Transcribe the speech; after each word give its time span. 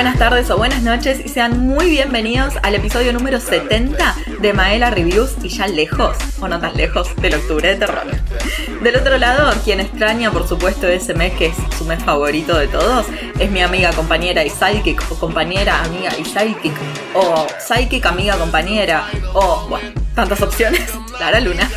buenas 0.00 0.18
tardes 0.18 0.48
o 0.48 0.56
buenas 0.56 0.80
noches 0.80 1.20
y 1.22 1.28
sean 1.28 1.60
muy 1.60 1.90
bienvenidos 1.90 2.54
al 2.62 2.74
episodio 2.74 3.12
número 3.12 3.38
70 3.38 4.16
de 4.40 4.52
Maela 4.54 4.88
Reviews 4.88 5.32
y 5.42 5.50
ya 5.50 5.66
lejos, 5.66 6.16
o 6.40 6.48
no 6.48 6.58
tan 6.58 6.74
lejos, 6.74 7.14
del 7.16 7.34
octubre 7.34 7.68
de 7.68 7.76
terror. 7.76 8.06
Del 8.80 8.96
otro 8.96 9.18
lado, 9.18 9.52
quien 9.62 9.78
extraña 9.78 10.30
por 10.30 10.48
supuesto 10.48 10.88
ese 10.88 11.12
mes 11.12 11.34
que 11.34 11.48
es 11.48 11.56
su 11.76 11.84
mes 11.84 12.02
favorito 12.02 12.56
de 12.56 12.68
todos, 12.68 13.08
es 13.38 13.50
mi 13.50 13.60
amiga, 13.60 13.92
compañera 13.92 14.42
y 14.42 14.48
psychic, 14.48 15.04
o 15.10 15.16
compañera, 15.16 15.82
amiga 15.82 16.12
y 16.18 16.24
psychic, 16.24 16.72
o 17.12 17.46
psychic, 17.58 18.06
amiga, 18.06 18.38
compañera, 18.38 19.04
o, 19.34 19.66
bueno, 19.68 19.90
tantas 20.14 20.40
opciones, 20.40 20.80
Clara 21.18 21.40
Luna. 21.40 21.68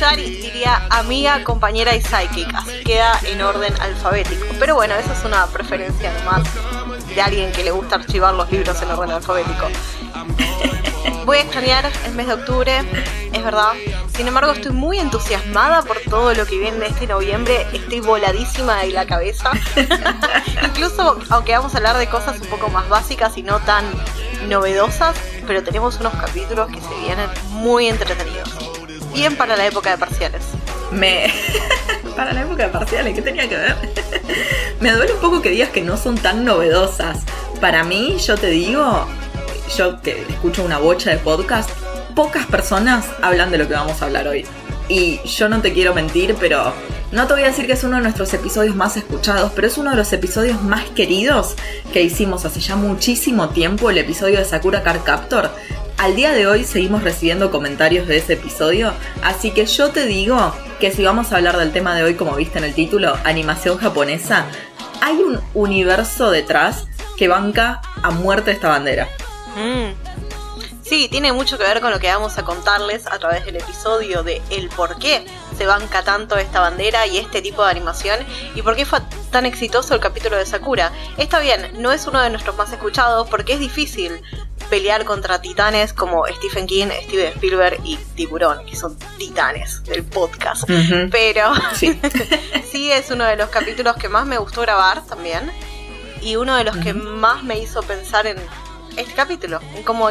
Yari 0.00 0.36
diría 0.36 0.86
amiga, 0.88 1.44
compañera 1.44 1.94
y 1.94 2.00
psychic, 2.00 2.48
así 2.54 2.82
queda 2.86 3.20
en 3.26 3.42
orden 3.42 3.74
alfabético. 3.82 4.46
Pero 4.58 4.76
bueno, 4.76 4.94
esa 4.94 5.12
es 5.12 5.22
una 5.26 5.46
preferencia 5.48 6.10
nomás 6.14 6.48
de 7.14 7.22
alguien 7.22 7.52
que 7.52 7.64
le 7.64 7.70
gusta 7.70 7.96
archivar 7.96 8.34
los 8.34 8.50
libros 8.50 8.80
en 8.82 8.90
orden 8.90 9.10
alfabético. 9.10 9.68
Voy 11.24 11.38
a 11.38 11.40
extrañar 11.42 11.90
el 12.04 12.14
mes 12.14 12.26
de 12.26 12.34
octubre, 12.34 12.78
es 13.32 13.44
verdad. 13.44 13.72
Sin 14.16 14.26
embargo, 14.28 14.52
estoy 14.52 14.72
muy 14.72 14.98
entusiasmada 14.98 15.82
por 15.82 15.98
todo 16.00 16.34
lo 16.34 16.46
que 16.46 16.58
viene 16.58 16.86
este 16.86 17.06
noviembre. 17.06 17.66
Estoy 17.72 18.00
voladísima 18.00 18.78
de 18.78 18.90
la 18.90 19.06
cabeza. 19.06 19.52
Incluso, 20.64 21.18
aunque 21.30 21.52
vamos 21.52 21.74
a 21.74 21.78
hablar 21.78 21.96
de 21.96 22.08
cosas 22.08 22.40
un 22.40 22.48
poco 22.48 22.68
más 22.68 22.88
básicas 22.88 23.36
y 23.36 23.42
no 23.42 23.60
tan 23.60 23.84
novedosas, 24.48 25.16
pero 25.46 25.62
tenemos 25.62 25.98
unos 26.00 26.14
capítulos 26.14 26.68
que 26.68 26.80
se 26.80 26.94
vienen 27.00 27.28
muy 27.50 27.88
entretenidos 27.88 28.72
bien 29.12 29.36
para 29.36 29.56
la 29.56 29.66
época 29.66 29.90
de 29.90 29.98
parciales. 29.98 30.42
Me. 30.92 31.32
para 32.16 32.32
la 32.32 32.42
época 32.42 32.64
de 32.64 32.68
parciales, 32.68 33.14
¿qué 33.14 33.22
tenía 33.22 33.48
que 33.48 33.56
ver? 33.56 33.76
Me 34.80 34.92
duele 34.92 35.14
un 35.14 35.20
poco 35.20 35.42
que 35.42 35.50
digas 35.50 35.70
que 35.70 35.80
no 35.80 35.96
son 35.96 36.16
tan 36.16 36.44
novedosas. 36.44 37.20
Para 37.60 37.84
mí, 37.84 38.16
yo 38.18 38.36
te 38.36 38.48
digo, 38.48 39.06
yo 39.76 40.00
que 40.02 40.26
escucho 40.28 40.64
una 40.64 40.78
bocha 40.78 41.10
de 41.10 41.18
podcast, 41.18 41.70
pocas 42.14 42.46
personas 42.46 43.06
hablan 43.22 43.50
de 43.50 43.58
lo 43.58 43.68
que 43.68 43.74
vamos 43.74 44.02
a 44.02 44.06
hablar 44.06 44.28
hoy. 44.28 44.44
Y 44.88 45.20
yo 45.24 45.48
no 45.48 45.60
te 45.62 45.72
quiero 45.72 45.94
mentir, 45.94 46.36
pero 46.38 46.72
no 47.12 47.26
te 47.26 47.34
voy 47.34 47.42
a 47.44 47.46
decir 47.46 47.66
que 47.66 47.72
es 47.72 47.84
uno 47.84 47.96
de 47.96 48.02
nuestros 48.02 48.32
episodios 48.34 48.74
más 48.74 48.96
escuchados, 48.96 49.52
pero 49.54 49.66
es 49.66 49.78
uno 49.78 49.90
de 49.90 49.96
los 49.96 50.12
episodios 50.12 50.62
más 50.62 50.84
queridos 50.90 51.56
que 51.92 52.02
hicimos 52.02 52.44
hace 52.44 52.60
ya 52.60 52.74
muchísimo 52.74 53.50
tiempo, 53.50 53.90
el 53.90 53.98
episodio 53.98 54.38
de 54.38 54.44
Sakura 54.44 54.82
Card 54.82 55.02
Captor, 55.02 55.50
al 56.02 56.16
día 56.16 56.32
de 56.32 56.48
hoy 56.48 56.64
seguimos 56.64 57.04
recibiendo 57.04 57.52
comentarios 57.52 58.08
de 58.08 58.16
ese 58.16 58.32
episodio, 58.32 58.92
así 59.22 59.52
que 59.52 59.66
yo 59.66 59.92
te 59.92 60.04
digo 60.04 60.52
que 60.80 60.90
si 60.90 61.04
vamos 61.04 61.30
a 61.30 61.36
hablar 61.36 61.56
del 61.56 61.70
tema 61.70 61.94
de 61.94 62.02
hoy, 62.02 62.16
como 62.16 62.34
viste 62.34 62.58
en 62.58 62.64
el 62.64 62.74
título, 62.74 63.16
animación 63.22 63.78
japonesa, 63.78 64.46
hay 65.00 65.14
un 65.18 65.40
universo 65.54 66.32
detrás 66.32 66.88
que 67.16 67.28
banca 67.28 67.82
a 68.02 68.10
muerte 68.10 68.50
esta 68.50 68.68
bandera. 68.68 69.08
Mm. 69.54 69.92
Sí, 70.82 71.06
tiene 71.08 71.32
mucho 71.32 71.56
que 71.56 71.62
ver 71.62 71.80
con 71.80 71.92
lo 71.92 72.00
que 72.00 72.08
vamos 72.08 72.36
a 72.36 72.42
contarles 72.42 73.06
a 73.06 73.20
través 73.20 73.44
del 73.44 73.56
episodio 73.56 74.24
de 74.24 74.42
el 74.50 74.70
por 74.70 74.98
qué 74.98 75.24
se 75.56 75.66
banca 75.66 76.02
tanto 76.02 76.36
esta 76.36 76.58
bandera 76.58 77.06
y 77.06 77.18
este 77.18 77.40
tipo 77.40 77.64
de 77.64 77.70
animación 77.70 78.18
y 78.56 78.62
por 78.62 78.74
qué 78.74 78.84
fue 78.84 78.98
tan 79.30 79.46
exitoso 79.46 79.94
el 79.94 80.00
capítulo 80.00 80.36
de 80.36 80.46
Sakura. 80.46 80.90
Está 81.16 81.38
bien, 81.38 81.80
no 81.80 81.92
es 81.92 82.08
uno 82.08 82.20
de 82.20 82.28
nuestros 82.30 82.56
más 82.56 82.72
escuchados 82.72 83.28
porque 83.28 83.52
es 83.52 83.60
difícil 83.60 84.20
pelear 84.72 85.04
contra 85.04 85.42
titanes 85.42 85.92
como 85.92 86.26
Stephen 86.26 86.66
King, 86.66 86.86
Steven 87.02 87.34
Spielberg 87.34 87.78
y 87.84 87.98
Tiburón, 88.14 88.64
que 88.64 88.74
son 88.74 88.96
titanes 89.18 89.84
del 89.84 90.02
podcast. 90.02 90.64
Pero 91.10 91.52
sí. 91.74 92.90
es 92.90 93.10
uno 93.10 93.24
de 93.26 93.36
los 93.36 93.50
capítulos 93.50 93.96
que 93.96 94.08
más 94.08 94.24
me 94.24 94.38
gustó 94.38 94.62
grabar 94.62 95.04
también 95.04 95.52
y 96.22 96.36
uno 96.36 96.56
de 96.56 96.64
los 96.64 96.74
que 96.78 96.94
más 96.94 97.44
me 97.44 97.58
hizo 97.58 97.82
pensar 97.82 98.26
en 98.26 98.38
este 98.96 99.12
capítulo, 99.12 99.60
en 99.76 99.82
cómo 99.82 100.08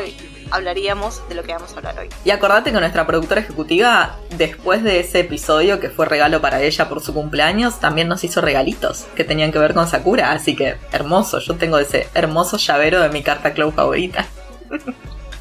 hablaríamos 0.52 1.28
de 1.28 1.34
lo 1.34 1.42
que 1.42 1.54
vamos 1.54 1.74
a 1.74 1.78
hablar 1.78 1.98
hoy. 1.98 2.10
Y 2.24 2.30
acordate 2.30 2.72
que 2.72 2.80
nuestra 2.80 3.08
productora 3.08 3.42
ejecutiva, 3.42 4.18
después 4.38 4.84
de 4.84 5.00
ese 5.00 5.22
episodio 5.22 5.80
que 5.80 5.90
fue 5.90 6.06
regalo 6.06 6.40
para 6.40 6.62
ella 6.62 6.88
por 6.88 7.02
su 7.02 7.16
cumpleaños, 7.16 7.80
también 7.80 8.08
nos 8.08 8.24
hizo 8.24 8.42
regalitos 8.42 9.06
que 9.16 9.24
tenían 9.24 9.52
que 9.52 9.58
ver 9.58 9.74
con 9.74 9.88
Sakura, 9.88 10.32
así 10.34 10.56
que 10.56 10.76
hermoso, 10.92 11.40
yo 11.40 11.56
tengo 11.56 11.80
ese 11.80 12.08
hermoso 12.14 12.58
llavero 12.58 13.02
de 13.02 13.10
mi 13.10 13.24
carta 13.24 13.54
club 13.54 13.74
favorita. 13.74 14.28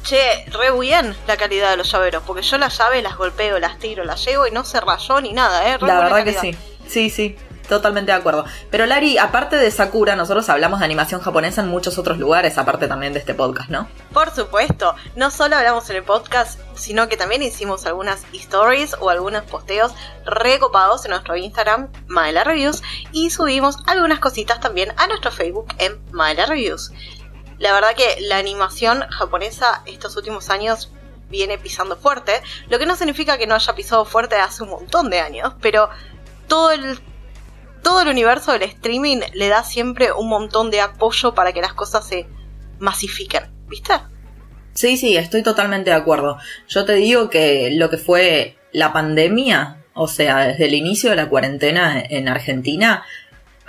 Che, 0.03 0.45
re 0.51 0.71
bien 0.79 1.15
la 1.27 1.37
calidad 1.37 1.69
de 1.71 1.77
los 1.77 1.91
llaveros, 1.91 2.23
porque 2.25 2.41
yo 2.41 2.57
las 2.57 2.77
llaves 2.77 3.03
las 3.03 3.17
golpeo, 3.17 3.59
las 3.59 3.77
tiro, 3.77 4.03
las 4.03 4.25
llevo 4.25 4.47
y 4.47 4.51
no 4.51 4.63
se 4.63 4.81
rayó 4.81 5.21
ni 5.21 5.31
nada, 5.31 5.69
¿eh? 5.69 5.77
la 5.79 5.99
verdad 5.99 6.23
que 6.23 6.33
sí. 6.33 6.57
Sí, 6.87 7.09
sí, 7.09 7.37
totalmente 7.69 8.11
de 8.11 8.17
acuerdo. 8.17 8.43
Pero 8.71 8.85
Lari, 8.87 9.17
aparte 9.17 9.55
de 9.55 9.69
Sakura, 9.69 10.15
nosotros 10.15 10.49
hablamos 10.49 10.79
de 10.79 10.85
animación 10.85 11.21
japonesa 11.21 11.61
en 11.61 11.67
muchos 11.67 11.97
otros 11.99 12.17
lugares, 12.17 12.57
aparte 12.57 12.87
también 12.87 13.13
de 13.13 13.19
este 13.19 13.35
podcast, 13.35 13.69
¿no? 13.69 13.87
Por 14.11 14.33
supuesto, 14.33 14.95
no 15.15 15.29
solo 15.29 15.55
hablamos 15.55 15.89
en 15.91 15.97
el 15.97 16.03
podcast, 16.03 16.59
sino 16.75 17.07
que 17.07 17.15
también 17.15 17.43
hicimos 17.43 17.85
algunas 17.85 18.25
stories 18.33 18.95
o 18.99 19.09
algunos 19.09 19.43
posteos 19.43 19.93
recopados 20.25 21.05
en 21.05 21.11
nuestro 21.11 21.37
Instagram, 21.37 21.89
Maela 22.07 22.43
Reviews, 22.43 22.81
y 23.11 23.29
subimos 23.29 23.77
algunas 23.85 24.19
cositas 24.19 24.59
también 24.59 24.93
a 24.97 25.07
nuestro 25.07 25.31
Facebook 25.31 25.67
en 25.77 26.01
Maela 26.11 26.47
Reviews. 26.47 26.91
La 27.61 27.73
verdad 27.73 27.95
que 27.95 28.19
la 28.21 28.37
animación 28.37 29.01
japonesa 29.11 29.83
estos 29.85 30.17
últimos 30.17 30.49
años 30.49 30.91
viene 31.29 31.59
pisando 31.59 31.95
fuerte, 31.95 32.41
lo 32.69 32.79
que 32.79 32.87
no 32.87 32.95
significa 32.95 33.37
que 33.37 33.45
no 33.45 33.53
haya 33.53 33.75
pisado 33.75 34.03
fuerte 34.03 34.35
hace 34.35 34.63
un 34.63 34.69
montón 34.69 35.11
de 35.11 35.19
años, 35.19 35.53
pero 35.61 35.87
todo 36.47 36.71
el 36.71 36.99
todo 37.83 38.01
el 38.01 38.07
universo 38.07 38.51
del 38.51 38.63
streaming 38.63 39.19
le 39.33 39.47
da 39.47 39.63
siempre 39.63 40.11
un 40.11 40.27
montón 40.27 40.71
de 40.71 40.81
apoyo 40.81 41.35
para 41.35 41.53
que 41.53 41.61
las 41.61 41.73
cosas 41.73 42.07
se 42.07 42.27
masifiquen, 42.79 43.43
¿viste? 43.67 43.93
Sí, 44.73 44.97
sí, 44.97 45.15
estoy 45.15 45.43
totalmente 45.43 45.91
de 45.91 45.95
acuerdo. 45.95 46.39
Yo 46.67 46.85
te 46.85 46.93
digo 46.93 47.29
que 47.29 47.69
lo 47.71 47.91
que 47.91 47.97
fue 47.97 48.57
la 48.71 48.91
pandemia, 48.91 49.83
o 49.93 50.07
sea, 50.07 50.47
desde 50.47 50.65
el 50.65 50.73
inicio 50.73 51.11
de 51.11 51.15
la 51.15 51.29
cuarentena 51.29 52.01
en 52.01 52.27
Argentina, 52.27 53.03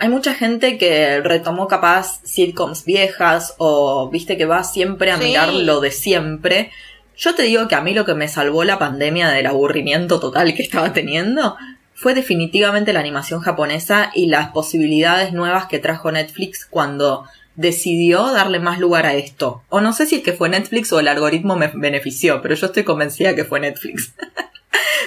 hay 0.03 0.09
mucha 0.09 0.35
gente 0.35 0.79
que 0.79 1.21
retomó 1.21 1.69
capaz 1.69 2.23
sitcoms 2.25 2.85
viejas 2.85 3.55
o 3.59 4.11
viste 4.11 4.37
que 4.37 4.47
va 4.47 4.65
siempre 4.65 5.13
a 5.13 5.17
mirar 5.17 5.55
lo 5.55 5.81
de 5.81 5.93
siempre. 5.93 6.73
Yo 7.17 7.37
te 7.37 7.45
digo 7.45 7.69
que 7.69 7.77
a 7.77 7.83
mí 7.83 7.95
lo 7.95 8.05
que 8.05 8.17
me 8.17 8.27
salvó 8.27 8.65
la 8.65 8.81
pandemia 8.81 9.29
del 9.29 9.47
aburrimiento 9.47 10.19
total 10.19 10.55
que 10.57 10.63
estaba 10.65 10.93
teniendo 10.93 11.57
fue 11.95 12.15
definitivamente 12.15 12.93
la 12.93 12.99
animación 12.99 13.43
japonesa 13.43 14.11
y 14.13 14.27
las 14.27 14.49
posibilidades 14.49 15.33
nuevas 15.33 15.67
que 15.67 15.79
trajo 15.79 16.11
Netflix 16.11 16.67
cuando 16.69 17.25
decidió 17.55 18.33
darle 18.33 18.59
más 18.59 18.81
lugar 18.81 19.07
a 19.07 19.15
esto. 19.15 19.63
O 19.69 19.81
no 19.81 19.93
sé 19.93 20.07
si 20.07 20.17
es 20.17 20.23
que 20.25 20.33
fue 20.33 20.49
Netflix 20.49 20.93
o 20.93 20.99
el 20.99 21.07
algoritmo 21.07 21.55
me 21.55 21.69
benefició, 21.69 22.43
pero 22.43 22.57
yo 22.57 22.67
estoy 22.67 22.83
convencida 22.83 23.37
que 23.37 23.45
fue 23.45 23.61
Netflix. 23.61 24.15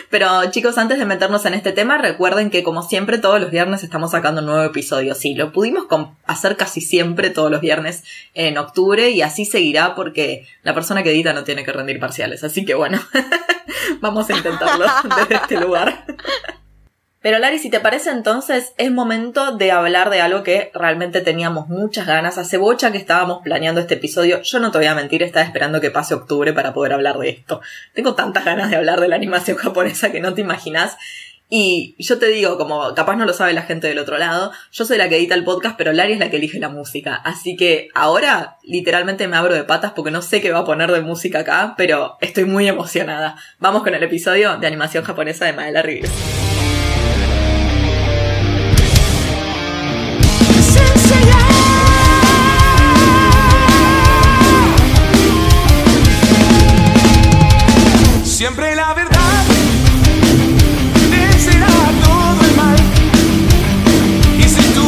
Pero 0.10 0.50
chicos, 0.52 0.78
antes 0.78 1.00
de 1.00 1.06
meternos 1.06 1.46
en 1.46 1.54
este 1.54 1.72
tema, 1.72 1.98
recuerden 1.98 2.50
que 2.50 2.64
como 2.64 2.84
siempre 2.84 3.18
todos 3.18 3.40
los 3.42 3.52
viernes 3.52 3.84
estamos 3.84 4.12
sacando 4.12 4.42
un 4.42 4.48
nuevo 4.48 4.64
episodio. 4.64 5.16
Sí, 5.16 5.36
lo 5.36 5.52
pudimos 5.52 5.88
hacer 6.26 6.58
casi 6.58 6.82
siempre 6.82 7.30
todos 7.30 7.52
los 7.52 7.62
viernes 7.62 8.04
en 8.34 8.58
octubre 8.58 9.10
y 9.10 9.22
así 9.22 9.46
seguirá 9.46 9.96
porque 9.96 10.48
la 10.64 10.74
persona 10.74 11.04
que 11.04 11.12
edita 11.12 11.34
no 11.34 11.44
tiene 11.44 11.64
que 11.64 11.72
rendir 11.72 12.00
parciales. 12.00 12.44
Así 12.44 12.66
que 12.66 12.76
bueno, 12.76 13.00
vamos 14.02 14.30
a 14.30 14.38
intentarlo 14.38 14.86
desde 15.18 15.36
este 15.36 15.60
lugar. 15.60 16.06
Pero 17.26 17.40
Lari, 17.40 17.58
si 17.58 17.72
te 17.72 17.80
parece 17.80 18.12
entonces, 18.12 18.76
es 18.78 18.92
momento 18.92 19.58
de 19.58 19.72
hablar 19.72 20.12
de 20.12 20.22
algo 20.22 20.44
que 20.44 20.70
realmente 20.76 21.22
teníamos 21.22 21.68
muchas 21.70 22.06
ganas. 22.06 22.38
Hace 22.38 22.58
bocha 22.58 22.92
que 22.92 23.00
estábamos 23.00 23.40
planeando 23.44 23.82
este 23.82 23.96
episodio. 23.96 24.44
Yo 24.44 24.60
no 24.60 24.70
te 24.70 24.78
voy 24.78 24.86
a 24.86 24.94
mentir, 24.94 25.24
estaba 25.24 25.44
esperando 25.44 25.82
que 25.82 25.90
pase 25.90 26.14
octubre 26.14 26.54
para 26.54 26.72
poder 26.72 26.94
hablar 26.94 27.18
de 27.18 27.30
esto. 27.30 27.62
Tengo 27.96 28.14
tantas 28.14 28.46
ganas 28.46 28.70
de 28.70 28.76
hablar 28.76 29.00
de 29.00 29.08
la 29.08 29.16
animación 29.16 29.58
japonesa 29.58 30.12
que 30.12 30.20
no 30.20 30.36
te 30.36 30.42
imaginas. 30.42 30.98
Y 31.50 31.96
yo 31.98 32.20
te 32.20 32.28
digo, 32.28 32.60
como 32.60 32.94
capaz 32.94 33.16
no 33.16 33.26
lo 33.26 33.34
sabe 33.34 33.54
la 33.54 33.64
gente 33.64 33.88
del 33.88 33.98
otro 33.98 34.20
lado, 34.20 34.52
yo 34.72 34.86
soy 34.86 35.00
la 35.00 35.10
que 35.10 35.18
edita 35.18 35.34
el 35.34 35.44
podcast, 35.44 35.78
pero 35.80 35.94
Lari 35.94 36.14
es 36.14 36.20
la 36.20 36.30
que 36.30 36.38
elige 36.38 36.60
la 36.60 36.70
música. 36.70 37.16
Así 37.16 37.56
que 37.56 37.88
ahora 37.96 38.58
literalmente 38.62 39.28
me 39.28 39.36
abro 39.36 39.56
de 39.56 39.64
patas 39.64 39.94
porque 39.94 40.12
no 40.12 40.22
sé 40.22 40.42
qué 40.42 40.52
va 40.52 40.60
a 40.60 40.66
poner 40.66 40.92
de 40.92 41.02
música 41.02 41.40
acá, 41.40 41.74
pero 41.76 42.18
estoy 42.22 42.46
muy 42.46 42.68
emocionada. 42.68 43.36
Vamos 43.58 43.82
con 43.82 43.96
el 43.96 44.04
episodio 44.04 44.58
de 44.58 44.68
animación 44.68 45.04
japonesa 45.04 45.46
de 45.46 45.54
Maela 45.54 45.82
Rivers. 45.82 46.14
Siempre 58.36 58.76
la 58.76 58.94
verdad 58.94 59.46
vencerá 61.10 61.68
todo 62.04 62.42
el 62.44 62.56
mal. 62.58 62.76
Y 64.38 64.44
si 64.44 64.62
tú 64.74 64.86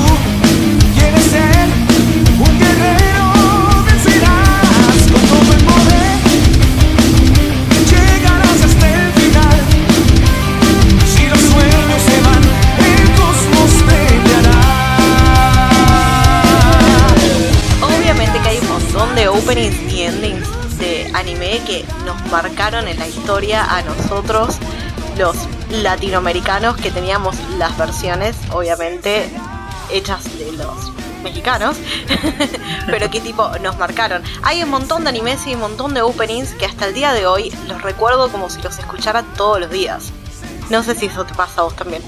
quieres 0.94 1.24
ser 1.24 1.70
un 2.40 2.60
guerrero, 2.60 3.32
vencerás 3.86 4.98
con 5.14 5.22
todo 5.32 5.54
el 5.54 5.64
poder. 5.64 6.20
Llegarás 7.90 8.62
hasta 8.66 8.86
el 8.94 9.14
final. 9.14 9.60
Si 11.16 11.28
los 11.28 11.40
sueños 11.40 12.02
se 12.04 12.18
van, 12.28 12.44
el 12.84 13.06
cosmos 13.16 13.72
te 13.88 14.00
guiará. 14.28 14.60
de 19.16 19.26
anime 19.52 19.87
que 21.68 21.86
nos 22.06 22.32
marcaron 22.32 22.88
en 22.88 22.98
la 22.98 23.08
historia 23.08 23.76
a 23.76 23.82
nosotros, 23.82 24.56
los 25.18 25.36
latinoamericanos 25.70 26.78
que 26.78 26.92
teníamos 26.92 27.36
las 27.58 27.78
versiones, 27.78 28.38
obviamente, 28.54 29.30
hechas 29.92 30.24
de 30.40 30.54
los 30.54 30.94
mexicanos, 31.24 31.76
pero 32.88 33.12
que 33.12 33.20
tipo 33.20 33.50
nos 33.62 33.78
marcaron. 33.78 34.24
Hay 34.44 34.64
un 34.64 34.70
montón 34.70 35.04
de 35.04 35.10
animes 35.10 35.46
y 35.46 35.56
un 35.56 35.60
montón 35.60 35.94
de 35.94 36.02
openings 36.02 36.52
que 36.54 36.66
hasta 36.66 36.88
el 36.88 36.94
día 36.94 37.12
de 37.12 37.28
hoy 37.28 37.54
los 37.68 37.82
recuerdo 37.82 38.32
como 38.32 38.50
si 38.50 38.62
los 38.62 38.80
escuchara 38.80 39.24
todos 39.36 39.60
los 39.60 39.70
días. 39.70 40.14
No 40.70 40.84
sé 40.84 40.96
si 40.96 41.08
eso 41.08 41.26
te 41.26 41.34
pasa 41.34 41.62
a 41.62 41.64
vos 41.66 41.76
también. 41.76 42.02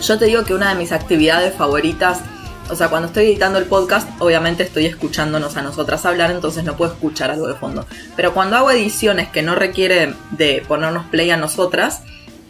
Yo 0.00 0.18
te 0.18 0.24
digo 0.24 0.44
que 0.44 0.54
una 0.54 0.70
de 0.70 0.74
mis 0.76 0.92
actividades 0.92 1.54
favoritas, 1.54 2.20
o 2.70 2.76
sea, 2.76 2.88
cuando 2.88 3.08
estoy 3.08 3.26
editando 3.26 3.58
el 3.58 3.66
podcast, 3.66 4.08
obviamente 4.20 4.62
estoy 4.62 4.86
escuchándonos 4.86 5.56
a 5.56 5.62
nosotras 5.62 6.04
hablar, 6.06 6.30
entonces 6.30 6.64
no 6.64 6.76
puedo 6.76 6.92
escuchar 6.92 7.30
algo 7.30 7.46
de 7.46 7.54
fondo. 7.54 7.86
Pero 8.16 8.34
cuando 8.34 8.56
hago 8.56 8.70
ediciones 8.70 9.28
que 9.28 9.42
no 9.42 9.54
requieren 9.54 10.14
de 10.30 10.62
ponernos 10.66 11.06
play 11.06 11.30
a 11.30 11.36
nosotras, 11.36 12.02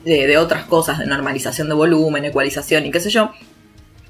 de, 0.05 0.27
de 0.27 0.39
otras 0.39 0.65
cosas, 0.65 0.99
de 0.99 1.07
normalización 1.07 1.69
de 1.69 1.75
volumen, 1.75 2.25
ecualización 2.25 2.87
y 2.87 2.91
qué 2.91 3.01
sé 3.01 3.11
yo, 3.11 3.31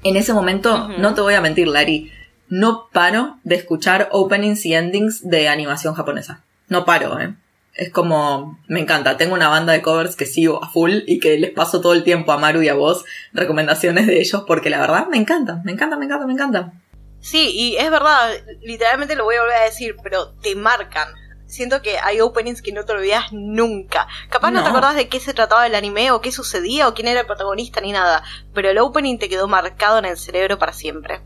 en 0.03 0.15
ese 0.15 0.33
momento, 0.33 0.87
no 0.99 1.13
te 1.13 1.21
voy 1.21 1.33
a 1.33 1.41
mentir, 1.41 1.67
Lari, 1.67 2.11
no 2.49 2.87
paro 2.93 3.37
de 3.43 3.55
escuchar 3.55 4.09
openings 4.11 4.65
y 4.65 4.73
endings 4.73 5.27
de 5.27 5.49
animación 5.49 5.95
japonesa. 5.95 6.43
No 6.69 6.85
paro, 6.85 7.19
¿eh? 7.19 7.33
Es 7.77 7.91
como, 7.91 8.59
me 8.67 8.79
encanta, 8.79 9.17
tengo 9.17 9.35
una 9.35 9.49
banda 9.49 9.71
de 9.71 9.83
covers 9.83 10.15
que 10.15 10.25
sigo 10.25 10.63
a 10.63 10.69
full 10.69 11.01
y 11.05 11.19
que 11.19 11.37
les 11.37 11.51
paso 11.51 11.79
todo 11.79 11.93
el 11.93 12.03
tiempo 12.03 12.31
a 12.31 12.39
Maru 12.39 12.63
y 12.63 12.69
a 12.69 12.73
vos 12.73 13.05
recomendaciones 13.33 14.07
de 14.07 14.19
ellos 14.19 14.43
porque 14.47 14.71
la 14.71 14.79
verdad 14.79 15.07
me 15.07 15.17
encanta, 15.17 15.61
me 15.63 15.73
encanta, 15.73 15.95
me 15.95 16.05
encanta, 16.05 16.25
me 16.25 16.33
encanta. 16.33 16.73
Sí, 17.19 17.51
y 17.53 17.77
es 17.77 17.91
verdad, 17.91 18.31
literalmente 18.61 19.15
lo 19.15 19.25
voy 19.25 19.35
a 19.35 19.41
volver 19.41 19.57
a 19.57 19.65
decir, 19.65 19.95
pero 20.01 20.29
te 20.41 20.55
marcan. 20.55 21.09
Siento 21.45 21.81
que 21.81 21.99
hay 21.99 22.19
openings 22.19 22.61
que 22.61 22.71
no 22.71 22.83
te 22.83 22.93
olvidas 22.93 23.31
nunca. 23.31 24.07
Capaz 24.29 24.51
no, 24.51 24.63
te 24.63 24.69
acordás 24.69 24.95
de 24.95 25.07
qué 25.07 25.19
se 25.19 25.33
trataba 25.33 25.67
el 25.67 25.75
anime 25.75 26.11
o 26.11 26.19
qué 26.19 26.31
sucedía 26.31 26.87
o 26.87 26.93
quién 26.93 27.07
era 27.07 27.21
el 27.21 27.25
protagonista 27.27 27.79
ni 27.79 27.91
nada, 27.91 28.23
pero 28.53 28.69
el 28.69 28.77
opening 28.79 29.19
te 29.19 29.29
quedó 29.29 29.47
marcado 29.47 29.99
en 29.99 30.05
el 30.05 30.17
cerebro 30.17 30.57
para 30.57 30.73
siempre. 30.73 31.21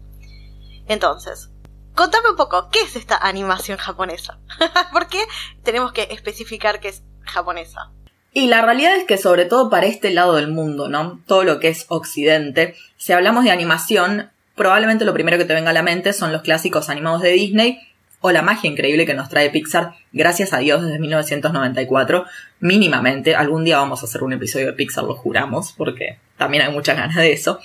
Entonces, 0.88 1.50
contame 1.95 2.29
un 2.29 2.35
poco, 2.35 2.69
¿qué 2.71 2.81
es 2.81 2.95
esta 2.95 3.17
animación 3.17 3.77
japonesa? 3.77 4.39
¿Por 4.91 5.07
qué 5.07 5.23
tenemos 5.63 5.91
que 5.93 6.07
especificar 6.11 6.79
que 6.79 6.89
es 6.89 7.03
japonesa? 7.23 7.91
Y 8.33 8.47
la 8.47 8.61
realidad 8.61 8.95
es 8.95 9.03
que 9.03 9.17
sobre 9.17 9.45
todo 9.45 9.69
para 9.69 9.88
este 9.88 10.11
lado 10.11 10.35
del 10.35 10.47
mundo, 10.47 10.88
¿no? 10.88 11.21
Todo 11.27 11.43
lo 11.43 11.59
que 11.59 11.67
es 11.67 11.85
occidente, 11.89 12.75
si 12.97 13.11
hablamos 13.11 13.43
de 13.43 13.51
animación, 13.51 14.31
probablemente 14.55 15.03
lo 15.03 15.13
primero 15.13 15.38
que 15.38 15.45
te 15.45 15.53
venga 15.53 15.71
a 15.71 15.73
la 15.73 15.83
mente 15.83 16.13
son 16.13 16.31
los 16.31 16.41
clásicos 16.41 16.89
animados 16.89 17.21
de 17.21 17.31
Disney 17.31 17.79
o 18.21 18.31
la 18.31 18.44
magia 18.44 18.69
increíble 18.69 19.05
que 19.05 19.15
nos 19.15 19.29
trae 19.29 19.49
Pixar, 19.49 19.95
gracias 20.13 20.53
a 20.53 20.59
Dios, 20.59 20.83
desde 20.83 20.99
1994, 20.99 22.25
mínimamente. 22.59 23.35
Algún 23.35 23.65
día 23.65 23.77
vamos 23.77 24.01
a 24.01 24.05
hacer 24.05 24.21
un 24.21 24.33
episodio 24.33 24.67
de 24.67 24.73
Pixar, 24.73 25.03
lo 25.03 25.15
juramos, 25.15 25.73
porque 25.75 26.19
también 26.37 26.63
hay 26.63 26.71
muchas 26.71 26.95
ganas 26.95 27.15
de 27.15 27.33
eso. 27.33 27.59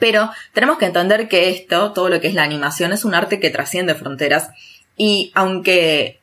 Pero 0.00 0.30
tenemos 0.52 0.78
que 0.78 0.86
entender 0.86 1.28
que 1.28 1.50
esto, 1.50 1.92
todo 1.92 2.08
lo 2.08 2.20
que 2.20 2.26
es 2.26 2.34
la 2.34 2.42
animación, 2.42 2.92
es 2.92 3.04
un 3.04 3.14
arte 3.14 3.38
que 3.38 3.50
trasciende 3.50 3.94
fronteras 3.94 4.50
y 4.96 5.30
aunque 5.34 6.20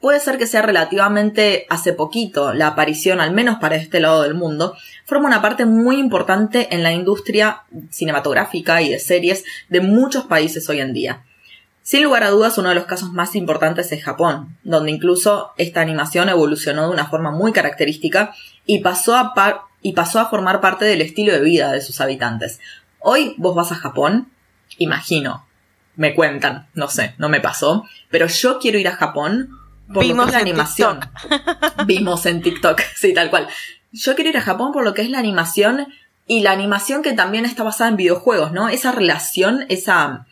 puede 0.00 0.20
ser 0.20 0.38
que 0.38 0.46
sea 0.46 0.62
relativamente 0.62 1.66
hace 1.70 1.92
poquito 1.92 2.52
la 2.54 2.68
aparición, 2.68 3.20
al 3.20 3.32
menos 3.32 3.58
para 3.58 3.76
este 3.76 4.00
lado 4.00 4.22
del 4.22 4.34
mundo, 4.34 4.76
forma 5.04 5.28
una 5.28 5.42
parte 5.42 5.66
muy 5.66 5.96
importante 5.96 6.74
en 6.74 6.82
la 6.82 6.92
industria 6.92 7.62
cinematográfica 7.90 8.82
y 8.82 8.90
de 8.90 8.98
series 8.98 9.44
de 9.68 9.80
muchos 9.80 10.24
países 10.24 10.68
hoy 10.68 10.80
en 10.80 10.92
día. 10.92 11.22
Sin 11.82 12.02
lugar 12.02 12.22
a 12.22 12.28
dudas, 12.28 12.58
uno 12.58 12.68
de 12.68 12.74
los 12.74 12.84
casos 12.84 13.12
más 13.12 13.34
importantes 13.34 13.90
es 13.92 14.04
Japón, 14.04 14.58
donde 14.62 14.90
incluso 14.90 15.52
esta 15.56 15.80
animación 15.80 16.28
evolucionó 16.28 16.82
de 16.82 16.92
una 16.92 17.06
forma 17.06 17.30
muy 17.30 17.52
característica 17.52 18.34
y 18.66 18.80
pasó 18.80 19.16
a, 19.16 19.32
y 19.80 19.94
pasó 19.94 20.20
a 20.20 20.28
formar 20.28 20.60
parte 20.60 20.84
del 20.84 21.00
estilo 21.00 21.32
de 21.32 21.40
vida 21.40 21.72
de 21.72 21.80
sus 21.80 22.02
habitantes. 22.02 22.60
Hoy 23.00 23.34
vos 23.38 23.54
vas 23.54 23.72
a 23.72 23.76
Japón, 23.76 24.30
imagino, 24.78 25.46
me 25.96 26.14
cuentan, 26.14 26.68
no 26.74 26.88
sé, 26.88 27.14
no 27.18 27.28
me 27.28 27.40
pasó, 27.40 27.84
pero 28.10 28.26
yo 28.26 28.58
quiero 28.58 28.78
ir 28.78 28.88
a 28.88 28.96
Japón 28.96 29.50
por 29.92 30.04
lo 30.04 30.14
que 30.16 30.22
es 30.24 30.32
la 30.32 30.38
animación. 30.38 31.00
Vimos 31.86 32.26
en 32.26 32.42
TikTok, 32.42 32.80
sí, 32.96 33.14
tal 33.14 33.30
cual. 33.30 33.48
Yo 33.92 34.14
quiero 34.14 34.30
ir 34.30 34.36
a 34.36 34.42
Japón 34.42 34.72
por 34.72 34.84
lo 34.84 34.94
que 34.94 35.02
es 35.02 35.10
la 35.10 35.18
animación 35.18 35.88
y 36.26 36.42
la 36.42 36.52
animación 36.52 37.02
que 37.02 37.14
también 37.14 37.46
está 37.46 37.62
basada 37.62 37.90
en 37.90 37.96
videojuegos, 37.96 38.52
¿no? 38.52 38.68
Esa 38.68 38.92
relación, 38.92 39.64
esa, 39.70 40.26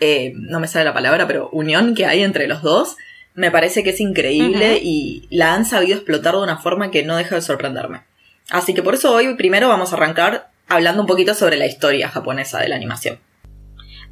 eh, 0.00 0.32
no 0.36 0.60
me 0.60 0.68
sale 0.68 0.84
la 0.84 0.94
palabra, 0.94 1.26
pero 1.26 1.48
unión 1.50 1.94
que 1.94 2.06
hay 2.06 2.22
entre 2.22 2.46
los 2.46 2.62
dos, 2.62 2.96
me 3.34 3.50
parece 3.50 3.82
que 3.82 3.90
es 3.90 4.00
increíble 4.00 4.78
y 4.82 5.26
la 5.30 5.54
han 5.54 5.64
sabido 5.64 5.96
explotar 5.96 6.34
de 6.34 6.42
una 6.42 6.58
forma 6.58 6.90
que 6.90 7.02
no 7.02 7.16
deja 7.16 7.34
de 7.34 7.40
sorprenderme. 7.40 8.02
Así 8.50 8.74
que 8.74 8.82
por 8.82 8.94
eso 8.94 9.12
hoy 9.12 9.34
primero 9.34 9.68
vamos 9.68 9.92
a 9.92 9.96
arrancar 9.96 10.50
hablando 10.68 11.02
un 11.02 11.06
poquito 11.06 11.34
sobre 11.34 11.56
la 11.56 11.66
historia 11.66 12.08
japonesa 12.08 12.60
de 12.60 12.68
la 12.68 12.76
animación. 12.76 13.20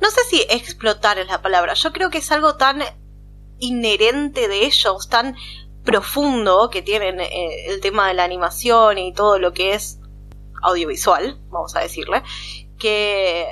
No 0.00 0.10
sé 0.10 0.20
si 0.28 0.42
explotar 0.50 1.18
es 1.18 1.28
la 1.28 1.42
palabra. 1.42 1.74
Yo 1.74 1.92
creo 1.92 2.10
que 2.10 2.18
es 2.18 2.32
algo 2.32 2.56
tan 2.56 2.82
inherente 3.58 4.48
de 4.48 4.64
ellos, 4.66 5.08
tan 5.08 5.36
profundo 5.84 6.70
que 6.70 6.82
tienen 6.82 7.20
eh, 7.20 7.66
el 7.66 7.80
tema 7.80 8.08
de 8.08 8.14
la 8.14 8.24
animación 8.24 8.98
y 8.98 9.12
todo 9.12 9.38
lo 9.38 9.52
que 9.52 9.74
es 9.74 9.98
audiovisual, 10.62 11.38
vamos 11.50 11.74
a 11.76 11.80
decirle, 11.80 12.22
que 12.78 13.46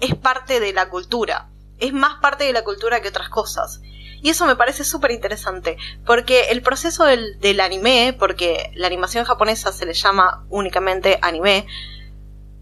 es 0.00 0.14
parte 0.14 0.60
de 0.60 0.72
la 0.72 0.88
cultura. 0.88 1.50
Es 1.78 1.92
más 1.92 2.16
parte 2.20 2.44
de 2.44 2.52
la 2.52 2.64
cultura 2.64 3.00
que 3.00 3.08
otras 3.08 3.28
cosas. 3.28 3.80
Y 4.20 4.30
eso 4.30 4.46
me 4.46 4.56
parece 4.56 4.84
súper 4.84 5.12
interesante, 5.12 5.76
porque 6.04 6.50
el 6.50 6.60
proceso 6.60 7.04
del, 7.04 7.38
del 7.38 7.60
anime, 7.60 8.16
porque 8.18 8.72
la 8.74 8.88
animación 8.88 9.24
japonesa 9.24 9.72
se 9.72 9.86
le 9.86 9.94
llama 9.94 10.44
únicamente 10.48 11.18
anime, 11.22 11.66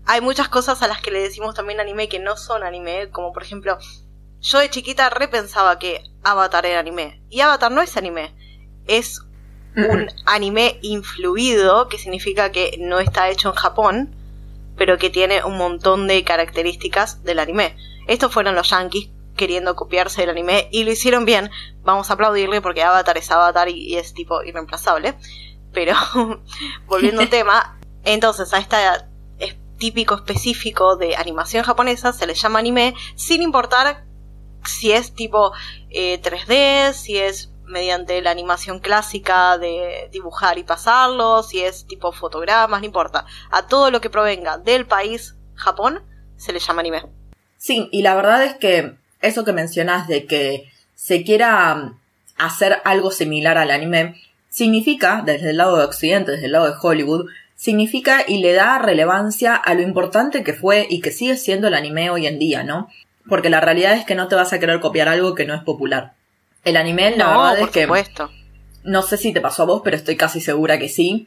hay 0.07 0.21
muchas 0.21 0.49
cosas 0.49 0.83
a 0.83 0.89
las 0.89 1.01
que 1.01 1.11
le 1.11 1.21
decimos 1.21 1.55
también 1.55 1.81
anime 1.81 2.09
que 2.09 2.21
no 2.21 2.37
son 2.37 2.63
anime, 2.63 3.11
como 3.11 3.33
por 3.33 3.43
ejemplo, 3.43 3.79
yo 4.41 4.59
de 4.61 4.71
chiquita 4.71 5.11
repensaba 5.11 5.79
que 5.79 6.05
Avatar 6.23 6.65
era 6.65 6.81
anime. 6.81 7.23
Y 7.29 7.41
Avatar 7.41 7.73
no 7.73 7.83
es 7.83 7.97
anime, 7.97 8.35
es 8.87 9.21
un 9.77 10.09
anime 10.27 10.79
influido, 10.83 11.89
que 11.89 11.99
significa 11.99 12.53
que 12.53 12.77
no 12.79 13.01
está 13.01 13.29
hecho 13.31 13.49
en 13.49 13.55
Japón, 13.57 14.17
pero 14.77 14.97
que 14.99 15.11
tiene 15.11 15.43
un 15.43 15.59
montón 15.59 16.07
de 16.07 16.23
características 16.23 17.25
del 17.25 17.41
anime. 17.41 17.77
Estos 18.07 18.33
fueron 18.33 18.55
los 18.55 18.71
yankees 18.71 19.11
queriendo 19.37 19.75
copiarse 19.75 20.21
del 20.21 20.31
anime 20.31 20.69
y 20.71 20.85
lo 20.85 20.93
hicieron 20.93 21.25
bien. 21.25 21.51
Vamos 21.83 22.11
a 22.11 22.15
aplaudirle 22.15 22.61
porque 22.61 22.83
Avatar 22.83 23.19
es 23.19 23.31
Avatar 23.31 23.69
y, 23.69 23.75
y 23.75 23.97
es 23.97 24.15
tipo 24.15 24.43
irreemplazable. 24.45 25.17
Pero 25.73 25.95
volviendo 26.87 27.23
al 27.23 27.29
tema, 27.31 27.79
entonces 28.05 28.55
a 28.55 28.59
esta 28.59 28.95
es 28.95 29.05
típico 29.79 30.15
específico 30.15 30.97
de 30.97 31.17
animación 31.17 31.65
japonesa 31.65 32.13
se 32.13 32.27
le 32.27 32.35
llama 32.35 32.59
anime 32.59 32.95
sin 33.15 33.43
importar 33.43 34.05
si 34.65 34.93
es 34.93 35.15
tipo 35.15 35.53
eh, 35.91 36.21
3D, 36.21 36.93
si 36.93 37.19
es 37.19 37.51
mediante 37.65 38.21
la 38.23 38.31
animación 38.31 38.79
clásica 38.81 39.59
de 39.59 40.09
dibujar 40.13 40.59
y 40.59 40.65
pasarlo, 40.65 41.43
si 41.43 41.61
es 41.61 41.87
tipo 41.87 42.13
fotogramas, 42.13 42.81
no 42.81 42.87
importa. 42.87 43.27
A 43.51 43.67
todo 43.67 43.91
lo 43.91 44.01
que 44.01 44.11
provenga 44.11 44.59
del 44.59 44.87
país 44.87 45.35
Japón 45.55 46.03
se 46.37 46.53
le 46.53 46.59
llama 46.59 46.81
anime. 46.81 47.07
Sí, 47.57 47.89
y 47.93 48.03
la 48.03 48.15
verdad 48.15 48.45
es 48.45 48.55
que 48.55 48.97
eso 49.21 49.45
que 49.45 49.53
mencionas 49.53 50.07
de 50.09 50.27
que 50.27 50.71
se 50.95 51.25
quiera 51.25 51.75
mm, 51.75 51.99
hacer 52.39 52.81
algo 52.85 53.11
similar 53.11 53.59
al 53.59 53.71
anime, 53.71 54.21
significa, 54.49 55.23
desde 55.25 55.51
el 55.51 55.57
lado 55.57 55.77
de 55.77 55.85
Occidente, 55.85 56.33
desde 56.33 56.47
el 56.47 56.53
lado 56.53 56.67
de 56.67 56.77
Hollywood, 56.81 57.27
significa 57.57 58.23
y 58.27 58.39
le 58.39 58.53
da 58.53 58.79
relevancia 58.79 59.57
a 59.57 59.75
lo 59.75 59.83
importante 59.83 60.45
que 60.45 60.53
fue 60.53 60.87
y 60.89 61.01
que 61.01 61.11
sigue 61.11 61.37
siendo 61.37 61.69
el 61.69 61.75
anime 61.75 62.11
hoy 62.11 62.27
en 62.27 62.39
día, 62.39 62.63
¿no? 62.63 62.89
Porque 63.29 63.51
la 63.51 63.61
realidad 63.61 63.95
es 63.95 64.05
que 64.05 64.15
no 64.15 64.29
te 64.29 64.35
vas 64.37 64.53
a 64.53 64.61
querer 64.61 64.79
copiar 64.81 65.09
algo 65.09 65.35
que 65.35 65.47
no 65.47 65.55
es 65.55 65.63
popular. 65.63 66.13
El 66.65 66.77
anime, 66.77 67.17
la 67.17 67.25
no, 67.33 67.41
verdad 67.43 67.59
por 67.59 67.69
es 67.69 67.73
que 67.73 67.83
supuesto. 67.83 68.31
no 68.85 69.03
sé 69.03 69.17
si 69.17 69.33
te 69.33 69.41
pasó 69.41 69.63
a 69.63 69.67
vos, 69.67 69.81
pero 69.85 69.97
estoy 69.97 70.17
casi 70.17 70.41
segura 70.41 70.79
que 70.79 70.89
sí. 70.89 71.27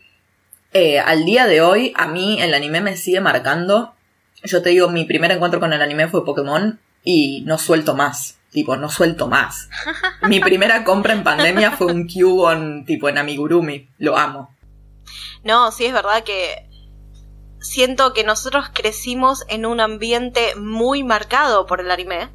Eh, 0.74 1.00
al 1.00 1.26
día 1.26 1.48
de 1.48 1.62
hoy, 1.62 1.94
a 1.96 2.08
mí 2.08 2.40
el 2.42 2.54
anime 2.54 2.80
me 2.82 2.96
sigue 2.96 3.22
marcando. 3.22 3.94
Yo 4.44 4.62
te 4.62 4.70
digo, 4.70 4.88
mi 4.90 5.06
primer 5.06 5.32
encuentro 5.32 5.60
con 5.60 5.74
el 5.74 5.82
anime 5.82 6.08
fue 6.08 6.24
Pokémon 6.26 6.80
y 7.04 7.42
no 7.46 7.58
suelto 7.58 7.96
más. 7.96 8.38
Tipo, 8.52 8.76
no 8.78 8.90
suelto 8.90 9.28
más. 9.28 9.70
Mi 10.28 10.40
primera 10.40 10.84
compra 10.84 11.14
en 11.14 11.24
pandemia 11.24 11.70
fue 11.72 11.86
un 11.94 12.08
Cubone, 12.08 12.84
tipo 12.84 13.08
en 13.08 13.20
Amigurumi. 13.20 13.88
Lo 14.00 14.18
amo. 14.18 14.56
No, 15.44 15.72
sí 15.72 15.86
es 15.86 15.94
verdad 15.94 16.24
que 16.24 16.70
siento 17.60 18.14
que 18.14 18.24
nosotros 18.24 18.68
crecimos 18.74 19.44
en 19.48 19.66
un 19.66 19.80
ambiente 19.80 20.56
muy 20.56 21.04
marcado 21.04 21.66
por 21.66 21.82
el 21.82 21.92
anime. 21.92 22.30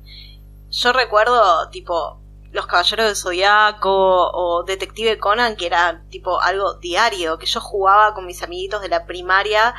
Yo 0.71 0.93
recuerdo, 0.93 1.69
tipo, 1.71 2.21
Los 2.51 2.67
Caballeros 2.67 3.07
del 3.07 3.17
Zodiaco 3.17 4.31
o 4.33 4.65
Detective 4.65 5.19
Conan, 5.19 5.57
que 5.57 5.67
era, 5.67 6.05
tipo, 6.11 6.41
algo 6.41 6.75
diario, 6.75 7.39
que 7.39 7.47
yo 7.47 7.61
jugaba 7.61 8.15
con 8.15 8.27
mis 8.27 8.43
amiguitos 8.43 8.83
de 8.83 8.89
la 8.89 9.07
primaria 9.07 9.75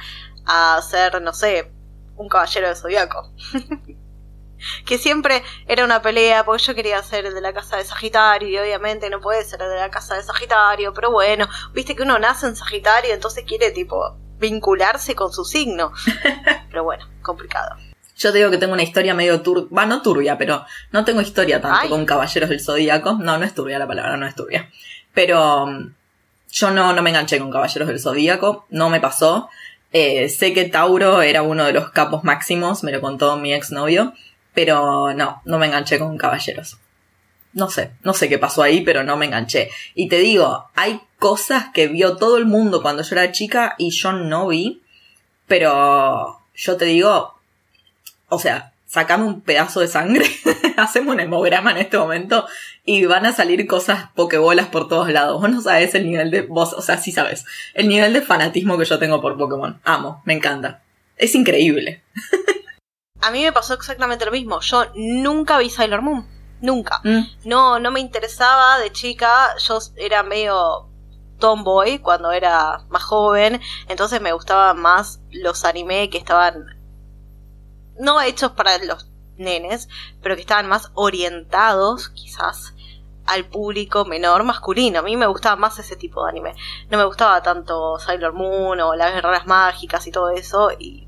a 0.45 0.81
ser, 0.81 1.21
no 1.21 1.33
sé, 1.33 1.71
un 2.15 2.29
caballero 2.29 2.67
del 2.67 2.77
Zodiaco. 2.77 3.31
que 4.85 4.97
siempre 4.97 5.43
era 5.67 5.83
una 5.85 6.01
pelea, 6.01 6.43
porque 6.45 6.63
yo 6.63 6.75
quería 6.75 7.01
ser 7.03 7.25
el 7.25 7.33
de 7.33 7.41
la 7.41 7.53
casa 7.53 7.77
de 7.77 7.85
Sagitario, 7.85 8.49
y 8.49 8.57
obviamente 8.57 9.09
no 9.09 9.19
puede 9.21 9.43
ser 9.43 9.61
el 9.61 9.69
de 9.69 9.75
la 9.77 9.89
casa 9.89 10.15
de 10.15 10.23
Sagitario, 10.23 10.93
pero 10.93 11.11
bueno, 11.11 11.47
viste 11.73 11.95
que 11.95 12.03
uno 12.03 12.19
nace 12.19 12.47
en 12.47 12.55
Sagitario, 12.55 13.13
entonces 13.13 13.43
quiere 13.45 13.71
tipo 13.71 14.17
vincularse 14.39 15.15
con 15.15 15.31
su 15.31 15.45
signo. 15.45 15.91
Pero 16.69 16.83
bueno, 16.83 17.05
complicado. 17.21 17.75
Yo 18.17 18.31
te 18.31 18.37
digo 18.37 18.51
que 18.51 18.57
tengo 18.57 18.73
una 18.73 18.83
historia 18.83 19.13
medio 19.13 19.41
turbia, 19.41 19.67
va, 19.75 19.85
no 19.85 20.01
turbia, 20.01 20.37
pero 20.37 20.65
no 20.91 21.03
tengo 21.03 21.19
historia 21.19 21.59
tanto 21.59 21.79
Ay. 21.81 21.89
con 21.89 22.05
Caballeros 22.05 22.49
del 22.49 22.61
Zodíaco. 22.61 23.13
No, 23.13 23.37
no 23.37 23.43
es 23.43 23.53
turbia 23.53 23.77
la 23.77 23.87
palabra, 23.87 24.15
no 24.15 24.25
es 24.25 24.35
turbia. 24.35 24.69
Pero 25.13 25.67
mm, 25.67 25.93
yo 26.51 26.71
no, 26.71 26.93
no 26.93 27.01
me 27.01 27.09
enganché 27.09 27.39
con 27.39 27.51
Caballeros 27.51 27.89
del 27.89 27.99
Zodíaco, 27.99 28.65
no 28.69 28.89
me 28.89 29.01
pasó. 29.01 29.49
Eh, 29.91 30.29
sé 30.29 30.53
que 30.53 30.65
Tauro 30.65 31.21
era 31.21 31.41
uno 31.41 31.65
de 31.65 31.73
los 31.73 31.89
capos 31.89 32.23
máximos, 32.23 32.83
me 32.83 32.91
lo 32.93 33.01
contó 33.01 33.35
mi 33.37 33.53
exnovio, 33.53 34.13
pero 34.55 35.13
no, 35.13 35.41
no 35.45 35.59
me 35.59 35.67
enganché 35.67 35.99
con 35.99 36.17
Caballeros. 36.17 36.77
No 37.53 37.69
sé, 37.69 37.91
no 38.03 38.13
sé 38.13 38.27
qué 38.27 38.37
pasó 38.37 38.63
ahí, 38.63 38.81
pero 38.81 39.03
no 39.03 39.15
me 39.15 39.27
enganché. 39.27 39.69
Y 39.93 40.09
te 40.09 40.17
digo, 40.17 40.65
hay 40.75 40.99
cosas 41.19 41.67
que 41.73 41.87
vio 41.87 42.17
todo 42.17 42.37
el 42.37 42.45
mundo 42.45 42.81
cuando 42.81 43.03
yo 43.03 43.15
era 43.15 43.31
chica 43.31 43.75
y 43.77 43.91
yo 43.91 44.11
no 44.11 44.47
vi, 44.47 44.81
pero 45.47 46.41
yo 46.53 46.77
te 46.77 46.85
digo, 46.85 47.35
o 48.27 48.39
sea, 48.39 48.73
sacame 48.87 49.25
un 49.25 49.41
pedazo 49.41 49.79
de 49.79 49.87
sangre, 49.87 50.25
hacemos 50.77 51.15
un 51.15 51.21
hemograma 51.21 51.71
en 51.71 51.77
este 51.77 51.97
momento 51.97 52.45
y 52.83 53.05
van 53.05 53.25
a 53.25 53.33
salir 53.33 53.65
cosas 53.67 54.09
pokebolas 54.15 54.67
por 54.67 54.87
todos 54.87 55.09
lados. 55.09 55.41
Vos 55.41 55.49
no 55.49 55.61
sabés 55.61 55.95
el 55.95 56.05
nivel 56.05 56.31
de, 56.31 56.41
vos, 56.41 56.73
o 56.73 56.81
sea, 56.81 56.97
sí 56.97 57.11
sabes, 57.11 57.45
el 57.73 57.87
nivel 57.87 58.13
de 58.13 58.21
fanatismo 58.21 58.77
que 58.77 58.85
yo 58.85 58.99
tengo 58.99 59.21
por 59.21 59.37
Pokémon. 59.37 59.79
Amo, 59.83 60.21
me 60.25 60.33
encanta. 60.33 60.81
Es 61.17 61.35
increíble. 61.35 62.01
A 63.25 63.31
mí 63.31 63.43
me 63.43 63.51
pasó 63.51 63.73
exactamente 63.73 64.25
lo 64.25 64.31
mismo. 64.31 64.59
Yo 64.61 64.85
nunca 64.95 65.57
vi 65.57 65.69
Sailor 65.69 66.01
Moon. 66.01 66.27
Nunca. 66.61 67.01
Mm, 67.03 67.23
No, 67.45 67.79
no 67.79 67.91
me 67.91 67.99
interesaba 67.99 68.77
de 68.79 68.91
chica. 68.91 69.55
Yo 69.57 69.79
era 69.95 70.23
medio 70.23 70.87
tomboy 71.39 71.99
cuando 71.99 72.31
era 72.31 72.85
más 72.89 73.03
joven. 73.03 73.59
Entonces 73.87 74.21
me 74.21 74.31
gustaban 74.31 74.79
más 74.79 75.19
los 75.31 75.65
anime 75.65 76.09
que 76.09 76.17
estaban 76.17 76.65
no 77.99 78.21
hechos 78.21 78.51
para 78.51 78.77
los 78.79 79.09
nenes, 79.37 79.89
pero 80.21 80.35
que 80.35 80.41
estaban 80.41 80.67
más 80.67 80.91
orientados, 80.93 82.09
quizás, 82.09 82.73
al 83.25 83.45
público 83.45 84.05
menor 84.05 84.43
masculino. 84.43 84.99
A 84.99 85.01
mí 85.01 85.17
me 85.17 85.27
gustaba 85.27 85.55
más 85.55 85.79
ese 85.79 85.95
tipo 85.95 86.23
de 86.23 86.29
anime. 86.29 86.55
No 86.89 86.97
me 86.97 87.05
gustaba 87.05 87.41
tanto 87.41 87.97
Sailor 87.99 88.33
Moon 88.33 88.79
o 88.81 88.95
las 88.95 89.13
guerreras 89.13 89.47
mágicas 89.47 90.05
y 90.07 90.11
todo 90.11 90.29
eso. 90.29 90.71
Y 90.77 91.04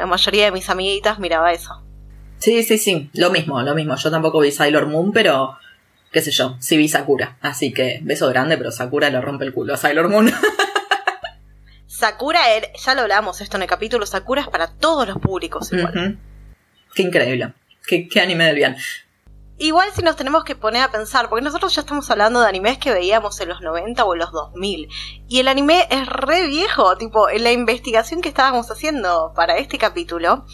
la 0.00 0.06
mayoría 0.06 0.46
de 0.46 0.52
mis 0.52 0.68
amiguitas 0.70 1.18
miraba 1.18 1.52
eso. 1.52 1.82
Sí, 2.38 2.62
sí, 2.62 2.78
sí, 2.78 3.10
lo 3.12 3.30
mismo, 3.30 3.60
lo 3.62 3.74
mismo. 3.74 3.94
Yo 3.96 4.10
tampoco 4.10 4.40
vi 4.40 4.50
Sailor 4.50 4.86
Moon, 4.86 5.12
pero 5.12 5.58
qué 6.10 6.22
sé 6.22 6.30
yo, 6.30 6.56
sí 6.58 6.76
vi 6.78 6.88
Sakura. 6.88 7.36
Así 7.42 7.72
que 7.72 8.00
beso 8.02 8.28
grande, 8.30 8.56
pero 8.56 8.72
Sakura 8.72 9.10
le 9.10 9.20
rompe 9.20 9.44
el 9.44 9.52
culo 9.52 9.74
a 9.74 9.76
Sailor 9.76 10.08
Moon. 10.08 10.32
Sakura, 11.86 12.40
er- 12.56 12.70
ya 12.84 12.94
lo 12.94 13.02
hablamos 13.02 13.40
esto 13.40 13.56
en 13.56 13.62
el 13.64 13.68
capítulo, 13.68 14.06
Sakura 14.06 14.42
es 14.42 14.48
para 14.48 14.68
todos 14.68 15.06
los 15.06 15.18
públicos 15.18 15.70
igual. 15.72 16.18
Qué 16.94 17.02
increíble. 17.02 17.52
Qué, 17.86 18.08
qué 18.08 18.20
anime 18.20 18.46
del 18.46 18.56
bien. 18.56 18.76
Igual 19.62 19.90
si 19.94 20.00
nos 20.00 20.16
tenemos 20.16 20.42
que 20.42 20.56
poner 20.56 20.82
a 20.82 20.90
pensar, 20.90 21.28
porque 21.28 21.44
nosotros 21.44 21.74
ya 21.74 21.82
estamos 21.82 22.10
hablando 22.10 22.40
de 22.40 22.48
animes 22.48 22.78
que 22.78 22.94
veíamos 22.94 23.38
en 23.42 23.50
los 23.50 23.60
90 23.60 24.02
o 24.06 24.14
en 24.14 24.20
los 24.20 24.32
2000. 24.32 24.88
Y 25.28 25.38
el 25.38 25.48
anime 25.48 25.86
es 25.90 26.06
re 26.06 26.46
viejo, 26.46 26.96
tipo, 26.96 27.28
en 27.28 27.44
la 27.44 27.52
investigación 27.52 28.22
que 28.22 28.30
estábamos 28.30 28.70
haciendo 28.70 29.34
para 29.36 29.58
este 29.58 29.76
capítulo, 29.76 30.46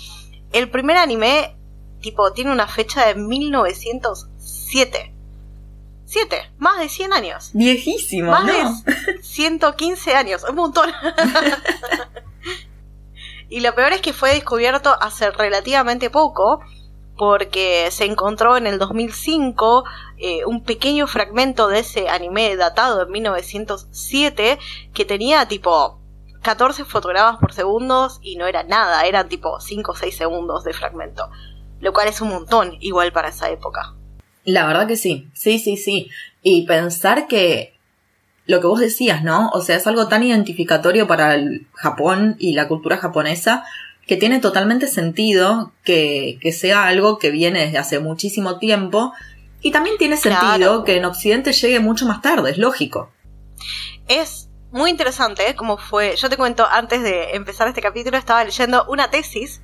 el 0.50 0.68
primer 0.70 0.96
anime, 0.96 1.56
tipo, 2.00 2.32
tiene 2.32 2.50
una 2.50 2.66
fecha 2.66 3.06
de 3.06 3.14
1907. 3.14 5.14
7, 6.06 6.54
más 6.58 6.80
de 6.80 6.88
100 6.88 7.12
años. 7.12 7.50
Viejísimo, 7.52 8.32
Más 8.32 8.44
¿no? 8.44 8.52
de 8.86 9.22
115 9.22 10.16
años, 10.16 10.42
un 10.48 10.56
montón. 10.56 10.90
y 13.48 13.60
lo 13.60 13.72
peor 13.76 13.92
es 13.92 14.00
que 14.00 14.12
fue 14.12 14.34
descubierto 14.34 14.96
hace 15.00 15.30
relativamente 15.30 16.10
poco, 16.10 16.58
porque 17.16 17.88
se 17.90 18.04
encontró 18.04 18.56
en 18.56 18.66
el 18.66 18.78
2005 18.78 19.84
eh, 20.18 20.44
un 20.44 20.62
pequeño 20.62 21.06
fragmento 21.06 21.68
de 21.68 21.80
ese 21.80 22.08
anime 22.08 22.56
datado 22.56 23.02
en 23.02 23.10
1907 23.10 24.58
que 24.92 25.04
tenía 25.04 25.46
tipo 25.48 26.00
14 26.42 26.84
fotogramas 26.84 27.38
por 27.38 27.52
segundo 27.52 28.08
y 28.22 28.36
no 28.36 28.46
era 28.46 28.62
nada, 28.62 29.04
eran 29.04 29.28
tipo 29.28 29.58
5 29.60 29.92
o 29.92 29.94
6 29.96 30.16
segundos 30.16 30.64
de 30.64 30.72
fragmento. 30.72 31.28
Lo 31.80 31.92
cual 31.92 32.08
es 32.08 32.20
un 32.20 32.28
montón, 32.28 32.76
igual 32.80 33.12
para 33.12 33.28
esa 33.28 33.50
época. 33.50 33.94
La 34.44 34.66
verdad 34.66 34.86
que 34.86 34.96
sí, 34.96 35.28
sí, 35.34 35.58
sí, 35.58 35.76
sí. 35.76 36.08
Y 36.42 36.66
pensar 36.66 37.26
que 37.26 37.74
lo 38.46 38.60
que 38.60 38.68
vos 38.68 38.78
decías, 38.78 39.24
¿no? 39.24 39.50
O 39.50 39.60
sea, 39.60 39.76
es 39.76 39.86
algo 39.86 40.06
tan 40.08 40.22
identificatorio 40.22 41.06
para 41.06 41.34
el 41.34 41.66
Japón 41.72 42.36
y 42.38 42.52
la 42.52 42.68
cultura 42.68 42.96
japonesa 42.96 43.64
que 44.06 44.16
tiene 44.16 44.40
totalmente 44.40 44.86
sentido 44.86 45.72
que, 45.84 46.38
que 46.40 46.52
sea 46.52 46.86
algo 46.86 47.18
que 47.18 47.30
viene 47.30 47.60
desde 47.66 47.78
hace 47.78 47.98
muchísimo 47.98 48.58
tiempo 48.58 49.12
y 49.60 49.72
también 49.72 49.96
tiene 49.98 50.16
sentido 50.16 50.56
Claro. 50.56 50.84
que 50.84 50.96
en 50.96 51.04
Occidente 51.04 51.52
llegue 51.52 51.80
mucho 51.80 52.06
más 52.06 52.22
tarde, 52.22 52.50
es 52.50 52.58
lógico. 52.58 53.10
Es 54.06 54.48
muy 54.70 54.90
interesante 54.90 55.48
¿eh? 55.48 55.56
cómo 55.56 55.76
fue. 55.78 56.14
Yo 56.16 56.28
te 56.28 56.36
cuento, 56.36 56.66
antes 56.70 57.02
de 57.02 57.34
empezar 57.34 57.66
este 57.66 57.80
capítulo, 57.80 58.16
estaba 58.16 58.44
leyendo 58.44 58.84
una 58.88 59.10
tesis 59.10 59.60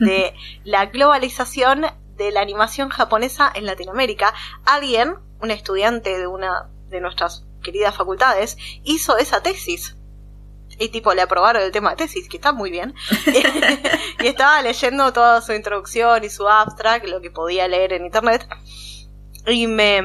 de 0.00 0.34
la 0.64 0.86
globalización 0.86 1.86
de 2.16 2.32
la 2.32 2.40
animación 2.40 2.88
japonesa 2.90 3.50
en 3.54 3.64
Latinoamérica. 3.64 4.34
Alguien, 4.66 5.14
un 5.40 5.50
estudiante 5.50 6.18
de 6.18 6.26
una 6.26 6.68
de 6.90 7.00
nuestras 7.00 7.44
queridas 7.62 7.96
facultades, 7.96 8.58
hizo 8.84 9.16
esa 9.16 9.42
tesis. 9.42 9.96
Y 10.78 10.90
tipo, 10.90 11.12
le 11.14 11.22
aprobaron 11.22 11.62
el 11.62 11.72
tema 11.72 11.90
de 11.90 11.96
tesis, 11.96 12.28
que 12.28 12.36
está 12.36 12.52
muy 12.52 12.70
bien. 12.70 12.94
y 14.20 14.26
estaba 14.26 14.62
leyendo 14.62 15.12
toda 15.12 15.40
su 15.40 15.52
introducción 15.52 16.22
y 16.24 16.30
su 16.30 16.48
abstract, 16.48 17.06
lo 17.06 17.20
que 17.20 17.30
podía 17.30 17.66
leer 17.66 17.92
en 17.92 18.06
internet. 18.06 18.48
Y 19.46 19.66
me, 19.66 20.02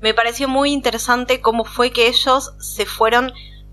me 0.00 0.14
pareció 0.14 0.48
muy 0.48 0.72
interesante 0.72 1.40
cómo 1.40 1.64
fue 1.64 1.90
que 1.90 2.06
ellos 2.06 2.52
se 2.58 2.86
fueron 2.86 3.32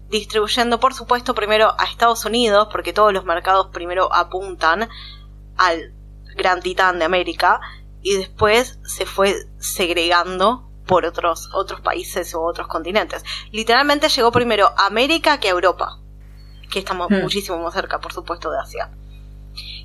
distribuyendo, 0.09 0.79
por 0.79 0.93
supuesto, 0.93 1.35
primero 1.35 1.73
a 1.77 1.85
Estados 1.85 2.25
Unidos, 2.25 2.69
porque 2.71 2.93
todos 2.93 3.13
los 3.13 3.25
mercados 3.25 3.67
primero 3.73 4.13
apuntan 4.13 4.89
al 5.57 5.93
gran 6.35 6.61
titán 6.61 6.99
de 6.99 7.05
América, 7.05 7.59
y 8.01 8.15
después 8.15 8.79
se 8.85 9.05
fue 9.05 9.35
segregando 9.57 10.66
por 10.87 11.05
otros, 11.05 11.49
otros 11.53 11.81
países 11.81 12.33
o 12.33 12.41
otros 12.41 12.67
continentes. 12.67 13.23
Literalmente 13.51 14.09
llegó 14.09 14.31
primero 14.31 14.71
a 14.77 14.87
América 14.87 15.39
que 15.39 15.49
a 15.49 15.51
Europa, 15.51 15.99
que 16.71 16.79
estamos 16.79 17.09
Hmm. 17.09 17.21
muchísimo 17.21 17.57
más 17.59 17.73
cerca, 17.73 17.99
por 17.99 18.13
supuesto, 18.13 18.49
de 18.49 18.59
Asia. 18.59 18.89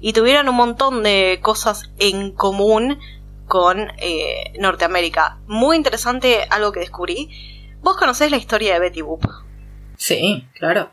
Y 0.00 0.12
tuvieron 0.12 0.48
un 0.48 0.56
montón 0.56 1.02
de 1.02 1.40
cosas 1.42 1.90
en 1.98 2.32
común 2.32 2.98
con 3.46 3.90
eh, 3.98 4.52
Norteamérica. 4.58 5.38
Muy 5.46 5.76
interesante 5.76 6.46
algo 6.48 6.72
que 6.72 6.80
descubrí. 6.80 7.28
Vos 7.82 7.96
conocés 7.96 8.30
la 8.30 8.36
historia 8.36 8.74
de 8.74 8.80
Betty 8.80 9.02
Boop. 9.02 9.24
Sí, 9.96 10.48
claro. 10.54 10.90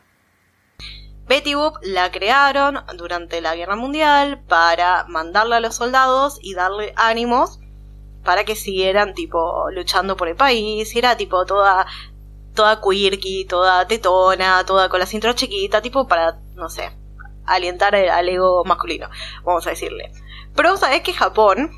Betty 1.26 1.54
Boop 1.54 1.76
la 1.82 2.10
crearon 2.10 2.80
durante 2.96 3.40
la 3.40 3.54
Guerra 3.54 3.76
Mundial 3.76 4.42
para 4.48 5.04
mandarle 5.04 5.56
a 5.56 5.60
los 5.60 5.76
soldados 5.76 6.38
y 6.42 6.54
darle 6.54 6.92
ánimos 6.96 7.59
para 8.24 8.44
que 8.44 8.56
siguieran 8.56 9.14
tipo 9.14 9.70
luchando 9.72 10.16
por 10.16 10.28
el 10.28 10.36
país. 10.36 10.94
Era 10.94 11.16
tipo 11.16 11.44
toda 11.46 11.86
toda 12.54 12.80
quirky, 12.80 13.44
toda 13.46 13.86
tetona, 13.86 14.64
toda 14.66 14.88
con 14.88 15.00
la 15.00 15.06
cintura 15.06 15.34
chiquita, 15.34 15.80
tipo 15.80 16.06
para, 16.08 16.38
no 16.56 16.68
sé, 16.68 16.90
alientar 17.46 17.94
el- 17.94 18.10
al 18.10 18.28
ego 18.28 18.64
masculino, 18.64 19.08
vamos 19.44 19.66
a 19.66 19.70
decirle. 19.70 20.12
Pero 20.54 20.70
vos 20.72 20.80
sabés 20.80 21.02
que 21.02 21.12
Japón, 21.14 21.70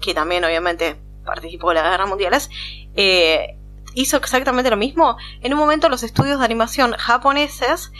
que 0.00 0.14
también 0.14 0.44
obviamente 0.44 1.00
participó 1.24 1.68
de 1.68 1.76
las 1.76 1.84
guerras 1.90 2.08
mundiales, 2.08 2.50
eh, 2.96 3.56
hizo 3.94 4.16
exactamente 4.16 4.70
lo 4.70 4.76
mismo. 4.76 5.16
En 5.40 5.52
un 5.54 5.58
momento 5.60 5.88
los 5.88 6.02
estudios 6.02 6.40
de 6.40 6.44
animación 6.44 6.92
japoneses 6.98 7.92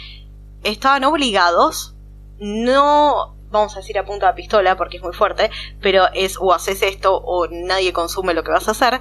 estaban 0.64 1.04
obligados, 1.04 1.94
no 2.40 3.36
vamos 3.50 3.74
a 3.76 3.80
decir 3.80 3.98
a 3.98 4.04
punta 4.04 4.28
de 4.28 4.34
pistola 4.34 4.76
porque 4.76 4.96
es 4.98 5.02
muy 5.02 5.12
fuerte, 5.14 5.50
pero 5.80 6.06
es 6.14 6.36
o 6.38 6.52
haces 6.52 6.82
esto 6.82 7.16
o 7.16 7.46
nadie 7.50 7.92
consume 7.92 8.34
lo 8.34 8.42
que 8.44 8.50
vas 8.50 8.68
a 8.68 8.72
hacer, 8.72 9.00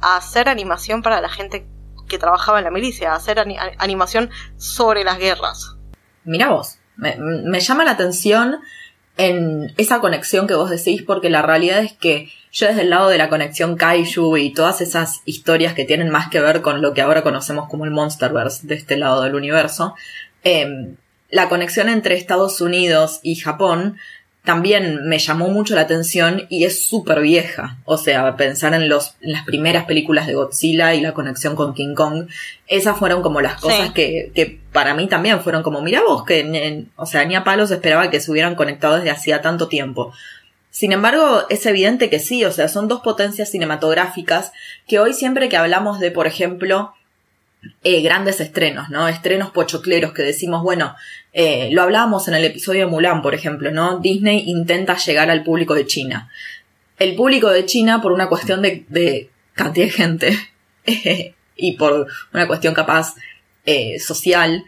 a 0.00 0.16
hacer 0.16 0.48
animación 0.48 1.02
para 1.02 1.20
la 1.20 1.28
gente 1.28 1.66
que 2.08 2.18
trabajaba 2.18 2.58
en 2.58 2.64
la 2.64 2.70
milicia, 2.70 3.12
a 3.12 3.16
hacer 3.16 3.38
ani- 3.38 3.56
animación 3.78 4.30
sobre 4.56 5.02
las 5.04 5.18
guerras. 5.18 5.76
Mira 6.24 6.50
vos, 6.50 6.78
me, 6.96 7.16
me 7.18 7.60
llama 7.60 7.84
la 7.84 7.92
atención 7.92 8.58
en 9.16 9.72
esa 9.78 10.00
conexión 10.00 10.46
que 10.46 10.54
vos 10.54 10.68
decís, 10.70 11.02
porque 11.02 11.30
la 11.30 11.40
realidad 11.42 11.78
es 11.80 11.94
que 11.94 12.30
yo 12.52 12.66
desde 12.66 12.82
el 12.82 12.90
lado 12.90 13.08
de 13.08 13.16
la 13.18 13.28
conexión 13.30 13.76
kaiju 13.76 14.36
y 14.36 14.52
todas 14.52 14.80
esas 14.82 15.22
historias 15.24 15.72
que 15.74 15.84
tienen 15.84 16.10
más 16.10 16.28
que 16.28 16.40
ver 16.40 16.60
con 16.62 16.82
lo 16.82 16.92
que 16.94 17.00
ahora 17.02 17.22
conocemos 17.22 17.68
como 17.68 17.84
el 17.86 17.90
Monsterverse 17.90 18.66
de 18.66 18.74
este 18.74 18.96
lado 18.96 19.22
del 19.22 19.34
universo, 19.34 19.94
em, 20.44 20.96
la 21.30 21.48
conexión 21.48 21.88
entre 21.88 22.14
Estados 22.16 22.60
Unidos 22.60 23.20
y 23.22 23.36
Japón 23.36 23.98
también 24.44 25.08
me 25.08 25.18
llamó 25.18 25.48
mucho 25.48 25.74
la 25.74 25.80
atención 25.80 26.46
y 26.48 26.64
es 26.66 26.86
súper 26.86 27.20
vieja. 27.20 27.78
O 27.84 27.98
sea, 27.98 28.36
pensar 28.36 28.74
en, 28.74 28.88
los, 28.88 29.16
en 29.20 29.32
las 29.32 29.44
primeras 29.44 29.86
películas 29.86 30.28
de 30.28 30.34
Godzilla 30.34 30.94
y 30.94 31.00
la 31.00 31.14
conexión 31.14 31.56
con 31.56 31.74
King 31.74 31.94
Kong, 31.96 32.28
esas 32.68 32.96
fueron 32.96 33.22
como 33.22 33.40
las 33.40 33.60
cosas 33.60 33.88
Sí. 33.88 33.92
que, 33.92 34.30
que 34.36 34.60
para 34.72 34.94
mí 34.94 35.08
también 35.08 35.40
fueron 35.40 35.64
como, 35.64 35.82
mira 35.82 36.00
vos, 36.06 36.24
que, 36.24 36.38
en- 36.40 36.90
o 36.94 37.06
sea, 37.06 37.24
ni 37.24 37.34
a 37.34 37.42
palos 37.42 37.72
esperaba 37.72 38.08
que 38.08 38.20
se 38.20 38.30
hubieran 38.30 38.54
conectado 38.54 38.96
desde 38.96 39.10
hacía 39.10 39.42
tanto 39.42 39.66
tiempo. 39.66 40.12
Sin 40.70 40.92
embargo, 40.92 41.42
es 41.48 41.66
evidente 41.66 42.08
que 42.08 42.20
sí, 42.20 42.44
o 42.44 42.52
sea, 42.52 42.68
son 42.68 42.86
dos 42.86 43.00
potencias 43.00 43.50
cinematográficas 43.50 44.52
que 44.86 45.00
hoy 45.00 45.12
siempre 45.12 45.48
que 45.48 45.56
hablamos 45.56 45.98
de, 45.98 46.12
por 46.12 46.26
ejemplo, 46.28 46.92
eh, 47.84 48.02
grandes 48.02 48.40
estrenos, 48.40 48.88
¿no? 48.90 49.08
Estrenos 49.08 49.50
pochocleros 49.50 50.12
que 50.12 50.22
decimos, 50.22 50.62
bueno, 50.62 50.94
eh, 51.32 51.68
lo 51.72 51.82
hablábamos 51.82 52.28
en 52.28 52.34
el 52.34 52.44
episodio 52.44 52.86
de 52.86 52.90
Mulan, 52.90 53.22
por 53.22 53.34
ejemplo, 53.34 53.70
¿no? 53.70 53.98
Disney 53.98 54.48
intenta 54.48 54.96
llegar 54.96 55.30
al 55.30 55.44
público 55.44 55.74
de 55.74 55.86
China. 55.86 56.30
El 56.98 57.14
público 57.14 57.50
de 57.50 57.66
China, 57.66 58.00
por 58.00 58.12
una 58.12 58.28
cuestión 58.28 58.62
de, 58.62 59.30
cantidad 59.54 59.86
de 59.86 59.90
gente 59.90 60.38
y 61.56 61.72
por 61.76 62.06
una 62.32 62.46
cuestión 62.46 62.74
capaz 62.74 63.14
eh, 63.64 63.98
social, 63.98 64.64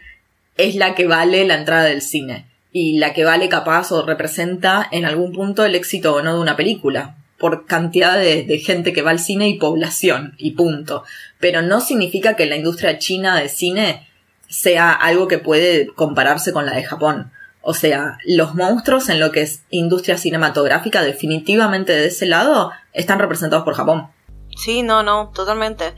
es 0.57 0.75
la 0.75 0.95
que 0.95 1.07
vale 1.07 1.45
la 1.45 1.55
entrada 1.55 1.85
del 1.85 2.01
cine 2.01 2.45
y 2.71 2.99
la 2.99 3.13
que 3.13 3.23
vale 3.23 3.49
capaz 3.49 3.91
o 3.91 4.05
representa 4.05 4.87
en 4.91 5.05
algún 5.05 5.31
punto 5.31 5.65
el 5.65 5.75
éxito 5.75 6.15
o 6.15 6.21
no 6.21 6.35
de 6.35 6.41
una 6.41 6.55
película 6.55 7.15
por 7.39 7.65
cantidad 7.65 8.19
de, 8.19 8.59
gente 8.59 8.93
que 8.93 9.01
va 9.01 9.11
al 9.11 9.19
cine 9.19 9.47
y 9.47 9.57
población 9.57 10.35
y 10.37 10.51
punto. 10.51 11.03
Pero 11.39 11.61
no 11.61 11.81
significa 11.81 12.35
que 12.35 12.45
la 12.45 12.57
industria 12.57 12.99
china 12.99 13.39
de 13.39 13.49
cine 13.49 14.07
sea 14.47 14.91
algo 14.91 15.27
que 15.27 15.37
puede 15.37 15.87
compararse 15.87 16.51
con 16.51 16.65
la 16.65 16.73
de 16.73 16.83
Japón. 16.83 17.31
O 17.61 17.73
sea, 17.73 18.17
los 18.25 18.55
monstruos 18.55 19.09
en 19.09 19.19
lo 19.19 19.31
que 19.31 19.41
es 19.41 19.63
industria 19.69 20.17
cinematográfica 20.17 21.01
definitivamente 21.01 21.93
de 21.93 22.07
ese 22.07 22.25
lado 22.25 22.71
están 22.93 23.19
representados 23.19 23.63
por 23.63 23.75
Japón. 23.75 24.09
Sí, 24.55 24.83
no, 24.83 25.03
no, 25.03 25.31
totalmente. 25.33 25.93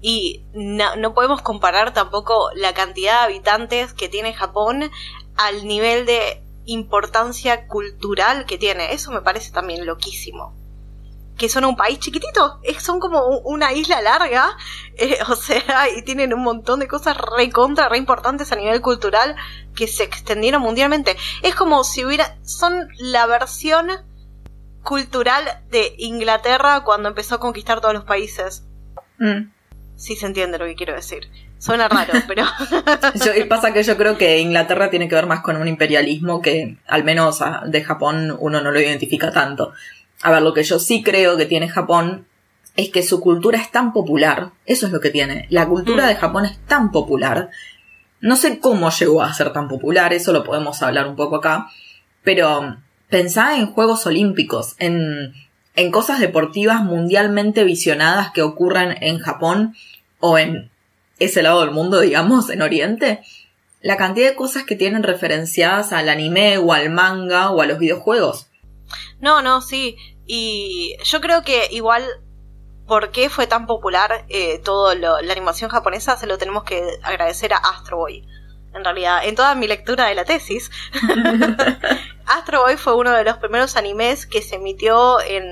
Y 0.00 0.44
no, 0.54 0.96
no 0.96 1.12
podemos 1.12 1.42
comparar 1.42 1.92
tampoco 1.92 2.50
la 2.54 2.72
cantidad 2.72 3.20
de 3.20 3.34
habitantes 3.34 3.92
que 3.92 4.08
tiene 4.08 4.32
Japón 4.32 4.90
al 5.36 5.66
nivel 5.66 6.06
de 6.06 6.42
importancia 6.64 7.66
cultural 7.66 8.46
que 8.46 8.56
tiene. 8.56 8.92
Eso 8.92 9.10
me 9.10 9.20
parece 9.20 9.52
también 9.52 9.84
loquísimo. 9.84 10.59
Que 11.40 11.48
son 11.48 11.64
un 11.64 11.74
país 11.74 11.98
chiquitito, 11.98 12.60
son 12.80 13.00
como 13.00 13.26
una 13.44 13.72
isla 13.72 14.02
larga, 14.02 14.50
eh, 14.98 15.16
o 15.26 15.34
sea, 15.34 15.88
y 15.96 16.02
tienen 16.02 16.34
un 16.34 16.42
montón 16.42 16.80
de 16.80 16.86
cosas 16.86 17.16
re 17.16 17.48
contra, 17.50 17.88
re 17.88 17.96
importantes 17.96 18.52
a 18.52 18.56
nivel 18.56 18.82
cultural 18.82 19.34
que 19.74 19.86
se 19.86 20.02
extendieron 20.04 20.60
mundialmente. 20.60 21.16
Es 21.42 21.54
como 21.54 21.82
si 21.82 22.04
hubiera, 22.04 22.36
son 22.42 22.88
la 22.98 23.24
versión 23.24 23.88
cultural 24.82 25.44
de 25.70 25.94
Inglaterra 25.96 26.82
cuando 26.84 27.08
empezó 27.08 27.36
a 27.36 27.40
conquistar 27.40 27.80
todos 27.80 27.94
los 27.94 28.04
países. 28.04 28.64
Mm. 29.18 29.50
Sí 29.96 30.16
se 30.16 30.26
entiende 30.26 30.58
lo 30.58 30.66
que 30.66 30.74
quiero 30.74 30.94
decir. 30.94 31.30
Suena 31.58 31.88
raro, 31.88 32.12
pero 32.28 32.44
Yo- 33.14 33.48
pasa 33.48 33.72
que 33.72 33.82
yo 33.82 33.96
creo 33.96 34.18
que 34.18 34.40
Inglaterra 34.40 34.90
tiene 34.90 35.08
que 35.08 35.14
ver 35.14 35.26
más 35.26 35.40
con 35.40 35.56
un 35.56 35.68
imperialismo 35.68 36.42
que 36.42 36.76
al 36.86 37.02
menos 37.04 37.40
de 37.66 37.82
Japón 37.82 38.36
uno 38.38 38.60
no 38.60 38.70
lo 38.72 38.80
identifica 38.80 39.30
tanto. 39.32 39.72
A 40.22 40.30
ver, 40.30 40.42
lo 40.42 40.52
que 40.54 40.62
yo 40.62 40.78
sí 40.78 41.02
creo 41.02 41.36
que 41.36 41.46
tiene 41.46 41.68
Japón 41.68 42.26
es 42.76 42.90
que 42.90 43.02
su 43.02 43.20
cultura 43.20 43.58
es 43.58 43.70
tan 43.70 43.92
popular, 43.92 44.50
eso 44.66 44.86
es 44.86 44.92
lo 44.92 45.00
que 45.00 45.10
tiene. 45.10 45.46
La 45.50 45.66
cultura 45.66 46.04
Mm. 46.04 46.08
de 46.08 46.14
Japón 46.16 46.44
es 46.46 46.58
tan 46.66 46.90
popular. 46.92 47.50
No 48.20 48.36
sé 48.36 48.58
cómo 48.58 48.90
llegó 48.90 49.22
a 49.22 49.32
ser 49.32 49.52
tan 49.52 49.68
popular, 49.68 50.12
eso 50.12 50.32
lo 50.32 50.44
podemos 50.44 50.82
hablar 50.82 51.08
un 51.08 51.16
poco 51.16 51.36
acá, 51.36 51.68
pero 52.22 52.76
pensá 53.08 53.56
en 53.56 53.66
Juegos 53.66 54.06
Olímpicos, 54.06 54.74
en, 54.78 55.32
en 55.74 55.90
cosas 55.90 56.20
deportivas 56.20 56.82
mundialmente 56.84 57.64
visionadas 57.64 58.30
que 58.32 58.42
ocurran 58.42 58.96
en 59.02 59.18
Japón 59.18 59.74
o 60.20 60.36
en 60.38 60.70
ese 61.18 61.42
lado 61.42 61.60
del 61.62 61.70
mundo, 61.70 62.00
digamos, 62.00 62.50
en 62.50 62.60
Oriente, 62.62 63.20
la 63.80 63.96
cantidad 63.96 64.28
de 64.28 64.36
cosas 64.36 64.64
que 64.64 64.76
tienen 64.76 65.02
referenciadas 65.02 65.92
al 65.94 66.10
anime 66.10 66.58
o 66.58 66.74
al 66.74 66.90
manga 66.90 67.50
o 67.50 67.62
a 67.62 67.66
los 67.66 67.78
videojuegos. 67.78 68.48
no, 69.20 69.40
no, 69.42 69.60
sí. 69.62 69.96
Y 70.32 70.96
yo 71.02 71.20
creo 71.20 71.42
que 71.42 71.66
igual, 71.72 72.04
¿por 72.86 73.10
qué 73.10 73.28
fue 73.30 73.48
tan 73.48 73.66
popular 73.66 74.26
eh, 74.28 74.60
todo 74.60 74.94
lo- 74.94 75.20
la 75.20 75.32
animación 75.32 75.70
japonesa? 75.70 76.16
Se 76.16 76.28
lo 76.28 76.38
tenemos 76.38 76.62
que 76.62 76.98
agradecer 77.02 77.52
a 77.52 77.56
Astro 77.56 77.96
Boy. 77.96 78.24
En 78.72 78.84
realidad, 78.84 79.24
en 79.24 79.34
toda 79.34 79.56
mi 79.56 79.66
lectura 79.66 80.06
de 80.06 80.14
la 80.14 80.24
tesis, 80.24 80.70
Astro 82.26 82.62
Boy 82.62 82.76
fue 82.76 82.94
uno 82.94 83.10
de 83.10 83.24
los 83.24 83.38
primeros 83.38 83.76
animes 83.76 84.24
que 84.26 84.40
se 84.40 84.54
emitió 84.54 85.20
en 85.20 85.42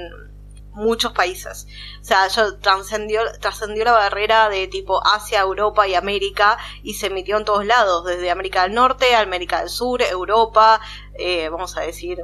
muchos 0.72 1.12
países. 1.12 1.66
O 2.00 2.04
sea, 2.04 2.28
yo 2.28 2.56
trascendió, 2.60 3.22
trascendió 3.40 3.84
la 3.84 3.92
barrera 3.92 4.48
de 4.48 4.68
tipo 4.68 5.04
Asia, 5.04 5.40
Europa 5.40 5.88
y 5.88 5.96
América 5.96 6.56
y 6.84 6.94
se 6.94 7.08
emitió 7.08 7.36
en 7.36 7.44
todos 7.44 7.66
lados, 7.66 8.04
desde 8.04 8.30
América 8.30 8.62
del 8.62 8.74
Norte, 8.74 9.16
América 9.16 9.58
del 9.58 9.70
Sur, 9.70 10.02
Europa, 10.02 10.80
eh, 11.18 11.48
vamos 11.48 11.76
a 11.76 11.80
decir 11.80 12.18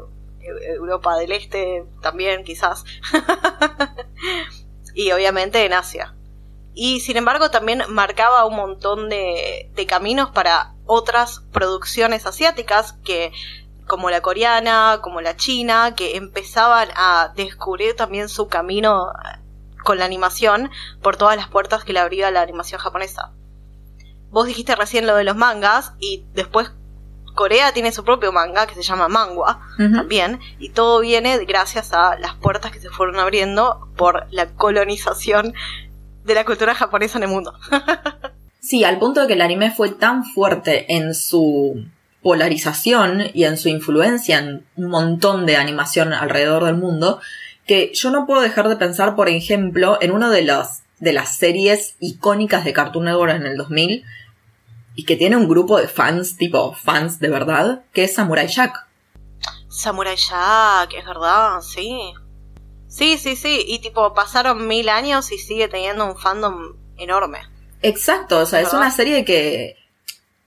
Europa 0.45 1.17
del 1.17 1.33
Este 1.33 1.85
también 2.01 2.45
quizás. 2.45 2.85
y 4.95 5.11
obviamente 5.13 5.65
en 5.65 5.73
Asia. 5.73 6.15
Y 6.75 7.01
sin 7.01 7.17
embargo 7.17 7.51
también 7.51 7.83
marcaba 7.89 8.45
un 8.47 8.57
montón 8.57 9.09
de, 9.09 9.71
de 9.75 9.87
caminos 9.87 10.31
para 10.31 10.75
otras 10.87 11.41
producciones 11.53 12.27
asiáticas 12.27 12.95
que 13.05 13.33
como 13.87 14.11
la 14.11 14.23
coreana, 14.23 15.01
como 15.03 15.21
la 15.21 15.37
china, 15.37 15.95
que 15.95 16.17
empezaban 16.17 16.89
a 16.97 17.33
descubrir 17.37 17.95
también 17.95 18.29
su 18.29 18.49
camino 18.49 19.13
con 19.85 19.99
la 19.99 20.07
animación 20.07 20.71
por 21.03 21.17
todas 21.17 21.37
las 21.37 21.49
puertas 21.49 21.85
que 21.85 21.93
le 21.93 22.01
abría 22.01 22.31
la 22.31 22.41
animación 22.41 22.81
japonesa. 22.81 23.33
Vos 24.31 24.47
dijiste 24.47 24.75
recién 24.75 25.07
lo 25.07 25.15
de 25.15 25.25
los 25.25 25.37
mangas 25.37 25.93
y 26.01 26.25
después 26.33 26.73
Corea 27.35 27.73
tiene 27.73 27.92
su 27.92 28.05
propio 28.05 28.33
manga 28.33 28.66
que 28.66 28.75
se 28.75 28.83
llama 28.83 29.09
mangua 29.09 29.61
también 29.77 30.40
y 30.59 30.70
todo 30.70 31.01
viene 31.01 31.44
gracias 31.44 31.92
a 31.92 32.16
las 32.18 32.35
puertas 32.35 32.70
que 32.70 32.81
se 32.81 32.90
fueron 32.90 33.18
abriendo 33.18 33.88
por 33.97 34.27
la 34.31 34.47
colonización 34.47 35.53
de 36.25 36.35
la 36.35 36.44
cultura 36.44 36.75
japonesa 36.75 37.18
en 37.18 37.25
el 37.25 37.31
mundo. 37.31 37.55
Sí, 38.64 38.83
al 38.83 38.99
punto 38.99 39.20
de 39.20 39.27
que 39.27 39.35
el 39.35 39.42
anime 39.42 39.73
fue 39.73 39.90
tan 39.90 40.25
fuerte 40.25 40.94
en 40.94 41.12
su 41.12 41.85
polarización 42.23 43.25
y 43.35 43.44
en 43.44 43.59
su 43.59 43.68
influencia 43.68 44.38
en 44.38 44.64
un 44.77 44.88
montón 44.88 45.44
de 45.44 45.59
animación 45.59 46.14
alrededor 46.14 46.64
del 46.64 46.77
mundo, 46.77 47.20
que 47.66 47.90
yo 47.92 48.11
no 48.11 48.27
puedo 48.27 48.40
dejar 48.40 48.70
de 48.70 48.77
pensar, 48.77 49.16
por 49.16 49.29
ejemplo, 49.29 49.99
en 50.01 50.12
una 50.12 50.31
de 50.31 50.44
las, 50.44 50.83
de 50.99 51.12
las 51.12 51.37
series 51.37 51.97
icónicas 52.01 52.64
de 52.64 52.73
Cartoon 52.73 53.05
Network 53.05 53.35
en 53.35 53.44
el 53.44 53.59
2000, 53.59 54.07
y 54.95 55.05
que 55.05 55.17
tiene 55.17 55.37
un 55.37 55.49
grupo 55.49 55.79
de 55.79 55.89
fans, 55.89 56.37
tipo 56.37 56.73
fans 56.73 57.19
de 57.19 57.29
verdad, 57.29 57.85
que 57.93 58.05
es 58.05 58.15
Samurai 58.15 58.47
Jack. 58.47 58.87
Samurai 59.69 60.17
Jack, 60.17 60.95
es 60.97 61.05
verdad, 61.05 61.61
sí. 61.61 62.13
Sí, 62.89 63.19
sí, 63.19 63.35
sí, 63.35 63.65
y 63.67 63.81
tipo 63.81 64.15
pasaron 64.15 64.69
mil 64.69 64.89
años 64.89 65.33
y 65.33 65.39
sigue 65.39 65.67
teniendo 65.67 66.07
un 66.07 66.17
fandom 66.17 66.77
enorme. 66.97 67.41
Exacto, 67.83 68.39
o 68.39 68.47
sea, 68.47 68.61
es 68.61 68.73
una 68.73 68.91
serie 68.91 69.25
que, 69.25 69.77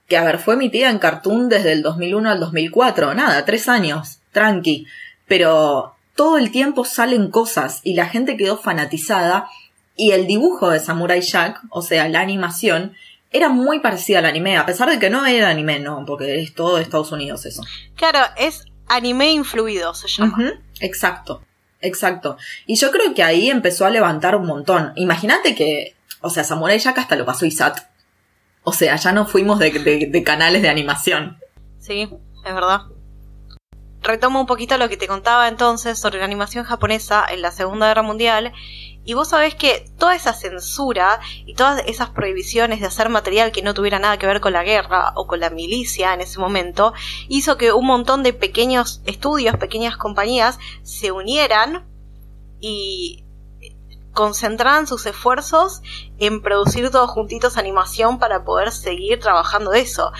que, 0.08 0.16
a 0.16 0.24
ver, 0.24 0.38
fue 0.38 0.54
emitida 0.54 0.88
en 0.88 0.98
Cartoon 0.98 1.48
desde 1.48 1.72
el 1.72 1.82
2001 1.82 2.30
al 2.30 2.40
2004, 2.40 3.14
nada, 3.14 3.44
tres 3.44 3.68
años, 3.68 4.20
tranqui, 4.32 4.86
pero 5.26 5.94
todo 6.16 6.38
el 6.38 6.50
tiempo 6.50 6.84
salen 6.84 7.30
cosas 7.30 7.80
y 7.84 7.94
la 7.94 8.06
gente 8.06 8.36
quedó 8.36 8.56
fanatizada 8.56 9.48
y 9.94 10.12
el 10.12 10.26
dibujo 10.26 10.70
de 10.70 10.80
Samurai 10.80 11.20
Jack, 11.20 11.60
o 11.70 11.82
sea, 11.82 12.08
la 12.08 12.20
animación, 12.20 12.94
era 13.30 13.48
muy 13.48 13.80
parecida 13.80 14.18
al 14.20 14.26
anime, 14.26 14.56
a 14.56 14.64
pesar 14.66 14.88
de 14.88 14.98
que 14.98 15.10
no 15.10 15.24
era 15.26 15.48
anime, 15.50 15.78
no, 15.80 16.04
porque 16.06 16.40
es 16.42 16.54
todo 16.54 16.76
de 16.76 16.82
Estados 16.82 17.12
Unidos 17.12 17.44
eso. 17.46 17.62
Claro, 17.94 18.20
es 18.36 18.64
anime 18.88 19.32
influido, 19.32 19.92
se 19.94 20.08
llama. 20.08 20.54
Exacto, 20.80 21.42
exacto. 21.80 22.36
Y 22.66 22.76
yo 22.76 22.90
creo 22.90 23.12
que 23.14 23.22
ahí 23.22 23.50
empezó 23.50 23.84
a 23.86 23.90
levantar 23.90 24.34
un 24.36 24.46
montón. 24.46 24.92
Imagínate 24.96 25.54
que, 25.54 25.94
o 26.20 26.30
sea, 26.30 26.44
Samurai 26.44 26.78
Jack 26.78 26.98
hasta 26.98 27.16
lo 27.16 27.24
pasó 27.26 27.44
Isat. 27.44 27.78
O 28.64 28.72
sea, 28.72 28.96
ya 28.96 29.12
no 29.12 29.26
fuimos 29.26 29.58
de, 29.58 29.70
de- 29.70 30.06
de 30.10 30.22
canales 30.22 30.62
de 30.62 30.68
animación. 30.68 31.38
Sí, 31.78 32.08
es 32.44 32.54
verdad. 32.54 32.82
Retomo 34.02 34.40
un 34.40 34.46
poquito 34.46 34.78
lo 34.78 34.88
que 34.88 34.96
te 34.96 35.06
contaba 35.08 35.48
entonces 35.48 35.98
sobre 35.98 36.18
la 36.18 36.24
animación 36.24 36.64
japonesa 36.64 37.26
en 37.30 37.42
la 37.42 37.50
Segunda 37.50 37.88
Guerra 37.88 38.02
Mundial. 38.02 38.52
Y 39.08 39.14
vos 39.14 39.28
sabés 39.28 39.54
que 39.54 39.90
toda 39.96 40.14
esa 40.14 40.34
censura 40.34 41.18
y 41.46 41.54
todas 41.54 41.82
esas 41.86 42.10
prohibiciones 42.10 42.80
de 42.80 42.88
hacer 42.88 43.08
material 43.08 43.52
que 43.52 43.62
no 43.62 43.72
tuviera 43.72 43.98
nada 43.98 44.18
que 44.18 44.26
ver 44.26 44.42
con 44.42 44.52
la 44.52 44.64
guerra 44.64 45.12
o 45.14 45.26
con 45.26 45.40
la 45.40 45.48
milicia 45.48 46.12
en 46.12 46.20
ese 46.20 46.38
momento 46.38 46.92
hizo 47.26 47.56
que 47.56 47.72
un 47.72 47.86
montón 47.86 48.22
de 48.22 48.34
pequeños 48.34 49.00
estudios, 49.06 49.56
pequeñas 49.56 49.96
compañías 49.96 50.58
se 50.82 51.10
unieran 51.10 51.86
y 52.60 53.24
concentraran 54.12 54.86
sus 54.86 55.06
esfuerzos 55.06 55.80
en 56.18 56.42
producir 56.42 56.90
todos 56.90 57.08
juntitos 57.08 57.56
animación 57.56 58.18
para 58.18 58.44
poder 58.44 58.72
seguir 58.72 59.20
trabajando 59.20 59.72
eso. 59.72 60.12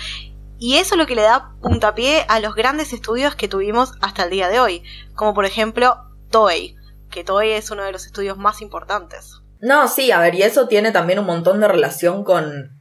Y 0.57 0.77
eso 0.77 0.95
es 0.95 0.97
lo 0.97 1.05
que 1.05 1.13
le 1.13 1.21
da 1.21 1.51
puntapié 1.61 2.25
a 2.27 2.39
los 2.39 2.55
grandes 2.55 2.91
estudios 2.91 3.35
que 3.35 3.47
tuvimos 3.47 3.91
hasta 4.01 4.23
el 4.23 4.31
día 4.31 4.49
de 4.49 4.59
hoy, 4.59 4.81
como 5.13 5.35
por 5.35 5.45
ejemplo 5.45 5.95
Toei, 6.31 6.78
que 7.09 7.23
Toei 7.23 7.51
es 7.51 7.71
uno 7.71 7.83
de 7.83 7.91
los 7.91 8.05
estudios 8.05 8.37
más 8.37 8.61
importantes. 8.61 9.41
No, 9.61 9.87
sí, 9.87 10.11
a 10.11 10.19
ver, 10.19 10.35
y 10.35 10.43
eso 10.43 10.67
tiene 10.67 10.91
también 10.91 11.19
un 11.19 11.25
montón 11.25 11.59
de 11.59 11.67
relación 11.67 12.23
con 12.23 12.71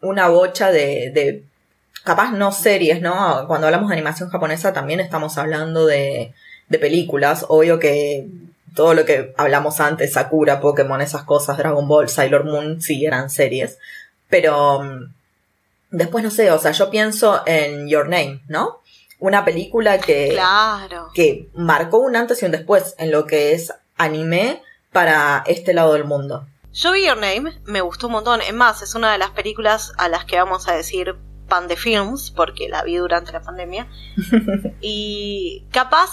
una 0.00 0.28
bocha 0.28 0.70
de, 0.70 1.10
de 1.14 1.44
capaz 2.04 2.32
no 2.32 2.52
series, 2.52 3.00
¿no? 3.00 3.46
Cuando 3.46 3.66
hablamos 3.66 3.88
de 3.88 3.94
animación 3.94 4.28
japonesa 4.28 4.72
también 4.72 5.00
estamos 5.00 5.38
hablando 5.38 5.86
de, 5.86 6.34
de 6.68 6.78
películas. 6.78 7.46
Obvio 7.48 7.78
que 7.78 8.28
todo 8.74 8.94
lo 8.94 9.04
que 9.04 9.32
hablamos 9.36 9.80
antes, 9.80 10.12
Sakura, 10.12 10.60
Pokémon, 10.60 11.00
esas 11.00 11.22
cosas, 11.22 11.56
Dragon 11.56 11.86
Ball, 11.88 12.08
Sailor 12.08 12.44
Moon, 12.44 12.82
sí 12.82 13.06
eran 13.06 13.30
series. 13.30 13.78
Pero 14.28 14.82
mm, 14.82 15.14
después 15.90 16.22
no 16.22 16.30
sé, 16.30 16.50
o 16.50 16.58
sea, 16.58 16.72
yo 16.72 16.90
pienso 16.90 17.42
en 17.46 17.88
Your 17.88 18.08
Name, 18.08 18.42
¿no? 18.48 18.80
Una 19.24 19.42
película 19.42 19.98
que, 19.98 20.32
Claro. 20.34 21.08
que 21.14 21.48
marcó 21.54 21.96
un 21.96 22.14
antes 22.14 22.42
y 22.42 22.44
un 22.44 22.52
después 22.52 22.94
en 22.98 23.10
lo 23.10 23.24
que 23.24 23.54
es 23.54 23.72
anime 23.96 24.60
para 24.92 25.42
este 25.46 25.72
lado 25.72 25.94
del 25.94 26.04
mundo. 26.04 26.46
Yo 26.74 26.92
vi 26.92 27.06
Your 27.06 27.16
Name, 27.16 27.58
me 27.64 27.80
gustó 27.80 28.08
un 28.08 28.12
montón. 28.12 28.42
Es 28.42 28.52
más, 28.52 28.82
es 28.82 28.94
una 28.94 29.10
de 29.10 29.16
las 29.16 29.30
películas 29.30 29.94
a 29.96 30.10
las 30.10 30.26
que 30.26 30.36
vamos 30.36 30.68
a 30.68 30.74
decir 30.74 31.16
pan 31.48 31.68
de 31.68 31.76
films, 31.76 32.32
porque 32.32 32.68
la 32.68 32.82
vi 32.82 32.96
durante 32.96 33.32
la 33.32 33.40
pandemia. 33.40 33.88
y 34.82 35.64
capaz 35.70 36.10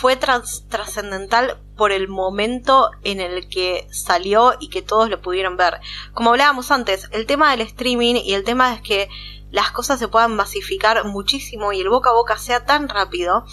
fue 0.00 0.16
trascendental 0.16 1.58
por 1.76 1.92
el 1.92 2.08
momento 2.08 2.92
en 3.02 3.20
el 3.20 3.46
que 3.46 3.86
salió 3.90 4.54
y 4.58 4.70
que 4.70 4.80
todos 4.80 5.10
lo 5.10 5.20
pudieron 5.20 5.58
ver. 5.58 5.80
Como 6.14 6.30
hablábamos 6.30 6.70
antes, 6.70 7.10
el 7.12 7.26
tema 7.26 7.50
del 7.50 7.60
streaming 7.60 8.14
y 8.14 8.32
el 8.32 8.42
tema 8.44 8.72
es 8.72 8.80
que 8.80 9.10
las 9.54 9.70
cosas 9.70 10.00
se 10.00 10.08
puedan 10.08 10.34
masificar 10.34 11.04
muchísimo 11.04 11.72
y 11.72 11.80
el 11.80 11.88
boca 11.88 12.10
a 12.10 12.12
boca 12.12 12.36
sea 12.38 12.64
tan 12.64 12.88
rápido. 12.88 13.44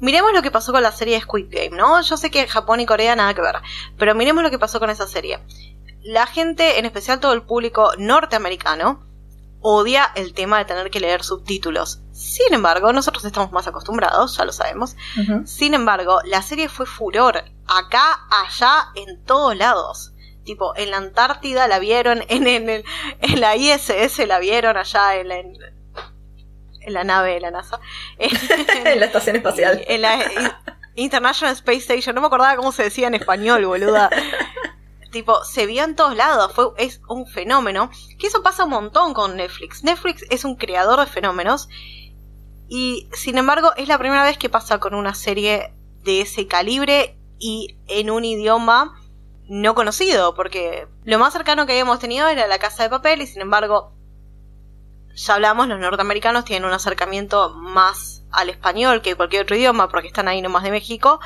Miremos 0.00 0.32
lo 0.32 0.42
que 0.42 0.50
pasó 0.50 0.72
con 0.72 0.82
la 0.82 0.90
serie 0.90 1.20
Squid 1.20 1.46
Game, 1.48 1.76
¿no? 1.76 2.00
Yo 2.02 2.16
sé 2.16 2.32
que 2.32 2.48
Japón 2.48 2.80
y 2.80 2.86
Corea 2.86 3.14
nada 3.14 3.32
que 3.32 3.42
ver, 3.42 3.54
pero 3.96 4.16
miremos 4.16 4.42
lo 4.42 4.50
que 4.50 4.58
pasó 4.58 4.80
con 4.80 4.90
esa 4.90 5.06
serie. 5.06 5.38
La 6.02 6.26
gente, 6.26 6.80
en 6.80 6.84
especial 6.84 7.20
todo 7.20 7.32
el 7.32 7.42
público 7.42 7.92
norteamericano, 7.96 9.06
odia 9.60 10.10
el 10.16 10.34
tema 10.34 10.58
de 10.58 10.64
tener 10.64 10.90
que 10.90 10.98
leer 10.98 11.22
subtítulos. 11.22 12.00
Sin 12.10 12.52
embargo, 12.52 12.92
nosotros 12.92 13.24
estamos 13.24 13.52
más 13.52 13.68
acostumbrados, 13.68 14.36
ya 14.36 14.44
lo 14.44 14.50
sabemos. 14.50 14.96
Sin 15.44 15.74
embargo, 15.74 16.18
la 16.24 16.42
serie 16.42 16.68
fue 16.68 16.86
furor. 16.86 17.44
Acá, 17.68 18.26
allá, 18.42 18.88
en 18.96 19.22
todos 19.22 19.56
lados. 19.56 20.12
Tipo, 20.46 20.74
en 20.76 20.90
la 20.92 20.96
Antártida 20.96 21.68
la 21.68 21.78
vieron, 21.78 22.22
en, 22.28 22.46
en, 22.46 22.70
el- 22.70 22.84
en 23.20 23.40
la 23.40 23.56
ISS 23.56 24.26
la 24.26 24.38
vieron, 24.38 24.78
allá 24.78 25.16
en 25.16 25.28
la, 25.28 25.36
en, 25.36 25.52
en 26.80 26.92
la 26.94 27.04
nave 27.04 27.34
de 27.34 27.40
la 27.40 27.50
NASA. 27.50 27.78
en 28.18 29.00
la 29.00 29.06
estación 29.06 29.36
espacial. 29.36 29.84
En 29.86 30.00
la 30.00 30.18
International 30.94 31.54
Space 31.54 31.78
Station. 31.78 32.14
No 32.14 32.22
me 32.22 32.28
acordaba 32.28 32.56
cómo 32.56 32.72
se 32.72 32.84
decía 32.84 33.08
en 33.08 33.14
español, 33.14 33.66
boluda. 33.66 34.08
tipo, 35.12 35.44
se 35.44 35.66
vio 35.66 35.82
en 35.84 35.96
todos 35.96 36.16
lados. 36.16 36.52
Fue, 36.54 36.68
es 36.78 37.00
un 37.08 37.26
fenómeno. 37.26 37.90
Que 38.18 38.28
eso 38.28 38.42
pasa 38.42 38.64
un 38.64 38.70
montón 38.70 39.12
con 39.14 39.36
Netflix. 39.36 39.82
Netflix 39.84 40.24
es 40.30 40.44
un 40.44 40.54
creador 40.56 41.00
de 41.00 41.06
fenómenos. 41.06 41.68
Y 42.68 43.08
sin 43.12 43.36
embargo, 43.36 43.72
es 43.76 43.88
la 43.88 43.98
primera 43.98 44.22
vez 44.24 44.38
que 44.38 44.48
pasa 44.48 44.78
con 44.78 44.94
una 44.94 45.14
serie 45.14 45.72
de 46.04 46.20
ese 46.20 46.46
calibre 46.46 47.18
y 47.38 47.76
en 47.88 48.10
un 48.10 48.24
idioma 48.24 49.00
no 49.48 49.74
conocido. 49.74 50.34
Porque 50.34 50.88
lo 51.04 51.18
más 51.18 51.32
cercano 51.32 51.66
que 51.66 51.72
habíamos 51.72 51.98
tenido 51.98 52.28
era 52.28 52.46
la 52.46 52.58
casa 52.58 52.82
de 52.82 52.90
papel. 52.90 53.22
Y 53.22 53.26
sin 53.26 53.42
embargo, 53.42 53.92
ya 55.14 55.34
hablamos, 55.34 55.66
los 55.68 55.80
norteamericanos 55.80 56.44
tienen 56.44 56.68
un 56.68 56.74
acercamiento 56.74 57.50
más 57.54 58.24
al 58.30 58.50
español 58.50 59.00
que 59.00 59.14
cualquier 59.14 59.42
otro 59.42 59.56
idioma 59.56 59.88
porque 59.88 60.08
están 60.08 60.28
ahí 60.28 60.42
nomás 60.42 60.62
de 60.62 60.70
México. 60.70 61.20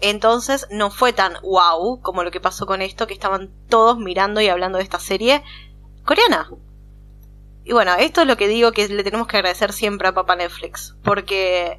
Entonces 0.00 0.66
no 0.70 0.90
fue 0.90 1.12
tan 1.12 1.34
wow 1.42 2.00
como 2.02 2.24
lo 2.24 2.30
que 2.30 2.40
pasó 2.40 2.66
con 2.66 2.82
esto, 2.82 3.06
que 3.06 3.14
estaban 3.14 3.50
todos 3.68 3.98
mirando 3.98 4.40
y 4.40 4.48
hablando 4.48 4.78
de 4.78 4.84
esta 4.84 4.98
serie 4.98 5.42
coreana. 6.04 6.50
Y 7.64 7.72
bueno, 7.72 7.94
esto 7.94 8.22
es 8.22 8.26
lo 8.26 8.36
que 8.36 8.48
digo 8.48 8.72
que 8.72 8.88
le 8.88 9.04
tenemos 9.04 9.28
que 9.28 9.36
agradecer 9.36 9.72
siempre 9.72 10.08
a 10.08 10.14
Papa 10.14 10.34
Netflix, 10.34 10.96
porque 11.04 11.78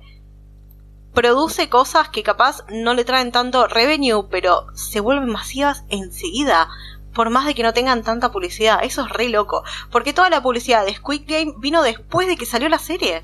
produce 1.13 1.69
cosas 1.69 2.09
que 2.09 2.23
capaz 2.23 2.63
no 2.69 2.93
le 2.93 3.05
traen 3.05 3.31
tanto 3.31 3.67
revenue, 3.67 4.27
pero 4.29 4.67
se 4.73 4.99
vuelven 4.99 5.29
masivas 5.29 5.83
enseguida, 5.89 6.69
por 7.13 7.29
más 7.29 7.45
de 7.45 7.53
que 7.53 7.63
no 7.63 7.73
tengan 7.73 8.03
tanta 8.03 8.31
publicidad. 8.31 8.79
Eso 8.83 9.03
es 9.05 9.09
re 9.09 9.29
loco, 9.29 9.63
porque 9.91 10.13
toda 10.13 10.29
la 10.29 10.41
publicidad 10.41 10.85
de 10.85 10.95
Squid 10.95 11.23
Game 11.27 11.53
vino 11.59 11.83
después 11.83 12.27
de 12.27 12.37
que 12.37 12.45
salió 12.45 12.67
la 12.69 12.79
serie. 12.79 13.23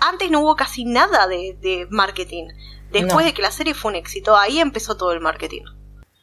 Antes 0.00 0.30
no 0.30 0.40
hubo 0.40 0.56
casi 0.56 0.84
nada 0.84 1.26
de, 1.26 1.56
de 1.60 1.86
marketing. 1.90 2.48
Después 2.92 3.24
No. 3.24 3.30
de 3.30 3.34
que 3.34 3.42
la 3.42 3.50
serie 3.50 3.72
fue 3.74 3.90
un 3.92 3.96
éxito, 3.96 4.36
ahí 4.36 4.58
empezó 4.60 4.96
todo 4.96 5.12
el 5.12 5.20
marketing. 5.20 5.62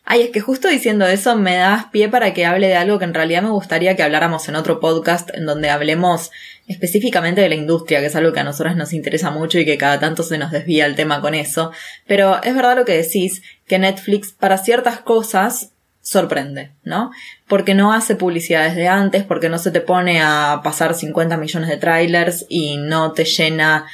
Ay, 0.09 0.21
es 0.21 0.29
que 0.29 0.39
justo 0.39 0.69
diciendo 0.69 1.05
eso 1.05 1.35
me 1.35 1.57
das 1.57 1.87
pie 1.91 2.07
para 2.07 2.33
que 2.33 2.45
hable 2.45 2.67
de 2.67 2.77
algo 2.77 2.97
que 2.97 3.03
en 3.03 3.13
realidad 3.13 3.41
me 3.41 3.49
gustaría 3.49 3.97
que 3.97 4.03
habláramos 4.03 4.47
en 4.47 4.55
otro 4.55 4.79
podcast 4.79 5.29
en 5.33 5.45
donde 5.45 5.69
hablemos 5.69 6.31
específicamente 6.65 7.41
de 7.41 7.49
la 7.49 7.55
industria, 7.55 7.99
que 7.99 8.05
es 8.05 8.15
algo 8.15 8.31
que 8.31 8.39
a 8.39 8.45
nosotros 8.45 8.77
nos 8.77 8.93
interesa 8.93 9.31
mucho 9.31 9.59
y 9.59 9.65
que 9.65 9.77
cada 9.77 9.99
tanto 9.99 10.23
se 10.23 10.37
nos 10.37 10.51
desvía 10.51 10.85
el 10.85 10.95
tema 10.95 11.19
con 11.19 11.33
eso. 11.33 11.73
Pero 12.05 12.41
es 12.41 12.55
verdad 12.55 12.77
lo 12.77 12.85
que 12.85 12.95
decís, 12.95 13.41
que 13.67 13.79
Netflix 13.79 14.31
para 14.31 14.57
ciertas 14.57 15.01
cosas 15.01 15.73
sorprende, 15.99 16.71
¿no? 16.85 17.11
Porque 17.45 17.73
no 17.73 17.91
hace 17.91 18.15
publicidad 18.15 18.69
desde 18.69 18.87
antes, 18.87 19.25
porque 19.25 19.49
no 19.49 19.57
se 19.57 19.71
te 19.71 19.81
pone 19.81 20.21
a 20.21 20.61
pasar 20.63 20.93
50 20.93 21.35
millones 21.35 21.67
de 21.67 21.75
trailers 21.75 22.45
y 22.47 22.77
no 22.77 23.11
te 23.11 23.25
llena 23.25 23.87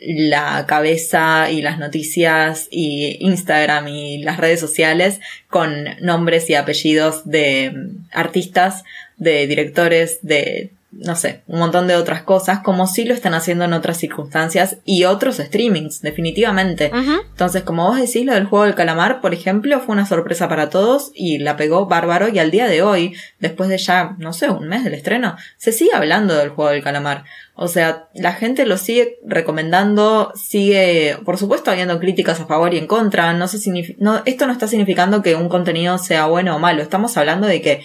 la 0.00 0.66
cabeza 0.66 1.50
y 1.50 1.62
las 1.62 1.78
noticias 1.78 2.68
y 2.70 3.16
Instagram 3.20 3.88
y 3.88 4.18
las 4.22 4.38
redes 4.38 4.60
sociales 4.60 5.20
con 5.48 5.84
nombres 6.00 6.48
y 6.50 6.54
apellidos 6.54 7.28
de 7.28 7.72
mm, 7.74 8.08
artistas, 8.12 8.84
de 9.16 9.46
directores, 9.46 10.20
de 10.22 10.70
no 10.90 11.16
sé, 11.16 11.42
un 11.46 11.58
montón 11.58 11.86
de 11.86 11.96
otras 11.96 12.22
cosas, 12.22 12.60
como 12.60 12.86
sí 12.86 13.04
lo 13.04 13.12
están 13.12 13.34
haciendo 13.34 13.64
en 13.64 13.74
otras 13.74 13.98
circunstancias 13.98 14.78
y 14.84 15.04
otros 15.04 15.36
streamings, 15.36 16.00
definitivamente. 16.00 16.90
Entonces, 17.30 17.62
como 17.62 17.86
vos 17.86 17.96
decís, 17.96 18.24
lo 18.24 18.32
del 18.32 18.46
juego 18.46 18.64
del 18.64 18.74
calamar, 18.74 19.20
por 19.20 19.34
ejemplo, 19.34 19.80
fue 19.80 19.92
una 19.92 20.06
sorpresa 20.06 20.48
para 20.48 20.70
todos 20.70 21.12
y 21.14 21.38
la 21.38 21.56
pegó 21.56 21.86
bárbaro 21.86 22.28
y 22.28 22.38
al 22.38 22.50
día 22.50 22.66
de 22.66 22.82
hoy, 22.82 23.14
después 23.38 23.68
de 23.68 23.76
ya, 23.76 24.16
no 24.18 24.32
sé, 24.32 24.48
un 24.48 24.66
mes 24.66 24.82
del 24.82 24.94
estreno, 24.94 25.36
se 25.58 25.72
sigue 25.72 25.94
hablando 25.94 26.34
del 26.34 26.48
juego 26.48 26.70
del 26.70 26.82
calamar. 26.82 27.24
O 27.60 27.66
sea, 27.66 28.08
la 28.14 28.34
gente 28.34 28.64
lo 28.66 28.78
sigue 28.78 29.18
recomendando, 29.26 30.32
sigue, 30.36 31.18
por 31.24 31.38
supuesto, 31.38 31.72
habiendo 31.72 31.98
críticas 31.98 32.40
a 32.40 32.46
favor 32.46 32.72
y 32.72 32.78
en 32.78 32.86
contra. 32.86 33.32
No 33.32 33.48
se 33.48 33.58
no, 33.98 34.22
esto 34.26 34.46
no 34.46 34.52
está 34.52 34.68
significando 34.68 35.22
que 35.22 35.34
un 35.34 35.48
contenido 35.48 35.98
sea 35.98 36.26
bueno 36.26 36.54
o 36.54 36.60
malo. 36.60 36.82
Estamos 36.82 37.16
hablando 37.16 37.48
de 37.48 37.60
que 37.60 37.82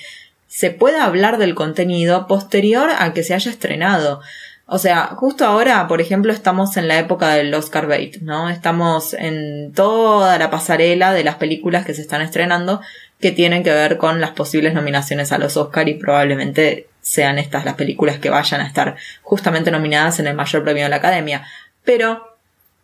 se 0.53 0.69
pueda 0.69 1.05
hablar 1.05 1.39
del 1.39 1.55
contenido 1.55 2.27
posterior 2.27 2.91
a 2.99 3.11
que 3.11 3.23
se 3.23 3.33
haya 3.33 3.49
estrenado. 3.49 4.21
O 4.67 4.77
sea, 4.77 5.07
justo 5.07 5.45
ahora, 5.45 5.87
por 5.87 5.99
ejemplo, 5.99 6.31
estamos 6.31 6.77
en 6.77 6.87
la 6.87 6.99
época 6.99 7.29
del 7.29 7.51
Oscar 7.55 7.87
bait, 7.87 8.17
¿no? 8.21 8.51
Estamos 8.51 9.15
en 9.15 9.73
toda 9.73 10.37
la 10.37 10.51
pasarela 10.51 11.11
de 11.11 11.23
las 11.23 11.37
películas 11.37 11.87
que 11.87 11.95
se 11.95 12.01
están 12.03 12.21
estrenando 12.21 12.81
que 13.19 13.31
tienen 13.31 13.63
que 13.63 13.71
ver 13.71 13.97
con 13.97 14.21
las 14.21 14.29
posibles 14.29 14.75
nominaciones 14.75 15.31
a 15.31 15.39
los 15.39 15.57
Oscar 15.57 15.89
y 15.89 15.95
probablemente 15.95 16.87
sean 17.01 17.39
estas 17.39 17.65
las 17.65 17.73
películas 17.73 18.19
que 18.19 18.29
vayan 18.29 18.61
a 18.61 18.67
estar 18.67 18.95
justamente 19.23 19.71
nominadas 19.71 20.19
en 20.19 20.27
el 20.27 20.35
mayor 20.35 20.63
premio 20.63 20.83
de 20.83 20.89
la 20.89 20.97
Academia. 20.97 21.47
Pero 21.83 22.32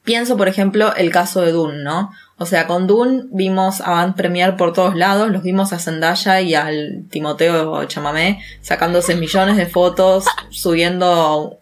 pienso, 0.03 0.37
por 0.37 0.47
ejemplo, 0.47 0.95
el 0.95 1.11
caso 1.11 1.41
de 1.41 1.51
Dune, 1.51 1.83
¿no? 1.83 2.11
O 2.37 2.45
sea, 2.45 2.67
con 2.67 2.87
Dune 2.87 3.23
vimos 3.31 3.81
a 3.81 3.91
Van 3.91 4.15
Premier 4.15 4.55
por 4.55 4.73
todos 4.73 4.95
lados, 4.95 5.29
los 5.29 5.43
vimos 5.43 5.73
a 5.73 5.79
Zendaya 5.79 6.41
y 6.41 6.55
al 6.55 7.05
Timoteo 7.09 7.83
Chamamé 7.85 8.41
sacándose 8.61 9.15
millones 9.15 9.57
de 9.57 9.65
fotos, 9.65 10.25
subiendo 10.49 11.59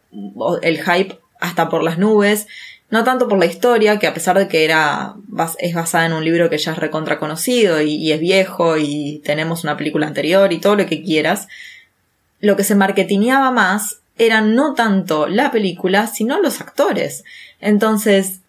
el 0.62 0.84
hype 0.84 1.20
hasta 1.40 1.70
por 1.70 1.84
las 1.84 1.98
nubes, 1.98 2.48
no 2.90 3.04
tanto 3.04 3.28
por 3.28 3.40
la 3.40 3.48
historia, 3.48 4.00
que 4.00 4.08
a 4.08 4.14
pesar 4.14 4.38
de 4.38 4.48
que 4.48 4.64
era 4.64 5.16
es 5.60 5.74
basada 5.74 6.06
en 6.06 6.14
un 6.14 6.24
libro 6.24 6.50
que 6.50 6.58
ya 6.58 6.72
es 6.72 6.78
recontra 6.78 7.20
conocido 7.20 7.82
y, 7.82 7.96
y 7.96 8.12
es 8.12 8.20
viejo 8.20 8.78
y 8.78 9.22
tenemos 9.26 9.64
una 9.64 9.78
película 9.78 10.08
anterior 10.08 10.54
y 10.54 10.60
todo 10.60 10.76
lo 10.76 10.86
que 10.86 11.04
quieras, 11.04 11.48
lo 12.40 12.56
que 12.56 12.64
se 12.64 12.76
marketineaba 12.76 13.52
más 13.52 14.02
era 14.18 14.42
no 14.42 14.74
tanto 14.74 15.28
la 15.28 15.52
película, 15.52 16.08
sino 16.08 16.40
los 16.42 16.62
actores. 16.62 17.24
Entonces, 17.60 18.42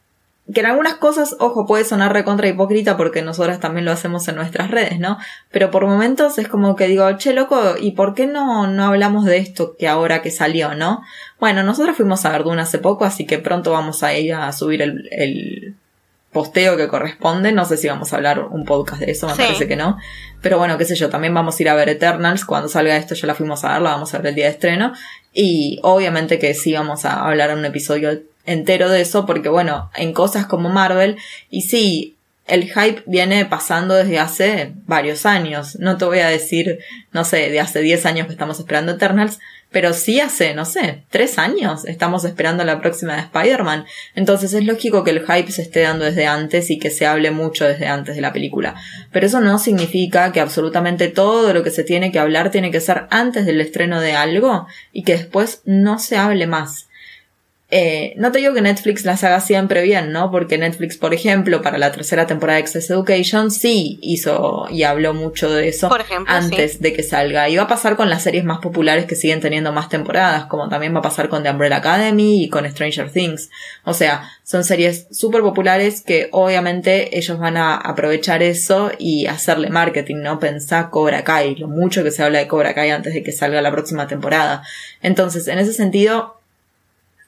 que 0.52 0.60
en 0.60 0.66
algunas 0.66 0.94
cosas, 0.94 1.36
ojo, 1.40 1.66
puede 1.66 1.84
sonar 1.84 2.12
recontra 2.12 2.48
hipócrita 2.48 2.96
porque 2.96 3.20
nosotras 3.20 3.60
también 3.60 3.84
lo 3.84 3.92
hacemos 3.92 4.26
en 4.28 4.36
nuestras 4.36 4.70
redes, 4.70 4.98
¿no? 4.98 5.18
Pero 5.50 5.70
por 5.70 5.86
momentos 5.86 6.38
es 6.38 6.48
como 6.48 6.74
que 6.74 6.86
digo, 6.86 7.10
che, 7.18 7.34
loco, 7.34 7.74
¿y 7.78 7.92
por 7.92 8.14
qué 8.14 8.26
no, 8.26 8.66
no 8.66 8.84
hablamos 8.84 9.26
de 9.26 9.36
esto 9.36 9.76
que 9.78 9.88
ahora 9.88 10.22
que 10.22 10.30
salió, 10.30 10.74
no? 10.74 11.02
Bueno, 11.38 11.62
nosotros 11.64 11.96
fuimos 11.96 12.24
a 12.24 12.32
ver 12.32 12.44
Dune 12.44 12.62
hace 12.62 12.78
poco, 12.78 13.04
así 13.04 13.26
que 13.26 13.38
pronto 13.38 13.72
vamos 13.72 14.02
a 14.02 14.14
ir 14.14 14.32
a 14.32 14.50
subir 14.52 14.80
el, 14.80 15.74
posteo 16.32 16.76
que 16.76 16.88
corresponde. 16.88 17.52
No 17.52 17.64
sé 17.64 17.76
si 17.76 17.88
vamos 17.88 18.12
a 18.12 18.16
hablar 18.16 18.40
un 18.50 18.64
podcast 18.64 19.00
de 19.00 19.10
eso, 19.10 19.26
me 19.26 19.34
Sí. 19.34 19.42
parece 19.42 19.66
que 19.68 19.76
no. 19.76 19.96
Pero 20.42 20.58
bueno, 20.58 20.76
qué 20.78 20.84
sé 20.84 20.94
yo, 20.94 21.08
también 21.08 21.34
vamos 21.34 21.58
a 21.58 21.62
ir 21.62 21.68
a 21.68 21.74
ver 21.74 21.88
Eternals. 21.88 22.44
Cuando 22.44 22.68
salga 22.68 22.96
esto 22.96 23.14
ya 23.14 23.26
la 23.26 23.34
fuimos 23.34 23.64
a 23.64 23.72
ver, 23.72 23.82
la 23.82 23.90
vamos 23.90 24.12
a 24.14 24.18
ver 24.18 24.28
el 24.28 24.34
día 24.34 24.44
de 24.44 24.50
estreno. 24.52 24.92
Y 25.32 25.80
obviamente 25.82 26.38
que 26.38 26.54
sí 26.54 26.72
vamos 26.74 27.04
a 27.04 27.26
hablar 27.26 27.50
en 27.50 27.58
un 27.58 27.64
episodio 27.64 28.20
entero 28.46 28.88
de 28.88 29.00
eso, 29.00 29.26
porque 29.26 29.48
bueno, 29.48 29.90
en 29.94 30.12
cosas 30.12 30.46
como 30.46 30.68
Marvel, 30.70 31.16
y 31.50 31.62
sí, 31.62 32.16
el 32.48 32.64
hype 32.64 33.02
viene 33.06 33.44
pasando 33.44 33.94
desde 33.94 34.18
hace 34.18 34.72
varios 34.86 35.26
años. 35.26 35.76
No 35.78 35.96
te 35.96 36.04
voy 36.04 36.18
a 36.20 36.28
decir, 36.28 36.78
no 37.12 37.24
sé, 37.24 37.50
de 37.50 37.60
hace 37.60 37.80
10 37.80 38.06
años 38.06 38.26
que 38.26 38.32
estamos 38.32 38.58
esperando 38.58 38.92
Eternals, 38.92 39.38
pero 39.70 39.92
sí 39.92 40.18
hace, 40.18 40.54
no 40.54 40.64
sé, 40.64 41.04
3 41.10 41.38
años 41.38 41.84
estamos 41.84 42.24
esperando 42.24 42.64
la 42.64 42.80
próxima 42.80 43.14
de 43.14 43.20
Spider-Man. 43.22 43.84
Entonces 44.14 44.54
es 44.54 44.64
lógico 44.64 45.04
que 45.04 45.10
el 45.10 45.20
hype 45.20 45.52
se 45.52 45.62
esté 45.62 45.80
dando 45.80 46.06
desde 46.06 46.26
antes 46.26 46.70
y 46.70 46.78
que 46.78 46.90
se 46.90 47.06
hable 47.06 47.30
mucho 47.30 47.66
desde 47.66 47.86
antes 47.86 48.16
de 48.16 48.22
la 48.22 48.32
película. 48.32 48.74
Pero 49.12 49.26
eso 49.26 49.40
no 49.40 49.58
significa 49.58 50.32
que 50.32 50.40
absolutamente 50.40 51.08
todo 51.08 51.52
lo 51.52 51.62
que 51.62 51.70
se 51.70 51.84
tiene 51.84 52.10
que 52.10 52.18
hablar 52.18 52.50
tiene 52.50 52.70
que 52.70 52.80
ser 52.80 53.06
antes 53.10 53.44
del 53.44 53.60
estreno 53.60 54.00
de 54.00 54.14
algo 54.14 54.66
y 54.92 55.02
que 55.02 55.12
después 55.18 55.60
no 55.66 55.98
se 55.98 56.16
hable 56.16 56.46
más. 56.46 56.87
Eh, 57.70 58.14
no 58.16 58.32
te 58.32 58.38
digo 58.38 58.54
que 58.54 58.62
Netflix 58.62 59.04
las 59.04 59.24
haga 59.24 59.40
siempre 59.40 59.82
bien, 59.82 60.10
¿no? 60.10 60.30
Porque 60.30 60.56
Netflix, 60.56 60.96
por 60.96 61.12
ejemplo, 61.12 61.60
para 61.60 61.76
la 61.76 61.92
tercera 61.92 62.26
temporada 62.26 62.56
de 62.56 62.62
Access 62.62 62.88
Education 62.88 63.50
sí 63.50 63.98
hizo 64.00 64.66
y 64.70 64.84
habló 64.84 65.12
mucho 65.12 65.52
de 65.52 65.68
eso 65.68 65.90
Por 65.90 66.00
ejemplo, 66.00 66.34
antes 66.34 66.80
de 66.80 66.94
que 66.94 67.02
salga. 67.02 67.46
Y 67.50 67.56
va 67.56 67.64
a 67.64 67.68
pasar 67.68 67.96
con 67.96 68.08
las 68.08 68.22
series 68.22 68.44
más 68.44 68.60
populares 68.60 69.04
que 69.04 69.16
siguen 69.16 69.40
teniendo 69.40 69.70
más 69.70 69.90
temporadas, 69.90 70.46
como 70.46 70.70
también 70.70 70.94
va 70.94 71.00
a 71.00 71.02
pasar 71.02 71.28
con 71.28 71.42
The 71.42 71.50
Umbrella 71.50 71.76
Academy 71.76 72.42
y 72.42 72.48
con 72.48 72.68
Stranger 72.70 73.10
Things. 73.12 73.50
O 73.84 73.92
sea, 73.92 74.30
son 74.44 74.64
series 74.64 75.06
súper 75.10 75.42
populares 75.42 76.00
que 76.00 76.30
obviamente 76.32 77.18
ellos 77.18 77.38
van 77.38 77.58
a 77.58 77.76
aprovechar 77.76 78.42
eso 78.42 78.92
y 78.98 79.26
hacerle 79.26 79.68
marketing, 79.68 80.22
¿no? 80.22 80.38
Pensá 80.38 80.88
Cobra 80.88 81.22
Kai, 81.22 81.56
lo 81.56 81.68
mucho 81.68 82.02
que 82.02 82.12
se 82.12 82.22
habla 82.22 82.38
de 82.38 82.48
Cobra 82.48 82.72
Kai 82.72 82.92
antes 82.92 83.12
de 83.12 83.22
que 83.22 83.32
salga 83.32 83.60
la 83.60 83.70
próxima 83.70 84.06
temporada. 84.06 84.62
Entonces, 85.02 85.48
en 85.48 85.58
ese 85.58 85.74
sentido, 85.74 86.37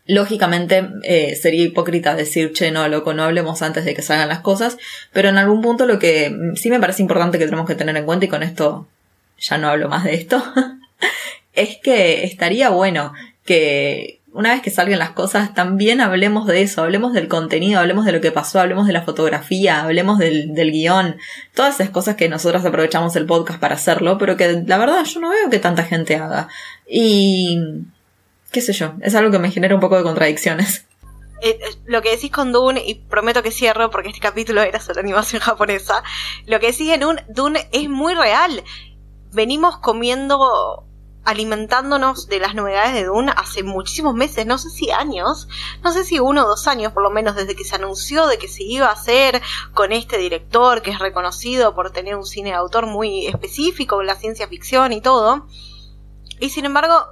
lógicamente 0.06 0.88
eh, 1.02 1.36
sería 1.36 1.64
hipócrita 1.64 2.14
decir, 2.14 2.52
che, 2.52 2.70
no, 2.70 2.88
loco, 2.88 3.14
no 3.14 3.24
hablemos 3.24 3.62
antes 3.62 3.84
de 3.84 3.94
que 3.94 4.02
salgan 4.02 4.28
las 4.28 4.40
cosas, 4.40 4.78
pero 5.12 5.28
en 5.28 5.38
algún 5.38 5.62
punto 5.62 5.86
lo 5.86 5.98
que 5.98 6.30
mm, 6.30 6.56
sí 6.56 6.70
me 6.70 6.80
parece 6.80 7.02
importante 7.02 7.38
que 7.38 7.44
tenemos 7.44 7.66
que 7.66 7.74
tener 7.74 7.96
en 7.96 8.04
cuenta, 8.04 8.26
y 8.26 8.28
con 8.28 8.42
esto 8.42 8.88
ya 9.38 9.58
no 9.58 9.68
hablo 9.68 9.88
más 9.88 10.04
de 10.04 10.14
esto, 10.14 10.42
es 11.52 11.78
que 11.78 12.24
estaría 12.24 12.70
bueno 12.70 13.12
que 13.44 14.20
una 14.32 14.52
vez 14.52 14.62
que 14.62 14.70
salgan 14.70 15.00
las 15.00 15.10
cosas, 15.10 15.54
también 15.54 16.00
hablemos 16.00 16.46
de 16.46 16.62
eso, 16.62 16.82
hablemos 16.82 17.12
del 17.12 17.26
contenido, 17.26 17.80
hablemos 17.80 18.04
de 18.04 18.12
lo 18.12 18.20
que 18.20 18.30
pasó, 18.30 18.60
hablemos 18.60 18.86
de 18.86 18.92
la 18.92 19.02
fotografía, 19.02 19.82
hablemos 19.82 20.18
del, 20.18 20.54
del 20.54 20.70
guion, 20.70 21.16
todas 21.54 21.74
esas 21.74 21.90
cosas 21.90 22.14
que 22.14 22.28
nosotros 22.28 22.64
aprovechamos 22.64 23.16
el 23.16 23.26
podcast 23.26 23.58
para 23.58 23.74
hacerlo, 23.74 24.18
pero 24.18 24.36
que 24.36 24.62
la 24.66 24.78
verdad 24.78 25.04
yo 25.04 25.20
no 25.20 25.30
veo 25.30 25.50
que 25.50 25.58
tanta 25.58 25.82
gente 25.82 26.14
haga. 26.14 26.48
Y 26.88 27.58
qué 28.50 28.60
sé 28.60 28.72
yo, 28.72 28.94
es 29.00 29.14
algo 29.14 29.30
que 29.30 29.38
me 29.38 29.50
genera 29.50 29.74
un 29.74 29.80
poco 29.80 29.96
de 29.96 30.02
contradicciones. 30.02 30.86
Eh, 31.42 31.58
eh, 31.62 31.76
lo 31.86 32.02
que 32.02 32.10
decís 32.10 32.30
con 32.30 32.52
Dune, 32.52 32.82
y 32.84 32.96
prometo 32.96 33.42
que 33.42 33.50
cierro 33.50 33.90
porque 33.90 34.08
este 34.08 34.20
capítulo 34.20 34.62
era 34.62 34.80
sobre 34.80 35.00
animación 35.00 35.40
japonesa, 35.42 36.02
lo 36.46 36.60
que 36.60 36.68
decís 36.68 36.90
en 36.90 37.04
un 37.04 37.20
Dune 37.28 37.68
es 37.72 37.88
muy 37.88 38.14
real. 38.14 38.62
Venimos 39.32 39.78
comiendo, 39.78 40.84
alimentándonos 41.24 42.26
de 42.26 42.40
las 42.40 42.54
novedades 42.54 42.94
de 42.94 43.04
Dune 43.04 43.32
hace 43.36 43.62
muchísimos 43.62 44.14
meses, 44.14 44.44
no 44.44 44.58
sé 44.58 44.68
si 44.70 44.90
años, 44.90 45.48
no 45.82 45.92
sé 45.92 46.04
si 46.04 46.18
uno 46.18 46.44
o 46.44 46.48
dos 46.48 46.66
años 46.66 46.92
por 46.92 47.02
lo 47.02 47.10
menos 47.10 47.36
desde 47.36 47.54
que 47.54 47.64
se 47.64 47.76
anunció 47.76 48.26
de 48.26 48.38
que 48.38 48.48
se 48.48 48.64
iba 48.64 48.86
a 48.86 48.92
hacer 48.92 49.40
con 49.72 49.92
este 49.92 50.18
director 50.18 50.82
que 50.82 50.90
es 50.90 50.98
reconocido 50.98 51.74
por 51.74 51.90
tener 51.90 52.16
un 52.16 52.26
cine 52.26 52.50
de 52.50 52.56
autor 52.56 52.86
muy 52.86 53.26
específico, 53.26 54.02
la 54.02 54.16
ciencia 54.16 54.48
ficción 54.48 54.92
y 54.92 55.00
todo. 55.00 55.46
Y 56.38 56.50
sin 56.50 56.64
embargo, 56.64 57.06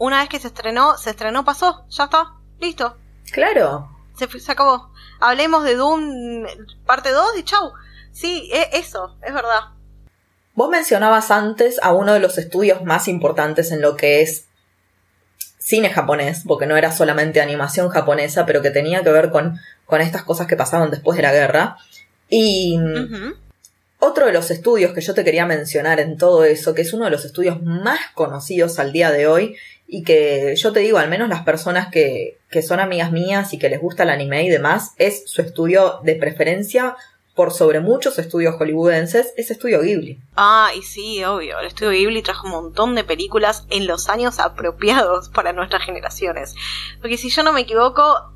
una 0.00 0.20
vez 0.20 0.30
que 0.30 0.40
se 0.40 0.48
estrenó, 0.48 0.96
se 0.96 1.10
estrenó, 1.10 1.44
pasó, 1.44 1.84
ya 1.90 2.04
está, 2.04 2.32
listo, 2.58 2.96
Claro, 3.30 3.88
se, 4.16 4.40
se 4.40 4.50
acabó. 4.50 4.90
Hablemos 5.20 5.62
de 5.62 5.76
Doom 5.76 6.46
parte 6.86 7.10
2 7.10 7.38
y 7.38 7.44
chau. 7.44 7.72
Sí, 8.10 8.48
e- 8.50 8.70
eso, 8.72 9.16
es 9.22 9.32
verdad. 9.32 9.60
Vos 10.54 10.70
mencionabas 10.70 11.30
antes 11.30 11.78
a 11.82 11.92
uno 11.92 12.14
de 12.14 12.20
los 12.20 12.38
estudios 12.38 12.82
más 12.82 13.08
importantes 13.08 13.70
en 13.72 13.82
lo 13.82 13.96
que 13.96 14.22
es 14.22 14.46
cine 15.58 15.90
japonés, 15.90 16.44
porque 16.46 16.66
no 16.66 16.78
era 16.78 16.90
solamente 16.92 17.42
animación 17.42 17.90
japonesa, 17.90 18.46
pero 18.46 18.62
que 18.62 18.70
tenía 18.70 19.02
que 19.04 19.10
ver 19.10 19.30
con, 19.30 19.60
con 19.84 20.00
estas 20.00 20.24
cosas 20.24 20.46
que 20.46 20.56
pasaban 20.56 20.90
después 20.90 21.16
de 21.18 21.22
la 21.22 21.32
guerra. 21.32 21.76
Y 22.30 22.80
otro 23.98 24.26
de 24.26 24.32
los 24.32 24.50
estudios 24.50 24.92
que 24.92 25.02
yo 25.02 25.12
te 25.12 25.24
quería 25.24 25.44
mencionar 25.44 26.00
en 26.00 26.16
todo 26.16 26.44
eso, 26.44 26.74
que 26.74 26.82
es 26.82 26.92
uno 26.94 27.04
de 27.04 27.10
los 27.10 27.26
estudios 27.26 27.62
más 27.62 28.00
conocidos 28.14 28.78
al 28.78 28.92
día 28.92 29.10
de 29.12 29.26
hoy, 29.26 29.56
y 29.92 30.04
que 30.04 30.54
yo 30.56 30.72
te 30.72 30.80
digo, 30.80 30.98
al 30.98 31.10
menos 31.10 31.28
las 31.28 31.42
personas 31.42 31.88
que, 31.88 32.38
que 32.48 32.62
son 32.62 32.78
amigas 32.78 33.10
mías 33.10 33.52
y 33.52 33.58
que 33.58 33.68
les 33.68 33.80
gusta 33.80 34.04
el 34.04 34.10
anime 34.10 34.44
y 34.44 34.48
demás, 34.48 34.92
es 34.98 35.24
su 35.26 35.42
estudio 35.42 36.00
de 36.04 36.14
preferencia 36.14 36.96
por 37.34 37.52
sobre 37.52 37.80
muchos 37.80 38.18
estudios 38.18 38.56
hollywoodenses, 38.56 39.32
es 39.36 39.50
Estudio 39.50 39.80
Ghibli. 39.80 40.20
Ah, 40.36 40.70
y 40.76 40.82
sí, 40.82 41.24
obvio. 41.24 41.58
El 41.58 41.66
estudio 41.66 41.90
Ghibli 41.90 42.22
trajo 42.22 42.46
un 42.46 42.52
montón 42.52 42.94
de 42.94 43.02
películas 43.02 43.66
en 43.70 43.86
los 43.86 44.08
años 44.08 44.38
apropiados 44.38 45.28
para 45.34 45.52
nuestras 45.52 45.84
generaciones. 45.84 46.54
Porque 47.00 47.16
si 47.16 47.30
yo 47.30 47.42
no 47.42 47.52
me 47.52 47.62
equivoco, 47.62 48.32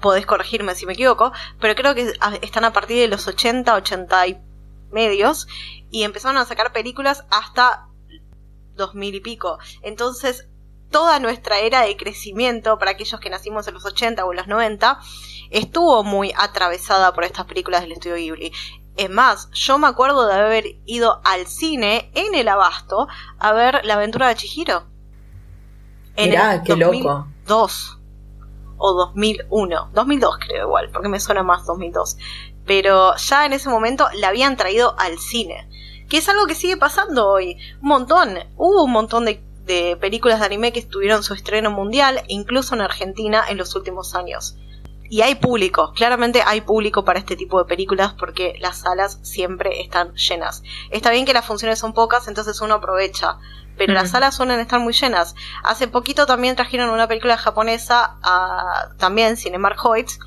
podés 0.00 0.26
corregirme 0.26 0.74
si 0.74 0.86
me 0.86 0.92
equivoco, 0.92 1.32
pero 1.60 1.74
creo 1.74 1.94
que 1.94 2.12
están 2.42 2.64
a 2.64 2.72
partir 2.72 2.98
de 2.98 3.08
los 3.08 3.26
80, 3.26 3.74
80 3.74 4.26
y 4.28 4.38
medios, 4.90 5.48
y 5.90 6.02
empezaron 6.02 6.36
a 6.36 6.44
sacar 6.44 6.72
películas 6.72 7.24
hasta 7.30 7.88
2000 8.76 9.14
y 9.14 9.20
pico. 9.20 9.58
Entonces, 9.82 10.48
toda 10.92 11.18
nuestra 11.18 11.58
era 11.58 11.80
de 11.80 11.96
crecimiento 11.96 12.78
para 12.78 12.92
aquellos 12.92 13.18
que 13.18 13.30
nacimos 13.30 13.66
en 13.66 13.74
los 13.74 13.84
80 13.84 14.24
o 14.24 14.30
en 14.30 14.36
los 14.36 14.46
90 14.46 15.00
estuvo 15.50 16.04
muy 16.04 16.32
atravesada 16.36 17.12
por 17.12 17.24
estas 17.24 17.46
películas 17.46 17.82
del 17.82 17.92
estudio 17.92 18.14
Ghibli. 18.14 18.52
Es 18.96 19.10
más, 19.10 19.50
yo 19.52 19.78
me 19.78 19.86
acuerdo 19.86 20.26
de 20.26 20.34
haber 20.34 20.64
ido 20.84 21.20
al 21.24 21.46
cine 21.46 22.10
en 22.14 22.34
el 22.34 22.48
Abasto 22.48 23.08
a 23.38 23.52
ver 23.52 23.84
La 23.84 23.94
aventura 23.94 24.28
de 24.28 24.36
Chihiro. 24.36 24.84
En 26.16 26.30
Mirá, 26.30 26.54
el 26.54 26.62
qué 26.62 26.76
loco. 26.76 27.26
2002 27.46 27.98
o 28.76 28.92
2001. 28.92 29.90
2002 29.94 30.38
creo 30.46 30.66
igual, 30.66 30.90
porque 30.92 31.08
me 31.08 31.20
suena 31.20 31.42
más 31.42 31.64
2002. 31.64 32.18
Pero 32.66 33.16
ya 33.16 33.46
en 33.46 33.54
ese 33.54 33.70
momento 33.70 34.06
la 34.14 34.28
habían 34.28 34.56
traído 34.56 34.94
al 34.98 35.18
cine. 35.18 35.68
Que 36.10 36.18
es 36.18 36.28
algo 36.28 36.46
que 36.46 36.54
sigue 36.54 36.76
pasando 36.76 37.28
hoy. 37.28 37.56
Un 37.80 37.88
montón. 37.88 38.38
Hubo 38.56 38.84
un 38.84 38.92
montón 38.92 39.24
de, 39.24 39.42
de 39.64 39.96
películas 39.96 40.40
de 40.40 40.46
anime 40.46 40.72
que 40.72 40.82
tuvieron 40.82 41.22
su 41.22 41.34
estreno 41.34 41.70
mundial, 41.70 42.22
incluso 42.28 42.74
en 42.74 42.80
Argentina, 42.80 43.44
en 43.48 43.58
los 43.58 43.74
últimos 43.74 44.14
años. 44.14 44.56
Y 45.12 45.20
hay 45.20 45.34
público, 45.34 45.92
claramente 45.94 46.42
hay 46.44 46.62
público 46.62 47.04
para 47.04 47.18
este 47.18 47.36
tipo 47.36 47.58
de 47.58 47.66
películas 47.66 48.14
porque 48.14 48.54
las 48.60 48.78
salas 48.78 49.18
siempre 49.22 49.82
están 49.82 50.14
llenas. 50.14 50.62
Está 50.90 51.10
bien 51.10 51.26
que 51.26 51.34
las 51.34 51.44
funciones 51.44 51.78
son 51.78 51.92
pocas, 51.92 52.28
entonces 52.28 52.60
uno 52.62 52.76
aprovecha, 52.76 53.36
pero 53.76 53.92
las 53.92 54.12
salas 54.12 54.34
suelen 54.34 54.58
estar 54.58 54.80
muy 54.80 54.94
llenas. 54.94 55.34
Hace 55.64 55.86
poquito 55.86 56.24
también 56.24 56.56
trajeron 56.56 56.88
una 56.88 57.08
película 57.08 57.36
japonesa, 57.36 58.16
a, 58.22 58.88
también 58.96 59.36
Cinemark 59.36 59.84
Hoyts, 59.84 60.18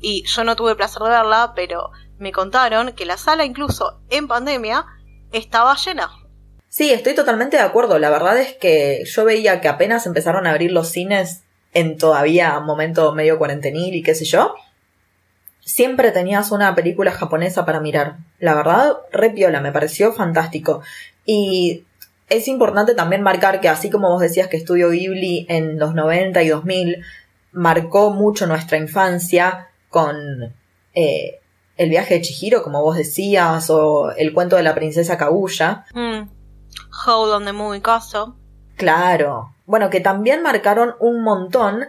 y 0.00 0.24
yo 0.24 0.42
no 0.42 0.56
tuve 0.56 0.72
el 0.72 0.76
placer 0.76 1.02
de 1.02 1.10
verla, 1.10 1.52
pero 1.54 1.92
me 2.18 2.32
contaron 2.32 2.94
que 2.94 3.06
la 3.06 3.16
sala 3.16 3.44
incluso 3.44 4.00
en 4.10 4.26
pandemia 4.26 4.84
estaba 5.30 5.76
llena. 5.76 6.10
Sí, 6.68 6.90
estoy 6.92 7.14
totalmente 7.14 7.56
de 7.56 7.62
acuerdo. 7.62 7.98
La 7.98 8.10
verdad 8.10 8.38
es 8.38 8.54
que 8.54 9.02
yo 9.04 9.24
veía 9.24 9.60
que 9.60 9.68
apenas 9.68 10.06
empezaron 10.06 10.46
a 10.46 10.50
abrir 10.50 10.72
los 10.72 10.88
cines 10.90 11.42
en 11.72 11.96
todavía 11.96 12.58
momento 12.60 13.14
medio 13.14 13.38
cuarentenil 13.38 13.94
y 13.94 14.02
qué 14.02 14.14
sé 14.14 14.24
yo. 14.24 14.54
Siempre 15.60 16.12
tenías 16.12 16.50
una 16.50 16.74
película 16.74 17.10
japonesa 17.10 17.64
para 17.64 17.80
mirar. 17.80 18.16
La 18.38 18.54
verdad, 18.54 18.96
re 19.12 19.30
piola, 19.30 19.60
me 19.60 19.72
pareció 19.72 20.12
fantástico. 20.12 20.82
Y 21.24 21.84
es 22.28 22.48
importante 22.48 22.94
también 22.94 23.22
marcar 23.22 23.60
que 23.60 23.68
así 23.68 23.90
como 23.90 24.10
vos 24.10 24.20
decías 24.20 24.48
que 24.48 24.56
Estudio 24.56 24.90
Ghibli 24.90 25.46
en 25.48 25.78
los 25.78 25.94
90 25.94 26.42
y 26.42 26.48
2000 26.48 27.02
marcó 27.52 28.10
mucho 28.10 28.46
nuestra 28.46 28.76
infancia 28.78 29.68
con 29.88 30.54
eh, 30.94 31.40
el 31.76 31.90
viaje 31.90 32.14
de 32.14 32.22
Chihiro, 32.22 32.62
como 32.62 32.82
vos 32.82 32.96
decías, 32.96 33.70
o 33.70 34.10
el 34.12 34.34
cuento 34.34 34.56
de 34.56 34.62
la 34.62 34.74
princesa 34.74 35.16
Kaguya. 35.16 35.86
Mm. 35.94 36.37
Howl 37.06 37.30
on 37.32 37.44
the 37.44 37.52
Moving 37.52 37.80
Castle. 37.80 38.32
Claro. 38.76 39.54
Bueno, 39.66 39.90
que 39.90 40.00
también 40.00 40.42
marcaron 40.42 40.94
un 41.00 41.22
montón 41.22 41.88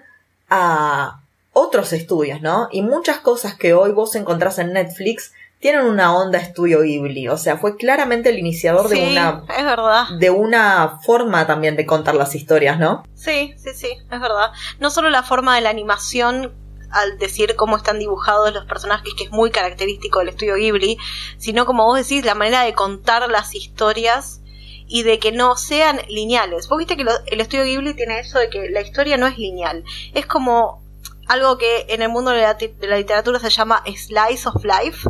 a 0.49 1.21
otros 1.53 1.93
estudios, 1.93 2.41
¿no? 2.41 2.67
Y 2.71 2.81
muchas 2.81 3.19
cosas 3.19 3.55
que 3.55 3.73
hoy 3.73 3.91
vos 3.91 4.15
encontrás 4.15 4.59
en 4.59 4.73
Netflix 4.73 5.33
tienen 5.59 5.85
una 5.85 6.15
onda 6.15 6.39
estudio 6.39 6.81
Ghibli. 6.81 7.27
O 7.27 7.37
sea, 7.37 7.57
fue 7.57 7.75
claramente 7.75 8.29
el 8.29 8.39
iniciador 8.39 8.87
de 8.87 9.11
una 9.11 9.43
es 9.49 9.65
verdad. 9.65 10.07
de 10.17 10.29
una 10.29 10.99
forma 11.03 11.45
también 11.47 11.75
de 11.75 11.85
contar 11.85 12.15
las 12.15 12.33
historias, 12.33 12.79
¿no? 12.79 13.03
Sí, 13.13 13.53
sí, 13.57 13.71
sí, 13.75 13.89
es 14.09 14.19
verdad. 14.19 14.51
No 14.79 14.89
solo 14.89 15.09
la 15.09 15.23
forma 15.23 15.55
de 15.55 15.61
la 15.61 15.69
animación 15.69 16.53
al 16.91 17.19
decir 17.19 17.55
cómo 17.55 17.77
están 17.77 17.99
dibujados 17.99 18.53
los 18.53 18.65
personajes, 18.65 19.13
que 19.15 19.25
es 19.25 19.31
muy 19.31 19.51
característico 19.51 20.19
del 20.19 20.29
estudio 20.29 20.55
Ghibli, 20.55 20.97
sino 21.37 21.65
como 21.65 21.85
vos 21.85 21.97
decís, 21.97 22.25
la 22.25 22.35
manera 22.35 22.63
de 22.63 22.73
contar 22.73 23.29
las 23.29 23.53
historias 23.53 24.41
y 24.89 25.03
de 25.03 25.19
que 25.19 25.31
no 25.31 25.55
sean 25.55 26.01
lineales. 26.09 26.67
Vos 26.67 26.77
viste 26.79 26.97
que 26.97 27.03
lo- 27.03 27.23
el 27.27 27.39
estudio 27.39 27.63
Ghibli 27.63 27.93
tiene 27.93 28.19
eso 28.19 28.39
de 28.39 28.49
que 28.49 28.69
la 28.69 28.81
historia 28.81 29.15
no 29.17 29.27
es 29.27 29.37
lineal. 29.37 29.83
Es 30.13 30.25
como 30.25 30.83
algo 31.27 31.57
que 31.57 31.85
en 31.89 32.01
el 32.01 32.09
mundo 32.09 32.31
de 32.31 32.41
la, 32.41 32.55
de 32.55 32.73
la 32.87 32.97
literatura 32.97 33.39
se 33.39 33.49
llama 33.51 33.83
slice 33.85 34.49
of 34.49 34.63
life, 34.65 35.07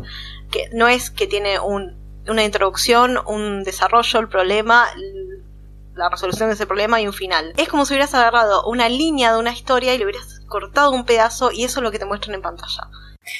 que 0.51 0.69
no 0.73 0.87
es 0.87 1.09
que 1.09 1.27
tiene 1.27 1.59
un, 1.59 1.95
una 2.27 2.43
introducción, 2.43 3.17
un 3.25 3.63
desarrollo, 3.63 4.19
el 4.19 4.27
problema, 4.27 4.87
la 5.95 6.09
resolución 6.09 6.49
de 6.49 6.55
ese 6.55 6.65
problema 6.67 6.99
y 7.01 7.07
un 7.07 7.13
final. 7.13 7.53
Es 7.57 7.67
como 7.69 7.85
si 7.85 7.93
hubieras 7.93 8.13
agarrado 8.13 8.63
una 8.67 8.89
línea 8.89 9.33
de 9.33 9.39
una 9.39 9.51
historia 9.51 9.93
y 9.93 9.97
le 9.97 10.05
hubieras 10.05 10.41
cortado 10.47 10.91
un 10.91 11.05
pedazo 11.05 11.51
y 11.51 11.63
eso 11.63 11.79
es 11.79 11.83
lo 11.83 11.91
que 11.91 11.99
te 11.99 12.05
muestran 12.05 12.35
en 12.35 12.41
pantalla. 12.41 12.87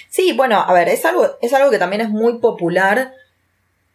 Sí, 0.10 0.34
bueno, 0.34 0.60
a 0.60 0.72
ver, 0.74 0.88
es 0.90 1.04
algo, 1.06 1.38
es 1.42 1.54
algo 1.54 1.72
que 1.72 1.80
también 1.80 2.02
es 2.02 2.10
muy 2.10 2.38
popular 2.40 3.14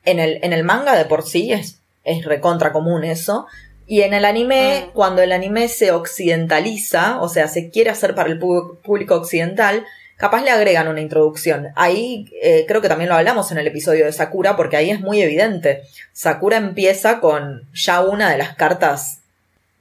en 0.04 0.18
el, 0.18 0.40
en 0.42 0.52
el 0.52 0.64
manga 0.64 0.94
de 0.96 1.04
por 1.04 1.22
sí, 1.22 1.52
es, 1.52 1.80
es 2.04 2.24
recontra 2.24 2.72
común 2.72 3.02
eso. 3.04 3.46
Y 3.86 4.02
en 4.02 4.14
el 4.14 4.24
anime, 4.24 4.86
Mm. 4.86 4.90
cuando 4.92 5.20
el 5.22 5.32
anime 5.32 5.68
se 5.68 5.90
occidentaliza, 5.92 7.20
o 7.20 7.28
sea, 7.28 7.48
se 7.48 7.70
quiere 7.70 7.90
hacer 7.90 8.14
para 8.14 8.28
el 8.30 8.38
público 8.38 9.14
occidental, 9.16 9.84
capaz 10.16 10.42
le 10.42 10.50
agregan 10.50 10.88
una 10.88 11.00
introducción. 11.00 11.68
Ahí 11.76 12.30
eh, 12.42 12.64
creo 12.68 12.80
que 12.80 12.88
también 12.88 13.10
lo 13.10 13.16
hablamos 13.16 13.50
en 13.52 13.58
el 13.58 13.66
episodio 13.66 14.04
de 14.06 14.12
Sakura, 14.12 14.56
porque 14.56 14.76
ahí 14.76 14.90
es 14.90 15.00
muy 15.00 15.20
evidente. 15.20 15.82
Sakura 16.12 16.56
empieza 16.56 17.20
con 17.20 17.68
ya 17.74 18.00
una 18.00 18.30
de 18.30 18.38
las 18.38 18.54
cartas 18.54 19.18